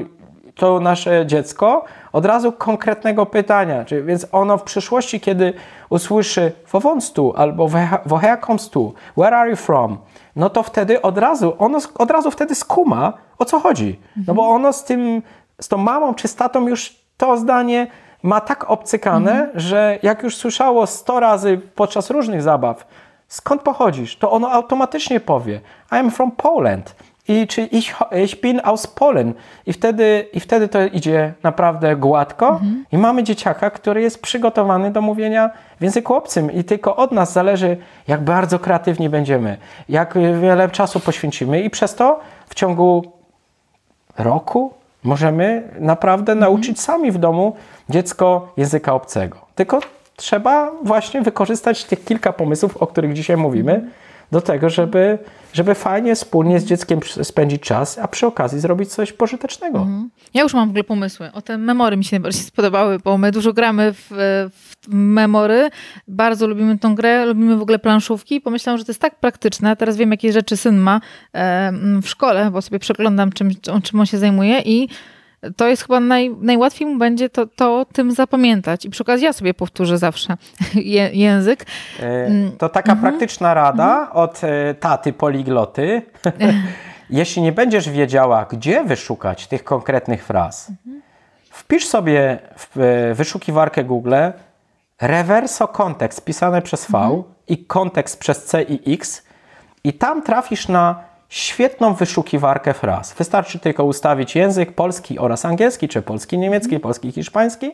to 0.58 0.80
nasze 0.80 1.26
dziecko 1.26 1.84
od 2.12 2.24
razu 2.24 2.52
konkretnego 2.52 3.26
pytania. 3.26 3.84
Czyli, 3.84 4.02
więc 4.02 4.26
ono 4.32 4.58
w 4.58 4.62
przyszłości, 4.62 5.20
kiedy 5.20 5.52
usłyszy 5.90 6.52
wowąc 6.72 7.12
tu 7.12 7.34
albo 7.36 7.68
woher 8.06 8.40
kommst 8.40 8.70
tu, 8.70 8.94
where 9.16 9.36
are 9.36 9.50
you 9.50 9.56
from, 9.56 9.98
no 10.36 10.50
to 10.50 10.62
wtedy 10.62 11.02
od 11.02 11.18
razu, 11.18 11.54
ono 11.58 11.78
od 11.94 12.10
razu 12.10 12.30
wtedy 12.30 12.54
skuma, 12.54 13.12
o 13.38 13.44
co 13.44 13.60
chodzi. 13.60 14.00
No 14.26 14.34
bo 14.34 14.48
ono 14.48 14.72
z 14.72 14.84
tym, 14.84 15.22
z 15.60 15.68
tą 15.68 15.76
mamą 15.76 16.14
czy 16.14 16.28
z 16.28 16.36
tatą 16.36 16.68
już 16.68 16.96
to 17.16 17.36
zdanie 17.36 17.86
ma 18.22 18.40
tak 18.40 18.70
obcykane, 18.70 19.32
mhm. 19.32 19.60
że 19.60 19.98
jak 20.02 20.22
już 20.22 20.36
słyszało 20.36 20.86
100 20.86 21.20
razy 21.20 21.60
podczas 21.74 22.10
różnych 22.10 22.42
zabaw, 22.42 22.86
skąd 23.28 23.62
pochodzisz, 23.62 24.16
to 24.16 24.30
ono 24.30 24.50
automatycznie 24.50 25.20
powie 25.20 25.60
I 25.92 25.94
am 25.94 26.10
from 26.10 26.30
Poland 26.30 26.94
i 27.28 27.46
czy 27.46 27.62
ich, 27.62 27.96
ich 28.24 28.40
bin 28.40 28.60
aus 28.64 28.86
Polen. 28.86 29.34
I 29.66 29.72
wtedy, 29.72 30.28
I 30.32 30.40
wtedy 30.40 30.68
to 30.68 30.84
idzie 30.84 31.32
naprawdę 31.42 31.96
gładko 31.96 32.48
mhm. 32.48 32.84
i 32.92 32.98
mamy 32.98 33.22
dzieciaka, 33.22 33.70
który 33.70 34.02
jest 34.02 34.22
przygotowany 34.22 34.90
do 34.90 35.00
mówienia 35.00 35.50
w 35.80 35.82
języku 35.82 36.14
obcym 36.14 36.52
i 36.52 36.64
tylko 36.64 36.96
od 36.96 37.12
nas 37.12 37.32
zależy, 37.32 37.76
jak 38.08 38.24
bardzo 38.24 38.58
kreatywni 38.58 39.08
będziemy, 39.08 39.56
jak 39.88 40.14
wiele 40.40 40.68
czasu 40.68 41.00
poświęcimy 41.00 41.60
i 41.60 41.70
przez 41.70 41.94
to 41.94 42.20
w 42.48 42.54
ciągu 42.54 43.12
roku 44.18 44.72
możemy 45.04 45.62
naprawdę 45.80 46.32
mhm. 46.32 46.50
nauczyć 46.50 46.80
sami 46.80 47.12
w 47.12 47.18
domu 47.18 47.56
dziecko 47.88 48.52
języka 48.56 48.94
obcego. 48.94 49.38
Tylko 49.54 49.80
trzeba 50.18 50.72
właśnie 50.82 51.22
wykorzystać 51.22 51.84
tych 51.84 52.04
kilka 52.04 52.32
pomysłów, 52.32 52.76
o 52.76 52.86
których 52.86 53.12
dzisiaj 53.12 53.36
mówimy, 53.36 53.90
do 54.32 54.40
tego, 54.40 54.70
żeby, 54.70 55.18
żeby 55.52 55.74
fajnie 55.74 56.14
wspólnie 56.14 56.60
z 56.60 56.64
dzieckiem 56.64 57.00
spędzić 57.22 57.62
czas, 57.62 57.98
a 57.98 58.08
przy 58.08 58.26
okazji 58.26 58.60
zrobić 58.60 58.90
coś 58.90 59.12
pożytecznego. 59.12 59.78
Mhm. 59.78 60.10
Ja 60.34 60.42
już 60.42 60.54
mam 60.54 60.68
w 60.68 60.70
ogóle 60.70 60.84
pomysły. 60.84 61.30
O 61.32 61.42
te 61.42 61.58
memory 61.58 61.96
mi 61.96 62.04
się 62.04 62.16
najbardziej 62.16 62.42
spodobały, 62.52 62.98
bo 62.98 63.18
my 63.18 63.32
dużo 63.32 63.52
gramy 63.52 63.92
w, 63.92 64.06
w 64.50 64.88
memory, 64.94 65.70
bardzo 66.08 66.46
lubimy 66.46 66.78
tą 66.78 66.94
grę, 66.94 67.26
lubimy 67.26 67.56
w 67.56 67.62
ogóle 67.62 67.78
planszówki. 67.78 68.40
Pomyślałam, 68.40 68.78
że 68.78 68.84
to 68.84 68.92
jest 68.92 69.00
tak 69.00 69.14
praktyczne. 69.14 69.76
Teraz 69.76 69.96
wiem, 69.96 70.10
jakie 70.10 70.32
rzeczy 70.32 70.56
syn 70.56 70.76
ma 70.76 71.00
e, 71.34 71.72
w 72.02 72.08
szkole, 72.08 72.50
bo 72.50 72.62
sobie 72.62 72.78
przeglądam, 72.78 73.32
czym, 73.32 73.50
czym 73.82 74.00
on 74.00 74.06
się 74.06 74.18
zajmuje 74.18 74.60
i 74.60 74.88
to 75.56 75.68
jest 75.68 75.82
chyba 75.82 76.00
naj, 76.00 76.36
najłatwiej 76.40 76.88
mu 76.88 76.98
będzie 76.98 77.30
to, 77.30 77.46
to 77.46 77.86
tym 77.92 78.12
zapamiętać. 78.12 78.84
I 78.84 78.90
przy 78.90 79.02
okazji 79.02 79.24
ja 79.24 79.32
sobie 79.32 79.54
powtórzę 79.54 79.98
zawsze 79.98 80.36
je, 80.74 81.10
język. 81.12 81.66
E, 82.00 82.26
mm. 82.26 82.52
To 82.58 82.68
taka 82.68 82.92
mhm. 82.92 83.10
praktyczna 83.12 83.54
rada 83.54 84.00
mhm. 84.00 84.16
od 84.16 84.44
e, 84.44 84.74
taty 84.74 85.12
poligloty. 85.12 86.02
Jeśli 87.10 87.42
nie 87.42 87.52
będziesz 87.52 87.90
wiedziała, 87.90 88.46
gdzie 88.50 88.84
wyszukać 88.84 89.46
tych 89.46 89.64
konkretnych 89.64 90.24
fraz, 90.24 90.70
mhm. 90.70 91.02
wpisz 91.50 91.86
sobie 91.86 92.38
w 92.56 92.80
e, 92.80 93.14
wyszukiwarkę 93.14 93.84
Google 93.84 94.14
reverso 95.00 95.68
kontekst 95.68 96.24
pisane 96.24 96.62
przez 96.62 96.90
V 96.90 96.98
mhm. 96.98 97.22
i 97.48 97.64
kontekst 97.64 98.20
przez 98.20 98.44
C 98.44 98.62
i 98.62 98.94
X 98.94 99.22
i 99.84 99.92
tam 99.92 100.22
trafisz 100.22 100.68
na 100.68 101.07
świetną 101.28 101.94
wyszukiwarkę 101.94 102.74
fraz. 102.74 103.12
Wystarczy 103.12 103.58
tylko 103.58 103.84
ustawić 103.84 104.36
język 104.36 104.74
polski 104.74 105.18
oraz 105.18 105.44
angielski, 105.44 105.88
czy 105.88 106.02
polski 106.02 106.38
niemiecki, 106.38 106.80
polski 106.80 107.12
hiszpański 107.12 107.70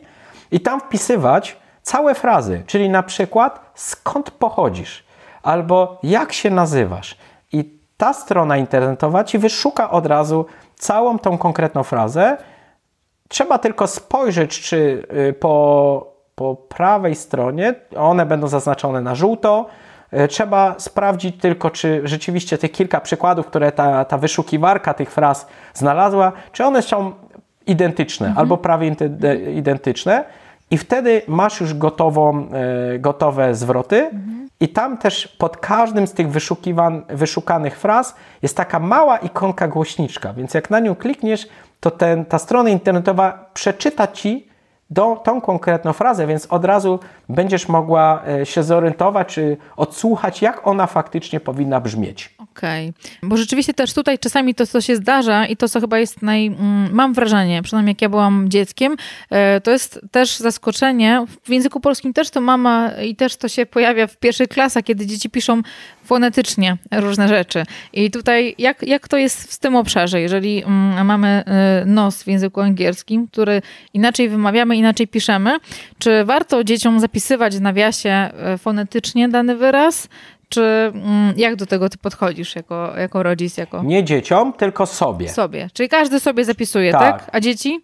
i 0.51 0.59
tam 0.59 0.79
wpisywać 0.79 1.57
całe 1.81 2.15
frazy, 2.15 2.63
czyli 2.67 2.89
na 2.89 3.03
przykład 3.03 3.71
skąd 3.75 4.31
pochodzisz 4.31 5.05
albo 5.43 5.99
jak 6.03 6.33
się 6.33 6.49
nazywasz. 6.49 7.17
I 7.51 7.79
ta 7.97 8.13
strona 8.13 8.57
internetowa 8.57 9.23
ci 9.23 9.37
wyszuka 9.37 9.91
od 9.91 10.05
razu 10.05 10.45
całą 10.75 11.19
tą 11.19 11.37
konkretną 11.37 11.83
frazę. 11.83 12.37
Trzeba 13.27 13.57
tylko 13.57 13.87
spojrzeć, 13.87 14.61
czy 14.61 15.07
y, 15.29 15.33
po, 15.33 16.15
po 16.35 16.55
prawej 16.55 17.15
stronie 17.15 17.75
one 17.97 18.25
będą 18.25 18.47
zaznaczone 18.47 19.01
na 19.01 19.15
żółto, 19.15 19.65
trzeba 20.29 20.75
sprawdzić 20.77 21.41
tylko, 21.41 21.69
czy 21.69 22.01
rzeczywiście 22.03 22.57
tych 22.57 22.71
kilka 22.71 23.01
przykładów, 23.01 23.47
które 23.47 23.71
ta, 23.71 24.05
ta 24.05 24.17
wyszukiwarka 24.17 24.93
tych 24.93 25.11
fraz 25.11 25.47
znalazła, 25.73 26.31
czy 26.51 26.65
one 26.65 26.81
są 26.81 27.13
identyczne 27.67 28.27
mhm. 28.27 28.41
albo 28.41 28.57
prawie 28.57 28.95
identyczne. 29.55 30.23
I 30.71 30.77
wtedy 30.77 31.21
masz 31.27 31.61
już 31.61 31.73
gotową, 31.73 32.47
e, 32.93 32.99
gotowe 32.99 33.55
zwroty, 33.55 34.05
mhm. 34.05 34.49
i 34.59 34.69
tam 34.69 34.97
też 34.97 35.27
pod 35.27 35.57
każdym 35.57 36.07
z 36.07 36.13
tych 36.13 36.27
wyszukanych 37.09 37.77
fraz 37.77 38.15
jest 38.41 38.57
taka 38.57 38.79
mała 38.79 39.17
ikonka 39.17 39.67
głośniczka, 39.67 40.33
więc 40.33 40.53
jak 40.53 40.69
na 40.69 40.79
nią 40.79 40.95
klikniesz, 40.95 41.47
to 41.79 41.91
ten, 41.91 42.25
ta 42.25 42.39
strona 42.39 42.69
internetowa 42.69 43.49
przeczyta 43.53 44.07
ci 44.07 44.47
do, 44.89 45.21
tą 45.23 45.41
konkretną 45.41 45.93
frazę, 45.93 46.27
więc 46.27 46.45
od 46.45 46.65
razu 46.65 46.99
będziesz 47.29 47.67
mogła 47.67 48.23
e, 48.27 48.45
się 48.45 48.63
zorientować, 48.63 49.27
czy 49.27 49.57
odsłuchać, 49.77 50.41
jak 50.41 50.67
ona 50.67 50.87
faktycznie 50.87 51.39
powinna 51.39 51.81
brzmieć. 51.81 52.35
Okej, 52.37 52.89
okay. 52.89 53.29
bo 53.29 53.37
rzeczywiście 53.37 53.73
też 53.73 53.93
tutaj 53.93 54.19
czasami 54.19 54.55
to, 54.55 54.67
co 54.67 54.81
się 54.81 54.95
zdarza 54.95 55.45
i 55.45 55.57
to, 55.57 55.69
co 55.69 55.81
chyba 55.81 55.99
jest 55.99 56.21
naj... 56.21 56.47
Mm, 56.47 56.89
mam 56.93 57.13
wrażenie, 57.13 57.61
przynajmniej 57.61 57.91
jak 57.91 58.01
ja 58.01 58.09
byłam 58.09 58.49
dzieckiem, 58.49 58.95
e, 59.29 59.61
to 59.61 59.71
jest 59.71 60.01
też 60.11 60.37
zaskoczenie. 60.37 61.25
W 61.43 61.49
języku 61.49 61.79
polskim 61.79 62.13
też 62.13 62.29
to 62.29 62.41
mama 62.41 62.91
i 63.03 63.15
też 63.15 63.35
to 63.35 63.47
się 63.47 63.65
pojawia 63.65 64.07
w 64.07 64.17
pierwszych 64.17 64.47
klasach, 64.47 64.83
kiedy 64.83 65.05
dzieci 65.05 65.29
piszą 65.29 65.61
fonetycznie 66.03 66.77
różne 66.91 67.27
rzeczy. 67.27 67.63
I 67.93 68.11
tutaj 68.11 68.55
jak, 68.57 68.83
jak 68.83 69.07
to 69.07 69.17
jest 69.17 69.53
w 69.53 69.59
tym 69.59 69.75
obszarze, 69.75 70.21
jeżeli 70.21 70.63
mm, 70.63 71.05
mamy 71.05 71.43
y, 71.83 71.85
nos 71.85 72.23
w 72.23 72.27
języku 72.27 72.61
angielskim, 72.61 73.27
który 73.27 73.61
inaczej 73.93 74.29
wymawiamy, 74.29 74.74
inaczej 74.75 75.07
piszemy, 75.07 75.57
czy 75.99 76.25
warto 76.25 76.63
dzieciom 76.63 76.99
zapisywać 76.99 77.57
w 77.57 77.61
nawiasie 77.61 78.29
y, 78.53 78.57
fonetycznie 78.57 79.29
dany 79.29 79.55
wyraz, 79.55 80.07
czy 80.49 80.61
mm, 80.61 81.33
jak 81.37 81.55
do 81.55 81.65
tego 81.65 81.89
ty 81.89 81.97
podchodzisz 81.97 82.55
jako, 82.55 82.93
jako 82.97 83.23
rodzic? 83.23 83.57
Jako... 83.57 83.83
Nie 83.83 84.03
dzieciom, 84.03 84.53
tylko 84.53 84.85
sobie. 84.85 85.29
Sobie. 85.29 85.69
Czyli 85.73 85.89
każdy 85.89 86.19
sobie 86.19 86.45
zapisuje, 86.45 86.91
tak? 86.91 87.01
tak? 87.01 87.29
A 87.35 87.39
dzieci? 87.39 87.81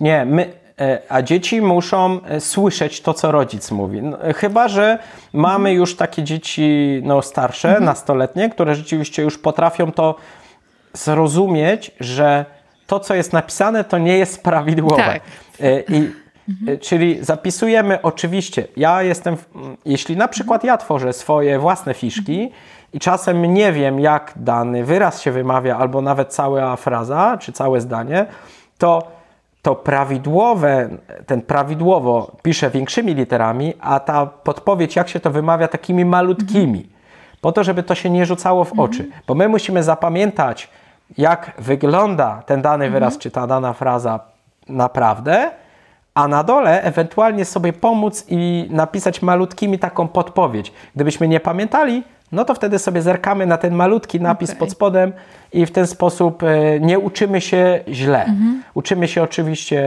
Nie, 0.00 0.24
my, 0.24 0.52
e, 0.80 0.98
a 1.08 1.22
dzieci 1.22 1.62
muszą 1.62 2.20
e, 2.24 2.40
słyszeć 2.40 3.00
to, 3.00 3.14
co 3.14 3.32
rodzic 3.32 3.70
mówi. 3.70 4.02
No, 4.02 4.18
chyba, 4.36 4.68
że 4.68 4.98
mamy 5.32 5.68
mhm. 5.68 5.76
już 5.76 5.96
takie 5.96 6.22
dzieci 6.22 7.00
no, 7.04 7.22
starsze, 7.22 7.68
mhm. 7.68 7.84
nastoletnie, 7.84 8.50
które 8.50 8.74
rzeczywiście 8.74 9.22
już 9.22 9.38
potrafią 9.38 9.92
to 9.92 10.14
zrozumieć, 10.92 11.90
że 12.00 12.44
to, 12.86 13.00
co 13.00 13.14
jest 13.14 13.32
napisane, 13.32 13.84
to 13.84 13.98
nie 13.98 14.18
jest 14.18 14.42
prawidłowe. 14.42 15.02
Tak. 15.02 15.22
I, 15.88 16.21
mhm. 16.48 16.78
Czyli 16.78 17.24
zapisujemy 17.24 18.02
oczywiście, 18.02 18.66
ja 18.76 19.02
jestem, 19.02 19.36
jeśli 19.84 20.16
na 20.16 20.28
przykład 20.28 20.64
ja 20.64 20.76
tworzę 20.76 21.12
swoje 21.12 21.58
własne 21.58 21.94
fiszki, 21.94 22.50
i 22.92 22.98
czasem 22.98 23.54
nie 23.54 23.72
wiem, 23.72 24.00
jak 24.00 24.32
dany 24.36 24.84
wyraz 24.84 25.22
się 25.22 25.30
wymawia, 25.30 25.76
albo 25.76 26.02
nawet 26.02 26.34
cała 26.34 26.76
fraza, 26.76 27.38
czy 27.40 27.52
całe 27.52 27.80
zdanie, 27.80 28.26
to 28.78 29.02
to 29.62 29.74
prawidłowe, 29.74 30.88
ten 31.26 31.42
prawidłowo 31.42 32.32
pisze 32.42 32.70
większymi 32.70 33.14
literami, 33.14 33.74
a 33.80 34.00
ta 34.00 34.26
podpowiedź, 34.26 34.96
jak 34.96 35.08
się 35.08 35.20
to 35.20 35.30
wymawia, 35.30 35.68
takimi 35.68 36.04
malutkimi, 36.04 36.88
po 37.40 37.52
to, 37.52 37.64
żeby 37.64 37.82
to 37.82 37.94
się 37.94 38.10
nie 38.10 38.26
rzucało 38.26 38.64
w 38.64 38.80
oczy. 38.80 39.08
Bo 39.26 39.34
my 39.34 39.48
musimy 39.48 39.82
zapamiętać, 39.82 40.68
jak 41.18 41.52
wygląda 41.58 42.42
ten 42.46 42.62
dany 42.62 42.90
wyraz, 42.90 43.18
czy 43.18 43.30
ta 43.30 43.46
dana 43.46 43.72
fraza 43.72 44.20
naprawdę, 44.68 45.50
a 46.14 46.28
na 46.28 46.44
dole 46.44 46.82
ewentualnie 46.82 47.44
sobie 47.44 47.72
pomóc 47.72 48.24
i 48.28 48.66
napisać 48.70 49.22
malutkimi 49.22 49.78
taką 49.78 50.08
podpowiedź. 50.08 50.72
Gdybyśmy 50.94 51.28
nie 51.28 51.40
pamiętali, 51.40 52.02
no 52.32 52.44
to 52.44 52.54
wtedy 52.54 52.78
sobie 52.78 53.02
zerkamy 53.02 53.46
na 53.46 53.58
ten 53.58 53.74
malutki 53.74 54.20
napis 54.20 54.50
okay. 54.50 54.58
pod 54.58 54.70
spodem 54.70 55.12
i 55.52 55.66
w 55.66 55.70
ten 55.70 55.86
sposób 55.86 56.42
e, 56.42 56.80
nie 56.80 56.98
uczymy 56.98 57.40
się 57.40 57.80
źle. 57.88 58.24
Mhm. 58.24 58.62
Uczymy 58.74 59.08
się 59.08 59.22
oczywiście, 59.22 59.80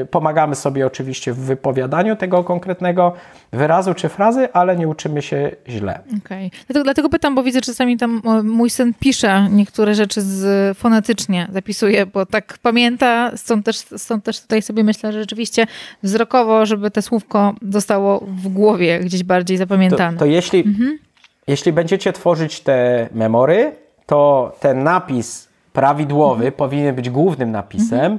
e, 0.00 0.04
pomagamy 0.04 0.54
sobie 0.54 0.86
oczywiście 0.86 1.32
w 1.32 1.38
wypowiadaniu 1.38 2.16
tego 2.16 2.44
konkretnego 2.44 3.12
wyrazu 3.52 3.94
czy 3.94 4.08
frazy, 4.08 4.52
ale 4.52 4.76
nie 4.76 4.88
uczymy 4.88 5.22
się 5.22 5.50
źle. 5.68 6.00
Okay. 6.24 6.50
Dlatego, 6.66 6.84
dlatego 6.84 7.08
pytam, 7.08 7.34
bo 7.34 7.42
widzę, 7.42 7.58
że 7.58 7.62
czasami 7.62 7.96
tam 7.96 8.22
mój 8.44 8.70
syn 8.70 8.94
pisze 9.00 9.48
niektóre 9.50 9.94
rzeczy 9.94 10.20
z, 10.22 10.78
fonetycznie, 10.78 11.48
zapisuje, 11.52 12.06
bo 12.06 12.26
tak 12.26 12.58
pamięta, 12.62 13.32
stąd 13.36 13.66
też, 13.66 13.76
stąd 13.76 14.24
też 14.24 14.40
tutaj 14.40 14.62
sobie 14.62 14.84
myślę, 14.84 15.12
że 15.12 15.20
rzeczywiście 15.20 15.66
wzrokowo, 16.02 16.66
żeby 16.66 16.90
te 16.90 17.02
słówko 17.02 17.54
zostało 17.70 18.24
w 18.26 18.48
głowie 18.48 19.00
gdzieś 19.00 19.24
bardziej 19.24 19.56
zapamiętane. 19.56 20.12
To, 20.12 20.18
to 20.18 20.26
jeśli... 20.26 20.58
Mhm 20.66 20.98
jeśli 21.46 21.72
będziecie 21.72 22.12
tworzyć 22.12 22.60
te 22.60 23.08
memory, 23.12 23.76
to 24.06 24.52
ten 24.60 24.82
napis 24.82 25.48
prawidłowy 25.72 26.44
mhm. 26.44 26.52
powinien 26.52 26.94
być 26.94 27.10
głównym 27.10 27.50
napisem, 27.50 28.12
mhm. 28.12 28.18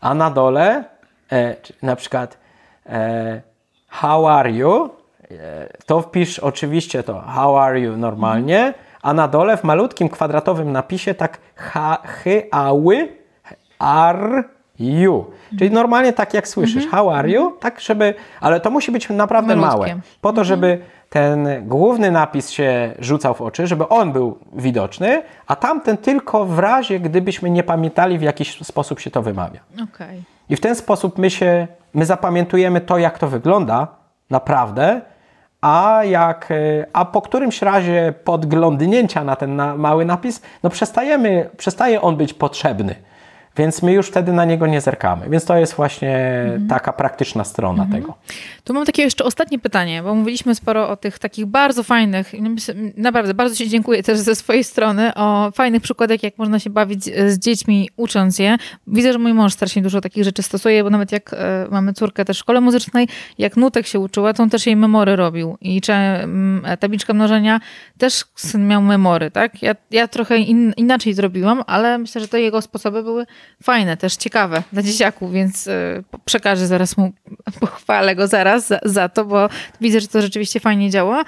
a 0.00 0.14
na 0.14 0.30
dole 0.30 0.84
e, 1.32 1.56
na 1.82 1.96
przykład 1.96 2.38
e, 2.86 3.40
how 3.88 4.28
are 4.28 4.52
you, 4.52 4.90
e, 5.30 5.68
to 5.86 6.00
wpisz 6.00 6.38
oczywiście 6.38 7.02
to 7.02 7.20
how 7.20 7.58
are 7.58 7.80
you 7.80 7.96
normalnie, 7.96 8.58
mhm. 8.58 8.74
a 9.02 9.14
na 9.14 9.28
dole 9.28 9.56
w 9.56 9.64
malutkim 9.64 10.08
kwadratowym 10.08 10.72
napisie 10.72 11.14
tak 11.14 11.38
ha, 11.56 12.02
hy, 12.04 12.48
ały, 12.50 13.08
are 13.78 14.44
you. 14.80 15.24
Czyli 15.50 15.66
mhm. 15.66 15.72
normalnie 15.72 16.12
tak 16.12 16.34
jak 16.34 16.48
słyszysz, 16.48 16.84
mhm. 16.84 16.90
how 16.90 17.10
are 17.10 17.30
you, 17.30 17.56
tak 17.60 17.80
żeby, 17.80 18.14
ale 18.40 18.60
to 18.60 18.70
musi 18.70 18.92
być 18.92 19.08
naprawdę 19.08 19.56
Malutkie. 19.56 19.94
małe, 19.94 20.00
po 20.20 20.32
to 20.32 20.44
żeby 20.44 20.78
ten 21.10 21.48
główny 21.68 22.10
napis 22.10 22.50
się 22.50 22.94
rzucał 22.98 23.34
w 23.34 23.40
oczy, 23.40 23.66
żeby 23.66 23.88
on 23.88 24.12
był 24.12 24.38
widoczny, 24.52 25.22
a 25.46 25.56
tamten 25.56 25.96
tylko 25.96 26.44
w 26.44 26.58
razie, 26.58 27.00
gdybyśmy 27.00 27.50
nie 27.50 27.62
pamiętali, 27.62 28.18
w 28.18 28.22
jaki 28.22 28.44
sposób 28.44 29.00
się 29.00 29.10
to 29.10 29.22
wymawia. 29.22 29.60
Okay. 29.74 30.22
I 30.48 30.56
w 30.56 30.60
ten 30.60 30.74
sposób 30.74 31.18
my 31.18 31.30
się, 31.30 31.66
my 31.94 32.04
zapamiętujemy 32.04 32.80
to, 32.80 32.98
jak 32.98 33.18
to 33.18 33.28
wygląda 33.28 33.88
naprawdę, 34.30 35.00
a, 35.60 36.00
jak, 36.04 36.48
a 36.92 37.04
po 37.04 37.22
którymś 37.22 37.62
razie 37.62 38.14
podglądnięcia 38.24 39.24
na 39.24 39.36
ten 39.36 39.56
na 39.56 39.76
mały 39.76 40.04
napis, 40.04 40.42
no 40.62 40.70
przestajemy, 40.70 41.50
przestaje 41.56 42.00
on 42.00 42.16
być 42.16 42.34
potrzebny. 42.34 42.94
Więc 43.60 43.82
my 43.82 43.92
już 43.92 44.08
wtedy 44.08 44.32
na 44.32 44.44
niego 44.44 44.66
nie 44.66 44.80
zerkamy. 44.80 45.30
Więc 45.30 45.44
to 45.44 45.56
jest 45.56 45.74
właśnie 45.74 46.18
mhm. 46.44 46.68
taka 46.68 46.92
praktyczna 46.92 47.44
strona 47.44 47.82
mhm. 47.82 48.02
tego. 48.02 48.14
Tu 48.64 48.74
mam 48.74 48.84
takie 48.84 49.02
jeszcze 49.02 49.24
ostatnie 49.24 49.58
pytanie, 49.58 50.02
bo 50.02 50.14
mówiliśmy 50.14 50.54
sporo 50.54 50.88
o 50.88 50.96
tych 50.96 51.18
takich 51.18 51.46
bardzo 51.46 51.82
fajnych, 51.82 52.32
naprawdę 52.96 53.34
bardzo 53.34 53.56
Ci 53.56 53.68
dziękuję 53.68 54.02
też 54.02 54.18
ze 54.18 54.34
swojej 54.34 54.64
strony, 54.64 55.14
o 55.14 55.50
fajnych 55.54 55.82
przykładach, 55.82 56.22
jak 56.22 56.38
można 56.38 56.58
się 56.58 56.70
bawić 56.70 57.04
z 57.04 57.38
dziećmi, 57.38 57.88
ucząc 57.96 58.38
je. 58.38 58.56
Widzę, 58.86 59.12
że 59.12 59.18
mój 59.18 59.34
mąż 59.34 59.52
strasznie 59.52 59.82
dużo 59.82 60.00
takich 60.00 60.24
rzeczy 60.24 60.42
stosuje, 60.42 60.84
bo 60.84 60.90
nawet 60.90 61.12
jak 61.12 61.32
e, 61.32 61.66
mamy 61.70 61.92
córkę 61.92 62.24
też 62.24 62.36
w 62.36 62.40
szkole 62.40 62.60
muzycznej, 62.60 63.08
jak 63.38 63.56
nutek 63.56 63.86
się 63.86 64.00
uczyła, 64.00 64.32
to 64.32 64.42
on 64.42 64.50
też 64.50 64.66
jej 64.66 64.76
memory 64.76 65.16
robił. 65.16 65.56
I 65.60 65.80
czy 65.80 65.92
mm, 65.92 66.76
tabliczka 66.78 67.14
mnożenia 67.14 67.60
też 67.98 68.24
syn 68.34 68.68
miał 68.68 68.82
memory, 68.82 69.30
tak? 69.30 69.62
Ja, 69.62 69.74
ja 69.90 70.08
trochę 70.08 70.38
in, 70.38 70.72
inaczej 70.76 71.14
zrobiłam, 71.14 71.62
ale 71.66 71.98
myślę, 71.98 72.20
że 72.20 72.28
te 72.28 72.40
jego 72.40 72.62
sposoby 72.62 73.02
były 73.02 73.26
fajne, 73.62 73.96
też 73.96 74.16
ciekawe 74.16 74.62
dla 74.72 74.82
dzieciaków, 74.82 75.32
więc 75.32 75.68
e, 75.68 76.02
przekażę 76.24 76.66
zaraz 76.66 76.96
mu, 76.96 77.12
pochwalę 77.60 78.16
go 78.16 78.26
zaraz 78.26 78.66
za, 78.66 78.78
za 78.84 79.08
to, 79.08 79.24
bo 79.24 79.48
widzę, 79.80 80.00
że 80.00 80.08
to 80.08 80.22
rzeczywiście 80.22 80.60
fajnie 80.60 80.90
działa. 80.90 81.20
E, 81.20 81.24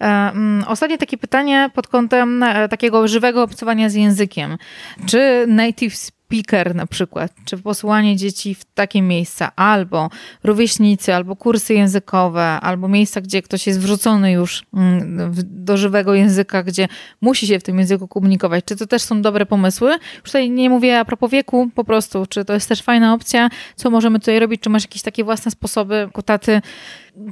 mm, 0.00 0.64
ostatnie 0.68 0.98
takie 0.98 1.18
pytanie 1.18 1.70
pod 1.74 1.88
kątem 1.88 2.42
e, 2.42 2.68
takiego 2.68 3.08
żywego 3.08 3.42
obcowania 3.42 3.88
z 3.88 3.94
językiem. 3.94 4.58
Czy 5.06 5.44
native 5.48 5.96
speaker 6.34 6.74
na 6.74 6.86
przykład, 6.86 7.32
czy 7.44 7.58
posłanie 7.58 8.16
dzieci 8.16 8.54
w 8.54 8.64
takie 8.64 9.02
miejsca, 9.02 9.52
albo 9.56 10.10
rówieśnicy, 10.44 11.14
albo 11.14 11.36
kursy 11.36 11.74
językowe, 11.74 12.42
albo 12.42 12.88
miejsca, 12.88 13.20
gdzie 13.20 13.42
ktoś 13.42 13.66
jest 13.66 13.80
wrzucony 13.80 14.32
już 14.32 14.62
mm, 14.74 15.32
do 15.44 15.76
żywego 15.76 16.14
języka, 16.14 16.62
gdzie 16.62 16.88
musi 17.20 17.46
się 17.46 17.58
w 17.58 17.62
tym 17.62 17.78
języku 17.78 18.08
komunikować. 18.08 18.64
Czy 18.64 18.76
to 18.76 18.86
też 18.86 19.02
są 19.02 19.22
dobre 19.22 19.46
pomysły? 19.46 19.90
Już 19.90 20.24
tutaj 20.24 20.50
nie 20.50 20.70
mówię 20.70 20.98
a 20.98 21.04
propos 21.04 21.30
wieku, 21.30 21.70
po 21.74 21.84
prostu, 21.84 22.26
czy 22.26 22.44
to 22.44 22.52
jest 22.54 22.68
też 22.68 22.82
fajna 22.82 23.14
opcja? 23.14 23.48
Co 23.76 23.90
możemy 23.90 24.20
tutaj 24.20 24.38
robić? 24.38 24.60
Czy 24.60 24.70
masz 24.70 24.82
jakieś 24.82 25.02
takie 25.02 25.24
własne 25.24 25.50
sposoby, 25.50 26.08
kutaty, 26.12 26.62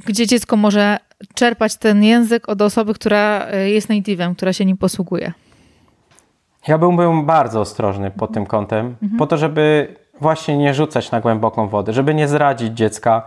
gdzie 0.05 0.27
dziecko 0.27 0.57
może 0.57 0.97
czerpać 1.35 1.75
ten 1.75 2.03
język 2.03 2.49
od 2.49 2.61
osoby, 2.61 2.93
która 2.93 3.47
e, 3.47 3.69
jest 3.69 3.89
native'em, 3.89 4.35
która 4.35 4.53
się 4.53 4.65
nim 4.65 4.77
posługuje? 4.77 5.33
Ja 6.67 6.77
byłbym 6.77 7.25
bardzo 7.25 7.61
ostrożny 7.61 8.11
pod 8.11 8.33
tym 8.33 8.45
kątem, 8.45 8.95
mhm. 9.01 9.17
po 9.17 9.27
to, 9.27 9.37
żeby 9.37 9.95
właśnie 10.21 10.57
nie 10.57 10.73
rzucać 10.73 11.11
na 11.11 11.21
głęboką 11.21 11.67
wodę, 11.67 11.93
żeby 11.93 12.13
nie 12.13 12.27
zradzić 12.27 12.73
dziecka. 12.73 13.23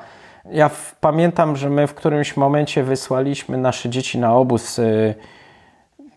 Ja 0.50 0.68
w, 0.68 0.94
pamiętam, 1.00 1.56
że 1.56 1.70
my 1.70 1.86
w 1.86 1.94
którymś 1.94 2.36
momencie 2.36 2.82
wysłaliśmy 2.82 3.58
nasze 3.58 3.88
dzieci 3.88 4.18
na 4.18 4.34
obóz 4.34 4.78
y, 4.78 5.14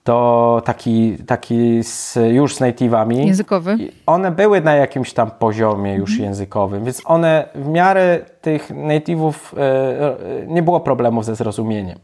do 0.05 0.61
taki, 0.65 1.17
taki 1.27 1.83
z, 1.83 2.17
już 2.31 2.55
z 2.55 2.61
native'ami. 2.61 3.25
Językowy. 3.25 3.77
one 4.05 4.31
były 4.31 4.61
na 4.61 4.75
jakimś 4.75 5.13
tam 5.13 5.31
poziomie 5.31 5.95
już 5.95 6.09
mhm. 6.09 6.25
językowym, 6.25 6.83
więc 6.83 7.01
one 7.05 7.49
w 7.55 7.67
miarę 7.67 8.19
tych 8.41 8.71
native'ów 8.71 9.33
y, 9.33 10.43
y, 10.43 10.47
nie 10.47 10.63
było 10.63 10.79
problemów 10.79 11.25
ze 11.25 11.35
zrozumieniem. 11.35 11.99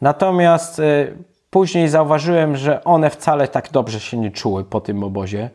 Natomiast 0.00 0.78
y, 0.78 1.12
Później 1.52 1.88
zauważyłem, 1.88 2.56
że 2.56 2.84
one 2.84 3.10
wcale 3.10 3.48
tak 3.48 3.70
dobrze 3.72 4.00
się 4.00 4.16
nie 4.16 4.30
czuły 4.30 4.64
po 4.64 4.80
tym 4.80 5.04
obozie, 5.04 5.50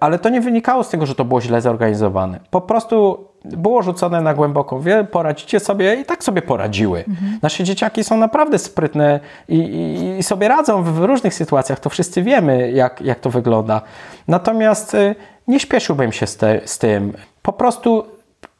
ale 0.00 0.18
to 0.18 0.28
nie 0.28 0.40
wynikało 0.40 0.84
z 0.84 0.88
tego, 0.88 1.06
że 1.06 1.14
to 1.14 1.24
było 1.24 1.40
źle 1.40 1.60
zorganizowane. 1.60 2.40
Po 2.50 2.60
prostu 2.60 3.24
było 3.44 3.82
rzucone 3.82 4.20
na 4.20 4.34
głęboką 4.34 4.80
wie, 4.80 5.04
poradzicie 5.04 5.60
sobie 5.60 5.94
i 5.94 6.04
tak 6.04 6.24
sobie 6.24 6.42
poradziły. 6.42 7.04
Mhm. 7.08 7.38
Nasze 7.42 7.64
dzieciaki 7.64 8.04
są 8.04 8.16
naprawdę 8.16 8.58
sprytne 8.58 9.20
i, 9.48 9.56
i, 9.56 10.18
i, 10.18 10.22
sobie 10.22 10.48
radzą 10.48 10.82
w 10.82 10.98
różnych 10.98 11.34
sytuacjach, 11.34 11.80
to 11.80 11.90
wszyscy 11.90 12.22
wiemy, 12.22 12.70
jak, 12.70 13.00
jak 13.00 13.20
to 13.20 13.30
wygląda. 13.30 13.82
Natomiast 14.28 14.94
y, 14.94 15.14
nie 15.48 15.60
śpieszyłbym 15.60 16.12
się 16.12 16.26
z, 16.26 16.36
te, 16.36 16.60
z 16.64 16.78
tym. 16.78 17.12
Po 17.42 17.52
prostu 17.52 18.04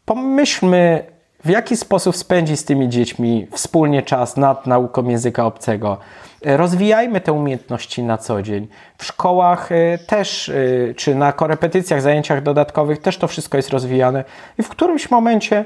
pomyślmy, 0.04 1.04
w 1.44 1.48
jaki 1.48 1.76
sposób 1.76 2.16
spędzić 2.16 2.60
z 2.60 2.64
tymi 2.64 2.88
dziećmi 2.88 3.46
wspólnie 3.52 4.02
czas 4.02 4.36
nad 4.36 4.66
nauką 4.66 5.08
języka 5.08 5.46
obcego. 5.46 5.98
Rozwijajmy 6.44 7.20
te 7.20 7.32
umiejętności 7.32 8.02
na 8.02 8.18
co 8.18 8.42
dzień. 8.42 8.68
W 8.98 9.04
szkołach 9.04 9.72
y, 9.72 9.98
też, 10.06 10.48
y, 10.48 10.94
czy 10.96 11.14
na 11.14 11.32
korepetycjach, 11.32 12.02
zajęciach 12.02 12.42
dodatkowych 12.42 12.98
też 12.98 13.18
to 13.18 13.28
wszystko 13.28 13.56
jest 13.56 13.70
rozwijane 13.70 14.24
i 14.58 14.62
w 14.62 14.68
którymś 14.68 15.10
momencie 15.10 15.64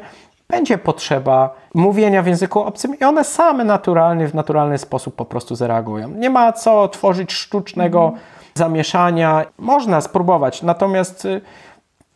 będzie 0.49 0.79
potrzeba 0.79 1.55
mówienia 1.75 2.23
w 2.23 2.27
języku 2.27 2.61
obcym 2.61 2.99
i 3.01 3.05
one 3.05 3.25
same 3.25 3.65
naturalnie, 3.65 4.29
w 4.29 4.35
naturalny 4.35 4.79
sposób 4.79 5.15
po 5.15 5.25
prostu 5.25 5.55
zareagują. 5.55 6.09
Nie 6.09 6.31
ma 6.31 6.53
co 6.53 6.89
tworzyć 6.89 7.33
sztucznego 7.33 8.09
mm. 8.09 8.21
zamieszania. 8.55 9.45
Można 9.59 10.01
spróbować, 10.01 10.63
natomiast 10.63 11.29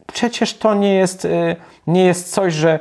przecież 0.06 0.58
to 0.58 0.74
nie 0.74 0.94
jest, 0.94 1.28
nie 1.86 2.04
jest 2.04 2.34
coś, 2.34 2.54
że 2.54 2.78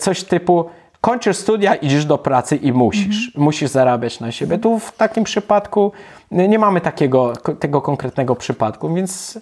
coś 0.00 0.24
typu 0.24 0.70
kończysz 1.00 1.36
studia, 1.36 1.74
idziesz 1.74 2.04
do 2.04 2.18
pracy 2.18 2.56
i 2.56 2.72
musisz. 2.72 3.26
Mhm. 3.26 3.44
Musisz 3.44 3.70
zarabiać 3.70 4.20
na 4.20 4.32
siebie. 4.32 4.58
Tu 4.58 4.78
w 4.78 4.92
takim 4.92 5.24
przypadku 5.24 5.92
nie 6.30 6.58
mamy 6.58 6.80
takiego, 6.80 7.32
tego 7.60 7.82
konkretnego 7.82 8.34
przypadku, 8.34 8.94
więc 8.94 9.38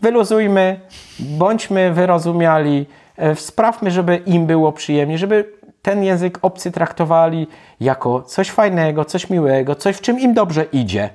wyluzujmy, 0.00 0.80
bądźmy 1.18 1.92
wyrozumiali, 1.92 2.86
e, 3.16 3.34
sprawmy, 3.36 3.90
żeby 3.90 4.16
im 4.16 4.46
było 4.46 4.72
przyjemnie, 4.72 5.18
żeby 5.18 5.52
ten 5.82 6.04
język 6.04 6.38
obcy 6.42 6.72
traktowali 6.72 7.46
jako 7.80 8.22
coś 8.22 8.50
fajnego, 8.50 9.04
coś 9.04 9.30
miłego, 9.30 9.74
coś 9.74 9.96
w 9.96 10.00
czym 10.00 10.20
im 10.20 10.34
dobrze 10.34 10.64
idzie. 10.64 11.10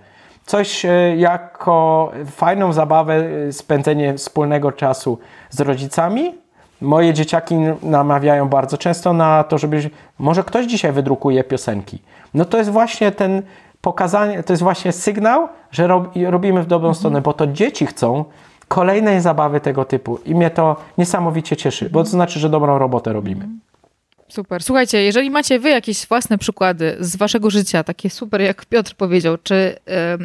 Coś 0.45 0.85
e, 0.85 1.15
jako 1.15 2.11
fajną 2.25 2.73
zabawę, 2.73 3.15
e, 3.47 3.53
spędzenie 3.53 4.13
wspólnego 4.13 4.71
czasu 4.71 5.19
z 5.49 5.59
rodzicami. 5.59 6.35
Moje 6.81 7.13
dzieciaki 7.13 7.55
namawiają 7.83 8.49
bardzo 8.49 8.77
często 8.77 9.13
na 9.13 9.43
to, 9.43 9.57
żeby 9.57 9.89
może 10.19 10.43
ktoś 10.43 10.65
dzisiaj 10.65 10.91
wydrukuje 10.91 11.43
piosenki. 11.43 11.99
No 12.33 12.45
to 12.45 12.57
jest 12.57 12.69
właśnie 12.69 13.11
ten 13.11 13.41
pokazanie, 13.81 14.43
to 14.43 14.53
jest 14.53 14.63
właśnie 14.63 14.91
sygnał, 14.91 15.47
że 15.71 15.87
robimy 16.29 16.63
w 16.63 16.67
dobrą 16.67 16.87
mhm. 16.87 16.95
stronę, 16.95 17.21
bo 17.21 17.33
to 17.33 17.47
dzieci 17.47 17.85
chcą 17.85 18.25
kolejnej 18.67 19.21
zabawy 19.21 19.59
tego 19.61 19.85
typu 19.85 20.19
i 20.25 20.35
mnie 20.35 20.49
to 20.49 20.75
niesamowicie 20.97 21.57
cieszy, 21.57 21.89
bo 21.89 22.03
to 22.03 22.09
znaczy, 22.09 22.39
że 22.39 22.49
dobrą 22.49 22.77
robotę 22.77 23.13
robimy. 23.13 23.47
Super. 24.29 24.63
Słuchajcie, 24.63 25.03
jeżeli 25.03 25.29
macie 25.29 25.59
wy 25.59 25.69
jakieś 25.69 26.07
własne 26.07 26.37
przykłady 26.37 26.97
z 26.99 27.15
waszego 27.15 27.49
życia, 27.49 27.83
takie 27.83 28.09
super, 28.09 28.41
jak 28.41 28.65
Piotr 28.65 28.95
powiedział, 28.95 29.37
czy 29.43 29.75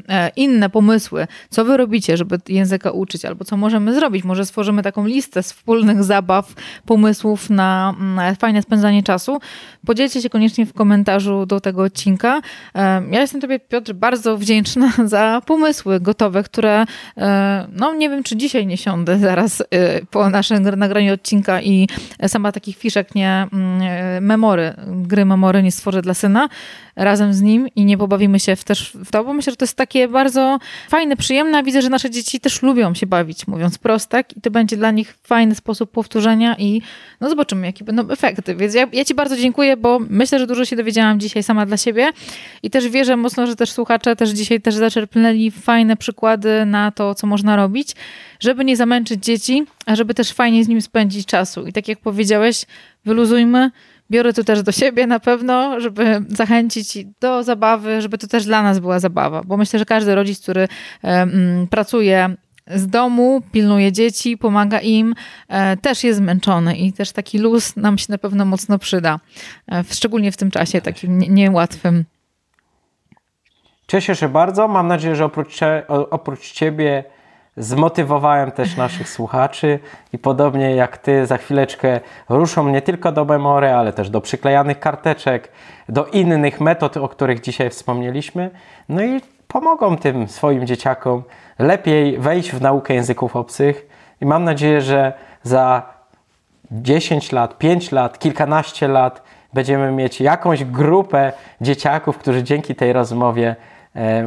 e, 0.08 0.30
inne 0.36 0.70
pomysły, 0.70 1.26
co 1.50 1.64
wy 1.64 1.76
robicie, 1.76 2.16
żeby 2.16 2.38
języka 2.48 2.90
uczyć, 2.90 3.24
albo 3.24 3.44
co 3.44 3.56
możemy 3.56 3.94
zrobić, 3.94 4.24
może 4.24 4.46
stworzymy 4.46 4.82
taką 4.82 5.06
listę 5.06 5.42
z 5.42 5.52
wspólnych 5.52 6.04
zabaw, 6.04 6.54
pomysłów 6.86 7.50
na, 7.50 7.94
na 7.98 8.34
fajne 8.34 8.62
spędzanie 8.62 9.02
czasu, 9.02 9.38
podzielcie 9.86 10.22
się 10.22 10.30
koniecznie 10.30 10.66
w 10.66 10.72
komentarzu 10.72 11.46
do 11.46 11.60
tego 11.60 11.82
odcinka. 11.82 12.40
Ja 13.10 13.20
jestem 13.20 13.40
tobie, 13.40 13.60
Piotr, 13.60 13.92
bardzo 13.92 14.36
wdzięczna 14.36 14.92
za 15.04 15.42
pomysły 15.46 16.00
gotowe, 16.00 16.42
które, 16.42 16.84
e, 17.16 17.66
no 17.72 17.94
nie 17.94 18.10
wiem, 18.10 18.22
czy 18.22 18.36
dzisiaj 18.36 18.66
nie 18.66 18.76
siądę 18.76 19.18
zaraz 19.18 19.60
e, 19.60 19.66
po 20.06 20.30
naszym 20.30 20.62
nagraniu 20.78 21.14
odcinka 21.14 21.62
i 21.62 21.88
sama 22.26 22.52
takich 22.52 22.76
fiszek 22.76 23.14
nie 23.14 23.46
mm, 23.52 23.93
memory, 24.20 24.74
gry 24.86 25.24
memory 25.24 25.62
nie 25.62 25.72
stworzę 25.72 26.02
dla 26.02 26.14
syna 26.14 26.48
razem 26.96 27.34
z 27.34 27.42
nim 27.42 27.68
i 27.76 27.84
nie 27.84 27.98
pobawimy 27.98 28.40
się 28.40 28.56
w 28.56 28.64
też 28.64 28.92
w 29.04 29.10
to, 29.10 29.24
bo 29.24 29.32
myślę, 29.32 29.52
że 29.52 29.56
to 29.56 29.64
jest 29.64 29.76
takie 29.76 30.08
bardzo 30.08 30.58
fajne, 30.88 31.16
przyjemne, 31.16 31.62
widzę, 31.62 31.82
że 31.82 31.88
nasze 31.88 32.10
dzieci 32.10 32.40
też 32.40 32.62
lubią 32.62 32.94
się 32.94 33.06
bawić, 33.06 33.46
mówiąc 33.46 33.78
prostak 33.78 34.36
i 34.36 34.40
to 34.40 34.50
będzie 34.50 34.76
dla 34.76 34.90
nich 34.90 35.14
fajny 35.22 35.54
sposób 35.54 35.90
powtórzenia 35.90 36.56
i 36.58 36.82
no 37.20 37.28
zobaczymy, 37.28 37.66
jakie 37.66 37.84
będą 37.84 38.10
efekty. 38.10 38.54
Więc 38.54 38.74
ja, 38.74 38.86
ja 38.92 39.04
ci 39.04 39.14
bardzo 39.14 39.36
dziękuję, 39.36 39.76
bo 39.76 40.00
myślę, 40.10 40.38
że 40.38 40.46
dużo 40.46 40.64
się 40.64 40.76
dowiedziałam 40.76 41.20
dzisiaj 41.20 41.42
sama 41.42 41.66
dla 41.66 41.76
siebie 41.76 42.10
i 42.62 42.70
też 42.70 42.88
wierzę 42.88 43.16
mocno, 43.16 43.46
że 43.46 43.56
też 43.56 43.70
słuchacze 43.70 44.16
też 44.16 44.30
dzisiaj 44.30 44.60
też 44.60 44.74
zaczerpnęli 44.74 45.50
fajne 45.50 45.96
przykłady 45.96 46.66
na 46.66 46.90
to, 46.90 47.14
co 47.14 47.26
można 47.26 47.56
robić, 47.56 47.94
żeby 48.40 48.64
nie 48.64 48.76
zamęczyć 48.76 49.24
dzieci, 49.24 49.64
a 49.86 49.96
żeby 49.96 50.14
też 50.14 50.32
fajnie 50.32 50.64
z 50.64 50.68
nim 50.68 50.82
spędzić 50.82 51.26
czasu. 51.26 51.66
I 51.66 51.72
tak 51.72 51.88
jak 51.88 51.98
powiedziałeś, 51.98 52.64
wyluzujmy, 53.04 53.70
biorę 54.10 54.32
to 54.32 54.44
też 54.44 54.62
do 54.62 54.72
siebie 54.72 55.06
na 55.06 55.20
pewno, 55.20 55.80
żeby 55.80 56.24
zachęcić 56.28 56.98
do 57.20 57.42
zabawy, 57.42 58.02
żeby 58.02 58.18
to 58.18 58.26
też 58.26 58.44
dla 58.44 58.62
nas 58.62 58.78
była 58.78 59.00
zabawa, 59.00 59.42
bo 59.44 59.56
myślę, 59.56 59.78
że 59.78 59.84
każdy 59.84 60.14
rodzic, 60.14 60.42
który 60.42 60.68
um, 61.02 61.66
pracuje 61.70 62.36
z 62.66 62.86
domu, 62.86 63.42
pilnuje 63.52 63.92
dzieci, 63.92 64.38
pomaga 64.38 64.80
im, 64.80 65.14
e, 65.48 65.76
też 65.76 66.04
jest 66.04 66.18
zmęczony 66.18 66.76
i 66.76 66.92
też 66.92 67.12
taki 67.12 67.38
luz 67.38 67.76
nam 67.76 67.98
się 67.98 68.06
na 68.08 68.18
pewno 68.18 68.44
mocno 68.44 68.78
przyda, 68.78 69.20
e, 69.72 69.84
szczególnie 69.90 70.32
w 70.32 70.36
tym 70.36 70.50
czasie 70.50 70.80
takim 70.80 71.18
niełatwym. 71.18 72.04
Cieszę 73.86 74.16
się 74.16 74.28
bardzo. 74.28 74.68
Mam 74.68 74.88
nadzieję, 74.88 75.16
że 75.16 75.24
oprócz, 75.24 75.60
oprócz 76.10 76.52
Ciebie 76.52 77.04
Zmotywowałem 77.56 78.50
też 78.50 78.76
naszych 78.76 79.08
słuchaczy 79.08 79.78
i 80.12 80.18
podobnie 80.18 80.76
jak 80.76 80.98
Ty, 80.98 81.26
za 81.26 81.36
chwileczkę 81.36 82.00
ruszą 82.28 82.68
nie 82.68 82.82
tylko 82.82 83.12
do 83.12 83.24
memory, 83.24 83.70
ale 83.70 83.92
też 83.92 84.10
do 84.10 84.20
przyklejanych 84.20 84.80
karteczek, 84.80 85.52
do 85.88 86.06
innych 86.06 86.60
metod, 86.60 86.96
o 86.96 87.08
których 87.08 87.40
dzisiaj 87.40 87.70
wspomnieliśmy. 87.70 88.50
No 88.88 89.02
i 89.02 89.20
pomogą 89.48 89.96
tym 89.96 90.28
swoim 90.28 90.66
dzieciakom 90.66 91.22
lepiej 91.58 92.18
wejść 92.18 92.50
w 92.50 92.60
naukę 92.60 92.94
języków 92.94 93.36
obcych. 93.36 93.86
I 94.20 94.26
mam 94.26 94.44
nadzieję, 94.44 94.80
że 94.80 95.12
za 95.42 95.82
10 96.70 97.32
lat, 97.32 97.58
5 97.58 97.92
lat, 97.92 98.18
kilkanaście 98.18 98.88
lat 98.88 99.22
będziemy 99.52 99.92
mieć 99.92 100.20
jakąś 100.20 100.64
grupę 100.64 101.32
dzieciaków, 101.60 102.18
którzy 102.18 102.42
dzięki 102.42 102.74
tej 102.74 102.92
rozmowie 102.92 103.56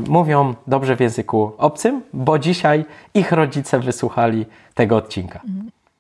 mówią 0.08 0.54
dobrze 0.68 0.96
w 0.96 1.00
języku 1.00 1.52
obcym, 1.58 2.02
bo 2.14 2.40
dzisiaj 2.40 2.86
ich 3.14 3.32
rodzice 3.32 3.80
wysłuchali 3.80 4.46
tego 4.74 4.96
odcinka. 4.96 5.42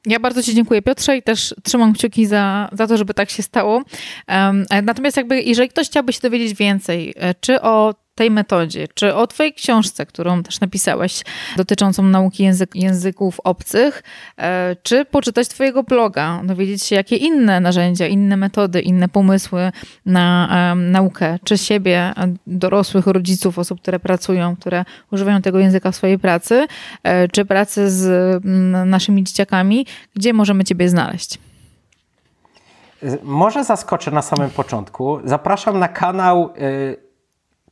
Ja 0.05 0.20
bardzo 0.20 0.43
Ci 0.43 0.55
dziękuję, 0.55 0.82
Piotrze, 0.82 1.18
i 1.18 1.24
też 1.24 1.55
trzymam 1.63 1.93
kciuki 1.93 2.26
za, 2.26 2.70
za 2.72 2.88
to, 2.88 2.97
żeby 2.97 3.13
tak 3.13 3.30
się 3.30 3.43
stało. 3.43 3.82
Um, 4.28 4.65
natomiast, 4.84 5.18
jakby, 5.18 5.41
jeżeli 5.41 5.70
ktoś 5.70 5.88
chciałby 5.88 6.13
się 6.13 6.20
dowiedzieć 6.22 6.53
więcej, 6.53 7.13
e, 7.18 7.34
czy 7.34 7.61
o 7.61 7.93
tej 8.18 8.32
metodzie, 8.32 8.88
czy 8.93 9.15
o 9.15 9.28
Twojej 9.28 9.53
książce, 9.53 10.05
którą 10.05 10.43
też 10.43 10.59
napisałeś, 10.59 11.24
dotyczącą 11.57 12.03
nauki 12.03 12.43
język, 12.43 12.76
języków 12.76 13.39
obcych, 13.43 14.03
e, 14.38 14.76
czy 14.84 15.05
poczytać 15.05 15.47
Twojego 15.47 15.84
bloga, 15.84 16.41
dowiedzieć 16.43 16.84
się, 16.84 16.95
jakie 16.95 17.15
inne 17.15 17.59
narzędzia, 17.59 18.07
inne 18.07 18.38
metody, 18.38 18.82
inne 18.82 19.09
pomysły 19.09 19.72
na 20.05 20.49
um, 20.51 20.91
naukę, 20.91 21.39
czy 21.43 21.57
siebie, 21.57 22.13
dorosłych 22.47 23.07
rodziców, 23.07 23.59
osób, 23.59 23.82
które 23.82 23.99
pracują, 23.99 24.55
które 24.55 24.86
używają 25.11 25.41
tego 25.41 25.59
języka 25.59 25.91
w 25.91 25.95
swojej 25.95 26.20
pracy, 26.20 26.68
e, 27.03 27.28
czy 27.28 27.45
pracy 27.45 27.89
z 27.89 28.43
naszymi 28.86 29.24
dzieciakami, 29.24 29.86
gdzie 30.15 30.34
możemy 30.34 30.63
Ciebie 30.63 30.89
znaleźć? 30.89 31.39
Może 33.24 33.63
zaskoczę 33.63 34.11
na 34.11 34.22
samym 34.22 34.49
początku. 34.49 35.20
Zapraszam 35.26 35.80
na 35.80 35.88
kanał. 35.88 36.53
Y 36.57 37.06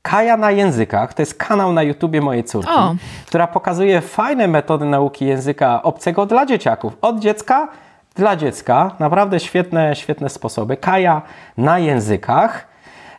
Kaja 0.06 0.38
na 0.38 0.52
językach. 0.52 1.14
To 1.14 1.22
jest 1.22 1.36
kanał 1.36 1.74
na 1.74 1.84
YouTubie 1.84 2.22
mojej 2.22 2.44
córki, 2.44 2.72
o. 2.72 2.96
która 3.28 3.48
pokazuje 3.48 4.02
fajne 4.02 4.48
metody 4.48 4.86
nauki 4.86 5.26
języka 5.26 5.84
obcego 5.84 6.26
dla 6.26 6.46
dzieciaków. 6.46 6.98
Od 7.02 7.20
dziecka 7.20 7.68
dla 8.16 8.36
dziecka. 8.36 8.92
Naprawdę 9.00 9.40
świetne, 9.40 9.96
świetne 9.96 10.30
sposoby. 10.30 10.78
Kaja 10.78 11.22
na 11.58 11.80
językach. 11.80 12.68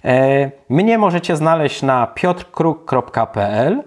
E, 0.04 0.50
mnie 0.68 0.98
możecie 0.98 1.36
znaleźć 1.36 1.82
na 1.82 2.06
piotrkruk.pl. 2.06 3.82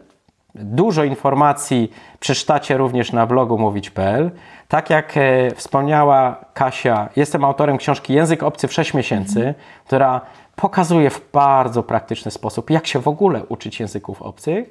Dużo 0.55 1.03
informacji 1.03 1.91
przeczytacie 2.19 2.77
również 2.77 3.11
na 3.11 3.25
blogu 3.25 3.57
mówić.pl. 3.57 4.31
Tak 4.67 4.89
jak 4.89 5.17
e, 5.17 5.51
wspomniała 5.55 6.35
Kasia, 6.53 7.09
jestem 7.15 7.45
autorem 7.45 7.77
książki 7.77 8.13
Język 8.13 8.43
obcy 8.43 8.67
w 8.67 8.73
6 8.73 8.93
miesięcy, 8.93 9.53
która 9.85 10.21
pokazuje 10.61 11.09
w 11.09 11.21
bardzo 11.33 11.83
praktyczny 11.83 12.31
sposób, 12.31 12.69
jak 12.69 12.87
się 12.87 12.99
w 12.99 13.07
ogóle 13.07 13.45
uczyć 13.45 13.79
języków 13.79 14.21
obcych. 14.21 14.69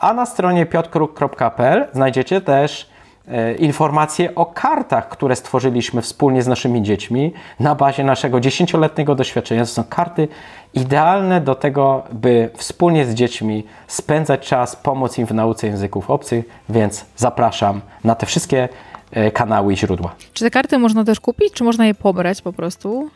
A 0.00 0.14
na 0.14 0.26
stronie 0.26 0.66
piotrkruk.pl 0.66 1.88
znajdziecie 1.92 2.40
też 2.40 2.90
e, 3.28 3.54
informacje 3.54 4.34
o 4.34 4.46
kartach, 4.46 5.08
które 5.08 5.36
stworzyliśmy 5.36 6.02
wspólnie 6.02 6.42
z 6.42 6.46
naszymi 6.46 6.82
dziećmi 6.82 7.32
na 7.60 7.74
bazie 7.74 8.04
naszego 8.04 8.40
dziesięcioletniego 8.40 9.14
doświadczenia. 9.14 9.60
To 9.60 9.66
są 9.66 9.84
karty 9.84 10.28
idealne 10.74 11.40
do 11.40 11.54
tego, 11.54 12.02
by 12.12 12.50
wspólnie 12.54 13.06
z 13.06 13.14
dziećmi 13.14 13.66
spędzać 13.86 14.48
czas, 14.48 14.76
pomóc 14.76 15.18
im 15.18 15.26
w 15.26 15.34
nauce 15.34 15.66
języków 15.66 16.10
obcych, 16.10 16.44
więc 16.68 17.04
zapraszam 17.16 17.80
na 18.04 18.14
te 18.14 18.26
wszystkie 18.26 18.68
e, 19.10 19.30
kanały 19.30 19.72
i 19.72 19.76
źródła. 19.76 20.14
Czy 20.32 20.44
te 20.44 20.50
karty 20.50 20.78
można 20.78 21.04
też 21.04 21.20
kupić, 21.20 21.52
czy 21.52 21.64
można 21.64 21.86
je 21.86 21.94
pobrać 21.94 22.42
po 22.42 22.52
prostu? 22.52 23.10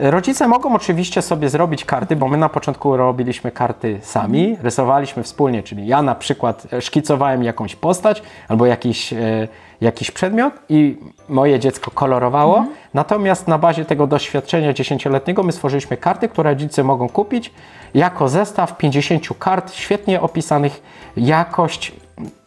Rodzice 0.00 0.48
mogą 0.48 0.74
oczywiście 0.74 1.22
sobie 1.22 1.48
zrobić 1.48 1.84
karty, 1.84 2.16
bo 2.16 2.28
my 2.28 2.36
na 2.36 2.48
początku 2.48 2.96
robiliśmy 2.96 3.50
karty 3.50 3.98
sami, 4.02 4.56
rysowaliśmy 4.62 5.22
wspólnie, 5.22 5.62
czyli 5.62 5.86
ja 5.86 6.02
na 6.02 6.14
przykład 6.14 6.66
szkicowałem 6.80 7.44
jakąś 7.44 7.76
postać 7.76 8.22
albo 8.48 8.66
jakiś, 8.66 9.12
e, 9.12 9.48
jakiś 9.80 10.10
przedmiot 10.10 10.54
i 10.68 10.96
moje 11.28 11.60
dziecko 11.60 11.90
kolorowało. 11.90 12.58
Mhm. 12.58 12.76
Natomiast 12.94 13.48
na 13.48 13.58
bazie 13.58 13.84
tego 13.84 14.06
doświadczenia 14.06 14.72
dziesięcioletniego 14.72 15.42
my 15.42 15.52
stworzyliśmy 15.52 15.96
karty, 15.96 16.28
które 16.28 16.50
rodzice 16.50 16.84
mogą 16.84 17.08
kupić 17.08 17.52
jako 17.94 18.28
zestaw 18.28 18.76
50 18.76 19.28
kart 19.38 19.72
świetnie 19.72 20.20
opisanych, 20.20 20.82
jakość 21.16 21.92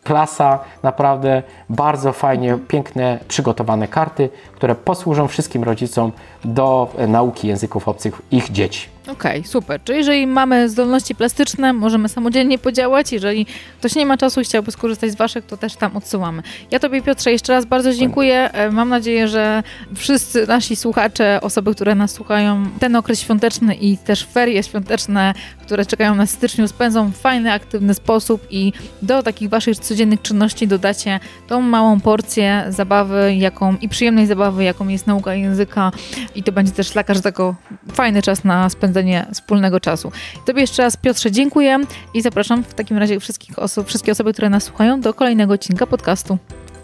klasa, 0.04 0.60
naprawdę 0.84 1.44
bardzo 1.70 2.14
fajnie, 2.14 2.58
piękne, 2.68 3.20
przygotowane 3.28 3.88
karty, 3.88 4.30
które 4.56 4.76
posłużą 4.76 5.28
wszystkim 5.28 5.64
rodzicom 5.64 6.12
do 6.46 6.94
nauki 7.08 7.48
języków 7.48 7.88
obcych 7.88 8.22
ich 8.32 8.52
dzieci. 8.52 8.88
Okej, 9.08 9.40
okay, 9.40 9.50
super. 9.50 9.84
Czyli 9.84 9.98
jeżeli 9.98 10.28
mamy 10.28 10.70
zdolności 10.70 11.16
plastyczne, 11.16 11.74
możemy 11.74 12.10
samodzielnie 12.10 12.58
podziałać. 12.58 13.12
Jeżeli 13.12 13.46
ktoś 13.80 13.96
nie 13.96 14.06
ma 14.06 14.18
czasu 14.18 14.42
i 14.42 14.44
chciałby 14.44 14.72
skorzystać 14.72 15.12
z 15.12 15.16
Waszych, 15.16 15.46
to 15.46 15.58
też 15.58 15.76
tam 15.76 15.98
odsyłamy. 15.98 16.44
Ja 16.72 16.80
Tobie, 16.80 17.02
Piotrze, 17.02 17.32
jeszcze 17.32 17.54
raz 17.54 17.66
bardzo 17.66 17.94
dziękuję. 17.94 18.52
E, 18.54 18.72
mam 18.72 18.90
nadzieję, 18.90 19.28
że 19.28 19.64
wszyscy 19.96 20.48
nasi 20.48 20.76
słuchacze, 20.76 21.40
osoby, 21.42 21.76
które 21.76 21.96
nas 21.96 22.12
słuchają, 22.12 22.66
ten 22.80 22.96
okres 22.96 23.20
świąteczny 23.20 23.76
i 23.76 23.98
też 23.98 24.26
ferie 24.26 24.64
świąteczne, 24.64 25.34
które 25.62 25.86
czekają 25.86 26.16
na 26.16 26.26
styczniu, 26.26 26.68
spędzą 26.68 27.12
w 27.12 27.18
fajny, 27.18 27.54
aktywny 27.54 27.94
sposób 27.94 28.48
i 28.50 28.74
do 29.02 29.24
takich 29.24 29.50
Waszych 29.50 29.76
codziennych 29.92 30.22
czynności 30.22 30.68
dodacie 30.68 31.20
tą 31.48 31.62
małą 31.62 32.00
porcję 32.00 32.66
zabawy 32.70 33.36
jaką, 33.36 33.76
i 33.82 33.90
przyjemnej 33.90 34.28
zabawy, 34.28 34.64
jaką 34.64 34.88
jest 34.88 35.08
nauka 35.08 35.34
języka 35.34 35.92
i 36.36 36.44
to 36.44 36.52
będzie 36.52 36.72
też 36.72 36.90
dla 36.90 37.04
każdego 37.04 37.56
fajny 37.94 38.22
czas 38.22 38.44
na 38.44 38.70
spędzenie 38.70 39.26
wspólnego 39.34 39.80
czasu. 39.80 40.12
Tobie 40.46 40.62
jeszcze 40.62 40.84
raz 40.84 40.98
Piotrze 40.98 41.32
dziękuję 41.32 41.80
i 42.14 42.22
zapraszam 42.22 42.64
w 42.64 42.74
takim 42.74 42.98
razie 42.98 43.20
wszystkich 43.20 43.60
osób, 43.60 43.88
wszystkie 43.88 44.12
osoby, 44.12 44.34
które 44.34 44.50
nas 44.50 44.64
słuchają 44.64 45.02
do 45.02 45.14
kolejnego 45.14 45.54
odcinka 45.54 45.88
podcastu. 45.88 46.38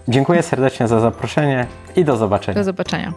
Dziękuję 0.07 0.43
serdecznie 0.43 0.87
za 0.87 0.99
zaproszenie 0.99 1.67
i 1.95 2.05
do 2.05 2.17
zobaczenia. 2.17 2.55
Do 2.55 2.63
zobaczenia. 2.63 3.13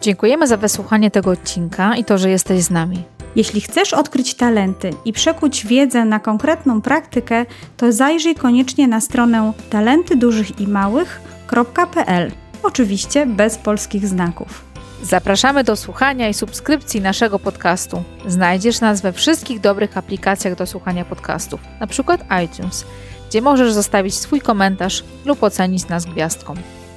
Dziękujemy 0.00 0.46
za 0.46 0.56
wysłuchanie 0.56 1.10
tego 1.10 1.30
odcinka 1.30 1.96
i 1.96 2.04
to, 2.04 2.18
że 2.18 2.30
jesteś 2.30 2.62
z 2.62 2.70
nami. 2.70 3.13
Jeśli 3.36 3.60
chcesz 3.60 3.92
odkryć 3.92 4.34
talenty 4.34 4.90
i 5.04 5.12
przekuć 5.12 5.66
wiedzę 5.66 6.04
na 6.04 6.20
konkretną 6.20 6.82
praktykę, 6.82 7.46
to 7.76 7.92
zajrzyj 7.92 8.34
koniecznie 8.34 8.88
na 8.88 9.00
stronę 9.00 9.52
talentydużychimałych.pl. 9.70 12.32
Oczywiście 12.62 13.26
bez 13.26 13.58
polskich 13.58 14.06
znaków. 14.06 14.64
Zapraszamy 15.02 15.64
do 15.64 15.76
słuchania 15.76 16.28
i 16.28 16.34
subskrypcji 16.34 17.00
naszego 17.00 17.38
podcastu. 17.38 18.02
Znajdziesz 18.26 18.80
nas 18.80 19.00
we 19.00 19.12
wszystkich 19.12 19.60
dobrych 19.60 19.98
aplikacjach 19.98 20.54
do 20.54 20.66
słuchania 20.66 21.04
podcastów, 21.04 21.60
np. 21.80 22.16
iTunes, 22.44 22.84
gdzie 23.28 23.42
możesz 23.42 23.72
zostawić 23.72 24.14
swój 24.14 24.40
komentarz 24.40 25.04
lub 25.24 25.42
ocenić 25.42 25.88
nas 25.88 26.04
gwiazdką. 26.04 26.54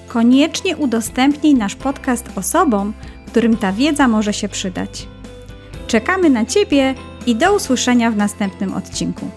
Koniecznie 0.08 0.78
udostępnij 0.78 1.56
nasz 1.56 1.76
podcast 1.76 2.26
osobom, 2.36 2.94
którym 3.28 3.58
ta 3.58 3.74
wiedza 3.74 4.08
może 4.08 4.34
się 4.34 4.50
przydać. 4.50 5.08
Czekamy 5.88 6.30
na 6.30 6.46
Ciebie 6.46 6.96
i 7.26 7.36
do 7.36 7.56
usłyszenia 7.56 8.12
w 8.12 8.16
następnym 8.16 8.74
odcinku. 8.74 9.30